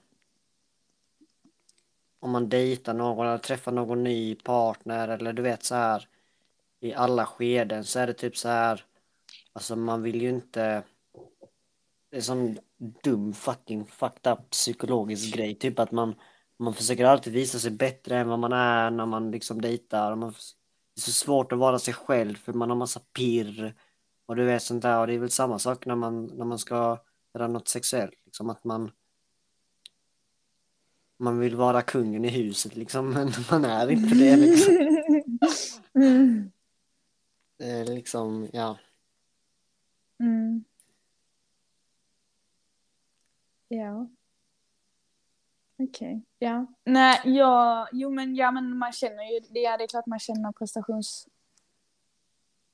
om 2.20 2.32
man 2.32 2.50
dejtar 2.50 2.94
någon 2.94 3.28
eller 3.28 3.38
träffar 3.38 3.72
någon 3.72 4.04
ny 4.04 4.36
partner 4.36 5.08
eller 5.08 5.34
du 5.34 5.42
vet 5.42 5.64
så 5.64 5.76
här 5.76 6.08
i 6.80 6.94
alla 6.94 7.26
skeden 7.26 7.84
så 7.84 8.00
är 8.00 8.08
det 8.08 8.14
typ 8.14 8.38
så 8.38 8.50
här, 8.50 8.84
alltså 9.54 9.76
man 9.76 10.02
vill 10.02 10.22
ju 10.22 10.30
inte, 10.30 10.84
det 12.10 12.18
är 12.18 12.22
sån 12.22 12.58
dum 13.04 13.34
fucking 13.34 13.86
fucked 13.86 14.32
up 14.34 14.50
psykologisk 14.50 15.36
grej, 15.36 15.56
typ 15.56 15.80
att 15.80 15.92
man, 15.92 16.16
man 16.58 16.74
försöker 16.74 17.06
alltid 17.06 17.34
visa 17.34 17.60
sig 17.60 17.72
bättre 17.72 18.18
än 18.18 18.28
vad 18.28 18.40
man 18.40 18.54
är 18.54 18.92
när 18.92 19.06
man 19.06 19.32
liksom 19.32 19.62
dejtar. 19.62 20.16
Man, 20.16 20.30
det 20.30 21.00
är 21.00 21.02
så 21.02 21.12
svårt 21.12 21.52
att 21.52 21.60
vara 21.60 21.80
sig 21.80 21.94
själv 21.94 22.36
för 22.36 22.54
man 22.54 22.70
har 22.70 22.78
massa 22.78 23.00
pirr 23.00 23.76
och 24.26 24.36
du 24.36 24.46
vet 24.46 24.64
sånt 24.64 24.82
där 24.82 25.00
och 25.00 25.08
det 25.08 25.14
är 25.14 25.20
väl 25.20 25.32
samma 25.32 25.60
sak 25.60 25.86
när 25.86 25.96
man, 25.96 26.26
när 26.26 26.46
man 26.46 26.60
ska 26.60 27.00
göra 27.34 27.48
något 27.48 27.68
sexuellt. 27.68 28.26
Liksom 28.26 28.50
att 28.50 28.64
man 28.64 28.92
man 31.18 31.40
vill 31.40 31.56
vara 31.56 31.82
kungen 31.82 32.26
i 32.26 32.30
huset 32.30 32.76
liksom 32.76 33.10
men 33.14 33.32
man 33.52 33.66
är 33.66 33.92
inte 33.92 34.16
det 34.16 34.38
liksom. 34.38 34.76
Mm. 35.96 36.52
Är 37.58 37.86
liksom, 37.86 38.50
ja. 38.54 38.78
Mm. 40.20 40.64
Ja. 43.68 44.08
Okej, 45.78 46.22
ja. 46.40 46.66
Nej, 46.84 47.22
ja, 47.26 47.88
jo 47.92 48.10
men, 48.10 48.36
ja 48.36 48.52
men 48.52 48.78
man 48.78 48.92
känner 48.92 49.24
ju, 49.24 49.40
det- 49.40 49.60
ja 49.60 49.78
det 49.78 49.84
är 49.84 49.88
klart 49.88 50.06
man 50.06 50.20
känner 50.20 50.52
prestations... 50.52 51.28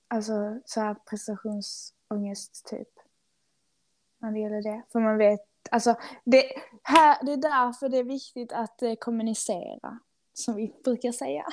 Alltså 0.07 0.59
så 0.65 0.81
här 0.81 0.93
prestationsångest 1.09 2.65
typ. 2.69 2.87
När 4.17 4.31
det 4.31 4.39
gäller 4.39 4.61
det. 4.61 4.83
För 4.91 4.99
man 4.99 5.17
vet, 5.17 5.39
alltså 5.71 5.95
det, 6.23 6.43
här, 6.83 7.25
det 7.25 7.31
är 7.33 7.37
därför 7.37 7.89
det 7.89 7.97
är 7.97 8.03
viktigt 8.03 8.51
att 8.53 8.81
eh, 8.81 8.95
kommunicera. 8.95 9.99
Som 10.33 10.55
vi 10.55 10.73
brukar 10.83 11.11
säga. 11.11 11.45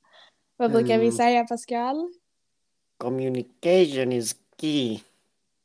Vad 0.56 0.70
brukar 0.72 0.98
vi 0.98 1.04
Mm. 1.04 1.12
säga 1.16 1.44
Pascal? 1.44 2.12
Communication 2.96 4.12
is 4.12 4.36
key. 4.56 5.00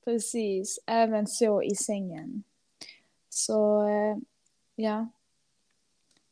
Precis, 0.05 0.79
även 0.85 1.27
så 1.27 1.61
i 1.63 1.75
sängen. 1.75 2.43
Så 3.29 3.87
eh, 3.87 4.17
ja. 4.75 5.07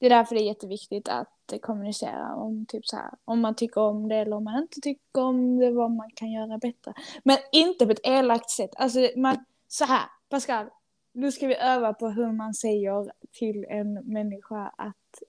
Det 0.02 0.06
är 0.08 0.10
därför 0.10 0.36
det 0.36 0.42
är 0.42 0.46
jätteviktigt 0.46 1.10
att 1.10 1.54
kommunicera 1.62 2.36
om 2.36 2.66
typ 2.66 2.86
så 2.86 2.96
här. 2.96 3.12
Om 3.26 3.42
man 3.42 3.56
tycker 3.56 3.82
om 3.82 4.10
det 4.10 4.16
eller 4.16 4.36
om 4.36 4.44
man 4.44 4.62
inte 4.62 4.82
tycker 4.82 5.22
om 5.22 5.58
det, 5.58 5.72
vad 5.72 5.92
man 5.92 6.12
kan 6.12 6.32
göra 6.32 6.58
bättre. 6.58 6.94
Men 7.24 7.38
inte 7.52 7.86
på 7.86 7.92
ett 7.92 8.00
elakt 8.04 8.50
sätt. 8.50 8.70
Alltså 8.76 9.10
man, 9.16 9.46
så 9.68 9.86
här, 9.86 10.10
Pascal. 10.30 10.66
Nu 11.12 11.32
ska 11.32 11.48
vi 11.48 11.56
öva 11.56 11.94
på 11.94 12.10
hur 12.10 12.32
man 12.32 12.54
säger 12.54 13.12
till 13.32 13.66
en 13.70 13.94
människa 13.94 14.74
att 14.78 15.22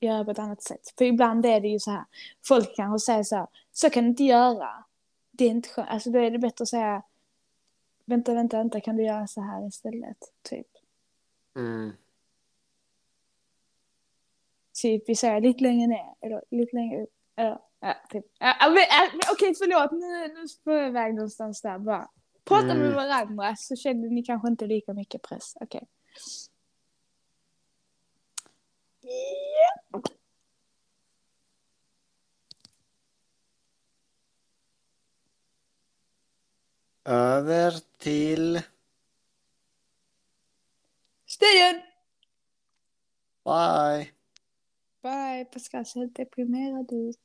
göra 0.00 0.24
på 0.24 0.30
ett 0.30 0.38
annat 0.38 0.62
sätt. 0.62 0.94
För 0.98 1.04
ibland 1.04 1.46
är 1.46 1.60
det 1.60 1.68
ju 1.68 1.78
så 1.78 1.90
här. 1.90 2.04
Folk 2.46 2.76
kanske 2.76 3.06
säger 3.06 3.22
så 3.22 3.36
här. 3.36 3.46
Så 3.72 3.90
kan 3.90 4.04
du 4.04 4.10
inte 4.10 4.24
göra. 4.24 4.84
Det 5.30 5.44
är 5.44 5.50
inte 5.50 5.68
skönt. 5.68 5.88
Alltså 5.90 6.10
då 6.10 6.18
är 6.18 6.30
det 6.30 6.38
bättre 6.38 6.62
att 6.62 6.68
säga 6.68 7.02
vänta, 8.04 8.34
vänta, 8.34 8.56
vänta, 8.56 8.80
kan 8.80 8.96
du 8.96 9.04
göra 9.04 9.26
så 9.26 9.40
här 9.40 9.66
istället? 9.66 10.18
Typ. 10.42 10.66
Mm. 11.56 11.92
Typ, 14.82 15.02
vi 15.08 15.16
säger 15.16 15.40
lite 15.40 15.62
längre 15.64 15.86
ner, 15.86 16.14
eller 16.20 16.42
lite 16.50 16.76
längre 16.76 17.02
upp. 17.02 17.10
Eller, 17.36 17.58
ja, 17.80 17.94
typ. 18.10 18.24
Ja, 18.38 18.54
men, 18.60 18.74
men 19.12 19.20
Okej, 19.32 19.54
förlåt, 19.58 19.92
nu, 19.92 20.34
nu 20.40 20.48
spår 20.48 20.74
jag 20.74 20.88
iväg 20.88 21.14
någonstans 21.14 21.62
där 21.62 21.78
bara. 21.78 22.08
Prata 22.44 22.66
med 22.66 22.76
Mm. 22.76 22.94
varandra 22.94 23.56
så 23.56 23.76
känner 23.76 24.08
ni 24.08 24.22
kanske 24.22 24.48
inte 24.48 24.66
lika 24.66 24.94
mycket 24.94 25.22
press. 25.22 25.52
Okej. 25.60 25.86
Ja. 29.92 30.02
Över 37.04 37.74
till 37.98 38.62
Studion! 41.26 41.82
bye. 43.44 44.17
Bye, 45.02 45.44
Pascal 45.52 45.86
ser 45.86 46.00
helt 46.00 46.16
deprimerad 46.16 46.92
ut. 46.92 47.18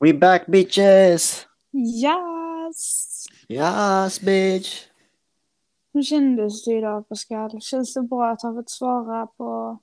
We 0.00 0.12
back 0.12 0.46
bitches! 0.46 1.46
Yes! 1.72 3.26
Yes 3.48 4.20
bitch! 4.20 4.88
Hur 5.92 6.02
kändes 6.02 6.64
det 6.64 6.72
idag 6.72 7.08
Pascal? 7.08 7.60
Känns 7.60 7.94
det 7.94 8.02
bra 8.02 8.30
att 8.30 8.42
ha 8.42 8.54
fått 8.54 8.70
svara 8.70 9.26
på... 9.26 9.78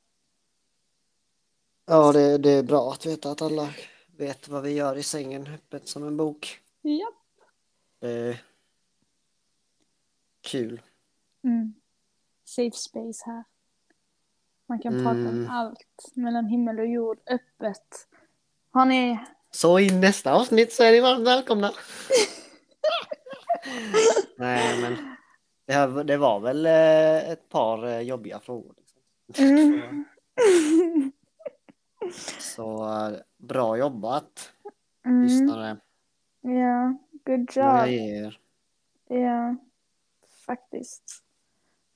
Ja, 1.85 2.11
det, 2.11 2.37
det 2.37 2.51
är 2.51 2.63
bra 2.63 2.91
att 2.91 3.05
veta 3.05 3.31
att 3.31 3.41
alla 3.41 3.69
vet 4.23 4.47
vad 4.47 4.63
vi 4.63 4.71
gör 4.71 4.95
i 4.95 5.03
sängen, 5.03 5.47
öppet 5.47 5.87
som 5.87 6.07
en 6.07 6.17
bok. 6.17 6.59
Ja. 6.81 7.11
Det 7.99 8.09
är 8.11 8.41
kul. 10.41 10.81
Mm. 11.43 11.73
Safe 12.45 12.71
space 12.77 13.23
här. 13.25 13.43
Man 14.65 14.79
kan 14.79 14.93
prata 14.93 15.09
om 15.09 15.27
Mm. 15.27 15.49
allt 15.49 16.11
mellan 16.13 16.45
himmel 16.45 16.79
och 16.79 16.87
jord 16.87 17.19
öppet. 17.25 18.07
Har 18.71 18.85
ni... 18.85 19.19
Så 19.51 19.79
i 19.79 19.91
nästa 19.91 20.33
avsnitt 20.33 20.73
så 20.73 20.83
är 20.83 20.91
ni 20.91 20.99
varmt 20.99 21.27
välkomna. 21.27 21.71
Nej, 24.37 24.81
men 24.81 25.15
det, 25.65 25.73
här, 25.73 26.03
det 26.03 26.17
var 26.17 26.39
väl 26.39 26.65
eh, 26.65 27.29
ett 27.31 27.49
par 27.49 27.87
eh, 27.87 27.99
jobbiga 27.99 28.39
frågor. 28.39 28.75
Liksom. 29.27 29.45
Mm. 29.45 30.05
Så 32.39 32.87
bra 33.37 33.77
jobbat, 33.77 34.51
Mm. 35.05 35.23
lyssnare. 35.23 35.77
Ja, 36.41 36.97
good 37.25 37.51
Vad 37.55 37.65
jag 37.65 37.87
job. 37.91 37.99
ger. 37.99 38.39
Ja, 39.07 39.55
faktiskt. 40.45 41.23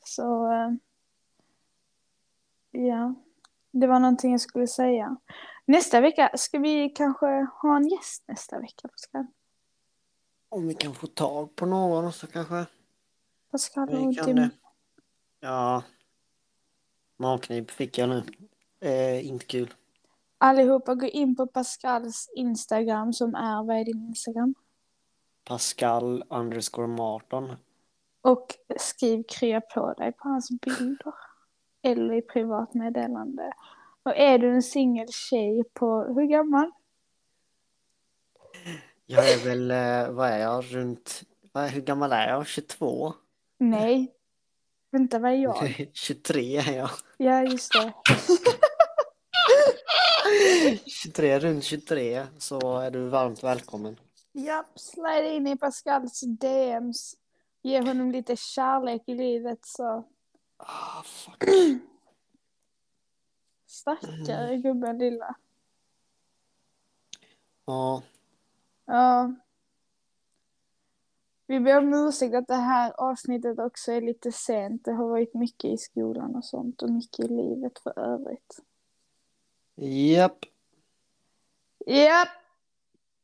Så, 0.05 0.51
eh, 0.51 0.72
ja. 2.72 3.14
Det 3.72 3.88
var 3.88 3.99
någonting 3.99 4.32
jag 4.32 4.41
skulle 4.41 4.68
säga. 4.68 5.18
Nästa 5.66 6.01
vecka, 6.01 6.32
ska 6.38 6.60
vi 6.60 6.89
kanske 6.89 7.26
ha 7.62 7.76
en 7.76 7.88
gäst 7.88 8.24
nästa 8.28 8.60
vecka, 8.60 8.88
Pascal? 8.88 9.26
Om 10.49 10.68
vi 10.68 10.74
kan 10.74 10.93
få 10.95 11.08
tag 11.08 11.55
på 11.55 11.66
någon 11.66 12.14
så 12.14 12.28
kanske 12.28 12.66
Pascal 13.51 13.89
och 13.89 14.16
kan 14.16 14.26
Tim. 14.26 14.49
Ja, 15.39 15.84
magknip 17.18 17.72
fick 17.72 17.97
jag 17.97 18.10
nu. 18.10 18.24
Eh, 18.80 19.28
inte 19.28 19.45
kul. 19.45 19.74
Allihopa, 20.38 20.95
gå 20.95 21.05
in 21.05 21.35
på 21.35 21.47
Pascals 21.47 22.29
Instagram 22.35 23.13
som 23.13 23.35
är, 23.35 23.63
vad 23.63 23.77
är 23.77 23.85
din 23.85 24.07
Instagram? 24.07 24.55
Pascal 25.43 26.23
underscore 26.29 26.88
Marton. 26.88 27.55
Och 28.21 28.55
skriv 28.79 29.23
krya 29.23 29.61
på 29.61 29.93
dig 29.93 30.11
på 30.11 30.27
hans 30.29 30.49
bilder. 30.61 31.13
Eller 31.83 32.13
i 32.13 32.21
privatmeddelande. 32.21 33.53
Och 34.03 34.17
är 34.17 34.39
du 34.39 34.53
en 34.53 34.63
singel 34.63 35.07
tjej 35.11 35.63
på, 35.73 36.03
hur 36.03 36.25
gammal? 36.25 36.71
Jag 39.05 39.31
är 39.31 39.45
väl, 39.45 39.71
eh, 39.71 40.15
vad 40.15 40.29
är 40.29 40.38
jag, 40.38 40.75
runt, 40.75 41.23
hur 41.71 41.81
gammal 41.81 42.11
är 42.11 42.29
jag? 42.29 42.47
22? 42.47 43.13
Nej. 43.57 44.13
Vänta, 44.91 45.19
vad 45.19 45.31
är 45.31 45.35
jag? 45.35 45.89
23 45.93 46.57
är 46.57 46.77
jag. 46.77 46.89
Ja, 47.17 47.43
just 47.43 47.73
det. 47.73 47.93
23, 50.86 51.39
runt 51.39 51.63
23 51.63 52.28
så 52.38 52.80
är 52.80 52.91
du 52.91 53.07
varmt 53.07 53.43
välkommen. 53.43 53.99
Japp, 54.32 54.80
slide 54.80 55.36
in 55.36 55.47
i 55.47 55.57
Pascals 55.57 56.21
DMs. 56.21 57.15
Ge 57.61 57.82
honom 57.82 58.11
lite 58.11 58.36
kärlek 58.36 59.03
i 59.05 59.15
livet 59.15 59.59
så. 59.61 60.03
Ah, 60.57 61.03
fuck. 61.03 61.43
Stackare 63.67 64.57
gubben 64.57 64.97
lilla. 64.97 65.36
Ja, 67.65 68.01
Ja. 68.88 69.34
Vi 71.47 71.59
ber 71.59 71.78
om 71.78 71.93
ursäkt 71.93 72.36
att 72.36 72.47
det 72.47 72.55
här 72.55 72.93
avsnittet 72.97 73.59
också 73.59 73.91
är 73.91 74.01
lite 74.01 74.32
sent. 74.32 74.86
Det 74.86 74.91
har 74.91 75.07
varit 75.07 75.34
mycket 75.34 75.71
i 75.71 75.78
skolan 75.78 76.36
och 76.36 76.45
sånt 76.45 76.82
och 76.82 76.89
mycket 76.89 77.25
i 77.25 77.28
livet 77.28 77.80
för 77.80 77.99
övrigt. 77.99 78.59
Japp. 79.86 80.45
Japp! 81.86 82.30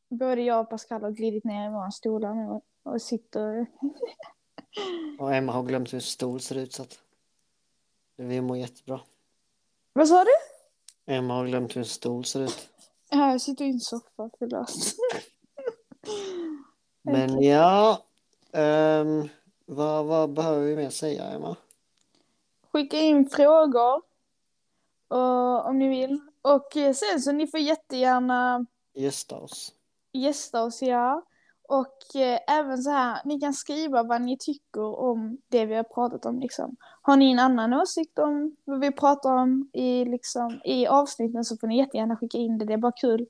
Både 0.09 0.41
jag 0.41 0.59
och 0.59 0.69
Pascal 0.69 1.03
har 1.03 1.11
glidit 1.11 1.43
ner 1.43 1.67
i 1.67 1.71
våra 1.71 1.91
stolar 1.91 2.33
nu 2.33 2.61
och 2.83 3.01
sitter... 3.01 3.65
Och 5.19 5.33
Emma 5.33 5.51
har 5.51 5.63
glömt 5.63 5.93
hur 5.93 5.99
stol 5.99 6.39
ser 6.39 6.57
ut 6.57 6.73
så 6.73 6.81
att 6.81 6.99
vi 8.15 8.41
mår 8.41 8.57
jättebra. 8.57 9.01
Vad 9.93 10.07
sa 10.07 10.23
du? 10.23 10.31
Emma 11.13 11.33
har 11.33 11.45
glömt 11.45 11.75
hur 11.75 11.81
en 11.81 11.85
stol 11.85 12.25
ser 12.25 12.43
ut. 12.43 12.69
Ja, 13.09 13.31
jag 13.31 13.41
sitter 13.41 13.65
i 13.65 13.69
en 13.69 13.79
soffa, 13.79 14.29
förlåt. 14.39 14.71
Men 17.01 17.41
ja, 17.41 18.03
ehm, 18.51 19.29
vad, 19.65 20.05
vad 20.05 20.33
behöver 20.33 20.65
vi 20.65 20.75
mer 20.75 20.89
säga 20.89 21.23
Emma? 21.23 21.55
Skicka 22.71 22.97
in 22.97 23.29
frågor 23.29 24.01
och, 25.07 25.65
om 25.65 25.79
ni 25.79 25.87
vill. 25.87 26.21
Och 26.43 26.77
eh, 26.77 26.93
sen 26.93 27.21
så 27.21 27.31
ni 27.31 27.47
får 27.47 27.59
jättegärna 27.59 28.65
Gästa 28.93 29.35
oss. 29.39 29.73
gästa 30.13 30.63
oss, 30.63 30.81
ja. 30.81 31.23
Och 31.67 32.15
eh, 32.15 32.39
även 32.47 32.83
så 32.83 32.89
här, 32.89 33.21
ni 33.25 33.39
kan 33.39 33.53
skriva 33.53 34.03
vad 34.03 34.21
ni 34.21 34.37
tycker 34.37 34.99
om 34.99 35.37
det 35.49 35.65
vi 35.65 35.75
har 35.75 35.83
pratat 35.83 36.25
om 36.25 36.39
liksom. 36.39 36.75
Har 37.01 37.17
ni 37.17 37.31
en 37.31 37.39
annan 37.39 37.73
åsikt 37.73 38.19
om 38.19 38.55
vad 38.65 38.79
vi 38.79 38.91
pratar 38.91 39.35
om 39.35 39.69
i, 39.73 40.05
liksom, 40.05 40.61
i 40.63 40.87
avsnitten 40.87 41.43
så 41.43 41.57
får 41.57 41.67
ni 41.67 41.77
jättegärna 41.77 42.17
skicka 42.17 42.37
in 42.37 42.57
det, 42.57 42.65
det 42.65 42.73
är 42.73 42.77
bara 42.77 42.91
kul. 42.91 43.27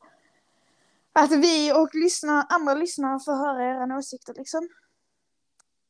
Att 1.14 1.32
vi 1.32 1.74
och 1.74 1.96
lyssna, 1.96 2.44
andra 2.50 2.74
lyssnare 2.74 3.20
får 3.20 3.34
höra 3.36 3.64
era 3.64 3.98
åsikter 3.98 4.34
liksom. 4.34 4.70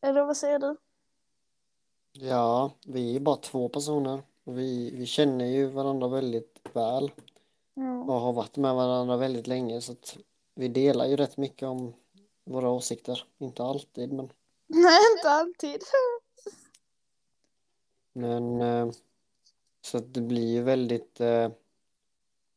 Eller 0.02 0.24
vad 0.26 0.38
säger 0.38 0.60
du? 0.60 0.78
Ja, 2.12 2.72
vi 2.86 3.16
är 3.16 3.20
bara 3.20 3.36
två 3.36 3.70
personer. 3.70 4.22
Och 4.44 4.58
vi, 4.58 4.96
vi 4.96 5.06
känner 5.06 5.46
ju 5.46 5.66
varandra 5.66 6.08
väldigt 6.08 6.60
väl 6.74 7.12
och 8.08 8.14
har 8.14 8.34
varit 8.34 8.58
med 8.58 8.76
varandra 8.76 9.18
väldigt 9.18 9.48
länge 9.48 9.82
så 9.82 9.92
att 9.92 10.18
vi 10.56 10.68
delar 10.68 11.06
ju 11.06 11.16
rätt 11.16 11.38
mycket 11.38 11.68
om 11.68 11.94
våra 12.44 12.70
åsikter. 12.70 13.26
Inte 13.38 13.64
alltid 13.64 14.14
men, 14.14 14.30
Nej, 14.68 15.00
inte 15.18 15.30
alltid. 15.30 15.82
men 18.14 18.62
eh, 18.62 18.92
så 19.82 19.98
att 19.98 20.14
det 20.14 20.22
blir 20.22 20.52
ju 20.52 20.62
väldigt, 20.62 21.22
eh, 21.22 21.52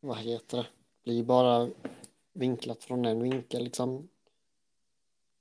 vad 0.01 0.17
heter 0.19 0.57
det, 0.57 0.63
det 0.63 0.69
blir 1.05 1.25
bara 1.25 1.69
vinklat 2.33 2.85
från 2.85 3.05
en 3.05 3.23
vinkel 3.23 3.65
liksom. 3.65 4.09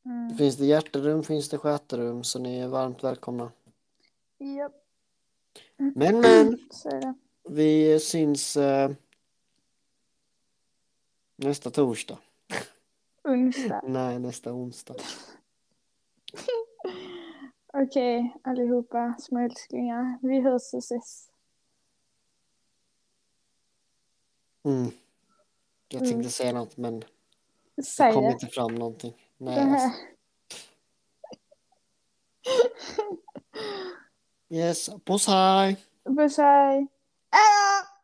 Mm. 0.05 0.37
Finns 0.37 0.55
det 0.55 0.65
hjärterum 0.65 1.23
finns 1.23 1.49
det 1.49 1.57
sköterum 1.57 2.23
så 2.23 2.39
ni 2.39 2.59
är 2.59 2.67
varmt 2.67 3.03
välkomna. 3.03 3.51
Japp, 4.37 4.84
Men 5.78 6.21
men, 6.21 6.59
vi 7.49 7.99
syns 7.99 8.57
eh, 8.57 8.91
nästa 11.36 11.69
torsdag. 11.71 12.17
Onsdag. 13.23 13.82
Nej, 13.84 14.19
nästa 14.19 14.53
onsdag. 14.53 14.95
Okej, 17.73 18.36
allihopa 18.43 19.15
små 19.19 19.39
älsklingar. 19.39 20.19
Vi 20.21 20.41
hörs 20.41 20.73
och 20.73 20.80
ses. 20.80 21.30
Mm. 24.63 24.91
Jag 25.89 26.01
Mm. 26.01 26.13
tänkte 26.13 26.30
säga 26.32 26.53
något 26.53 26.78
men 26.78 27.03
det 27.76 27.84
Säg 27.84 28.13
kom 28.13 28.23
det. 28.23 28.32
inte 28.32 28.47
fram 28.47 28.76
någonting. 28.76 29.32
Nej, 29.38 29.59
alltså. 29.59 29.89
här. 34.49 34.57
Yes, 34.57 34.89
puss 35.05 35.27
hej! 35.27 35.77
Puss 36.17 36.37
hej. 36.37 36.87
Hejdå! 37.31 37.94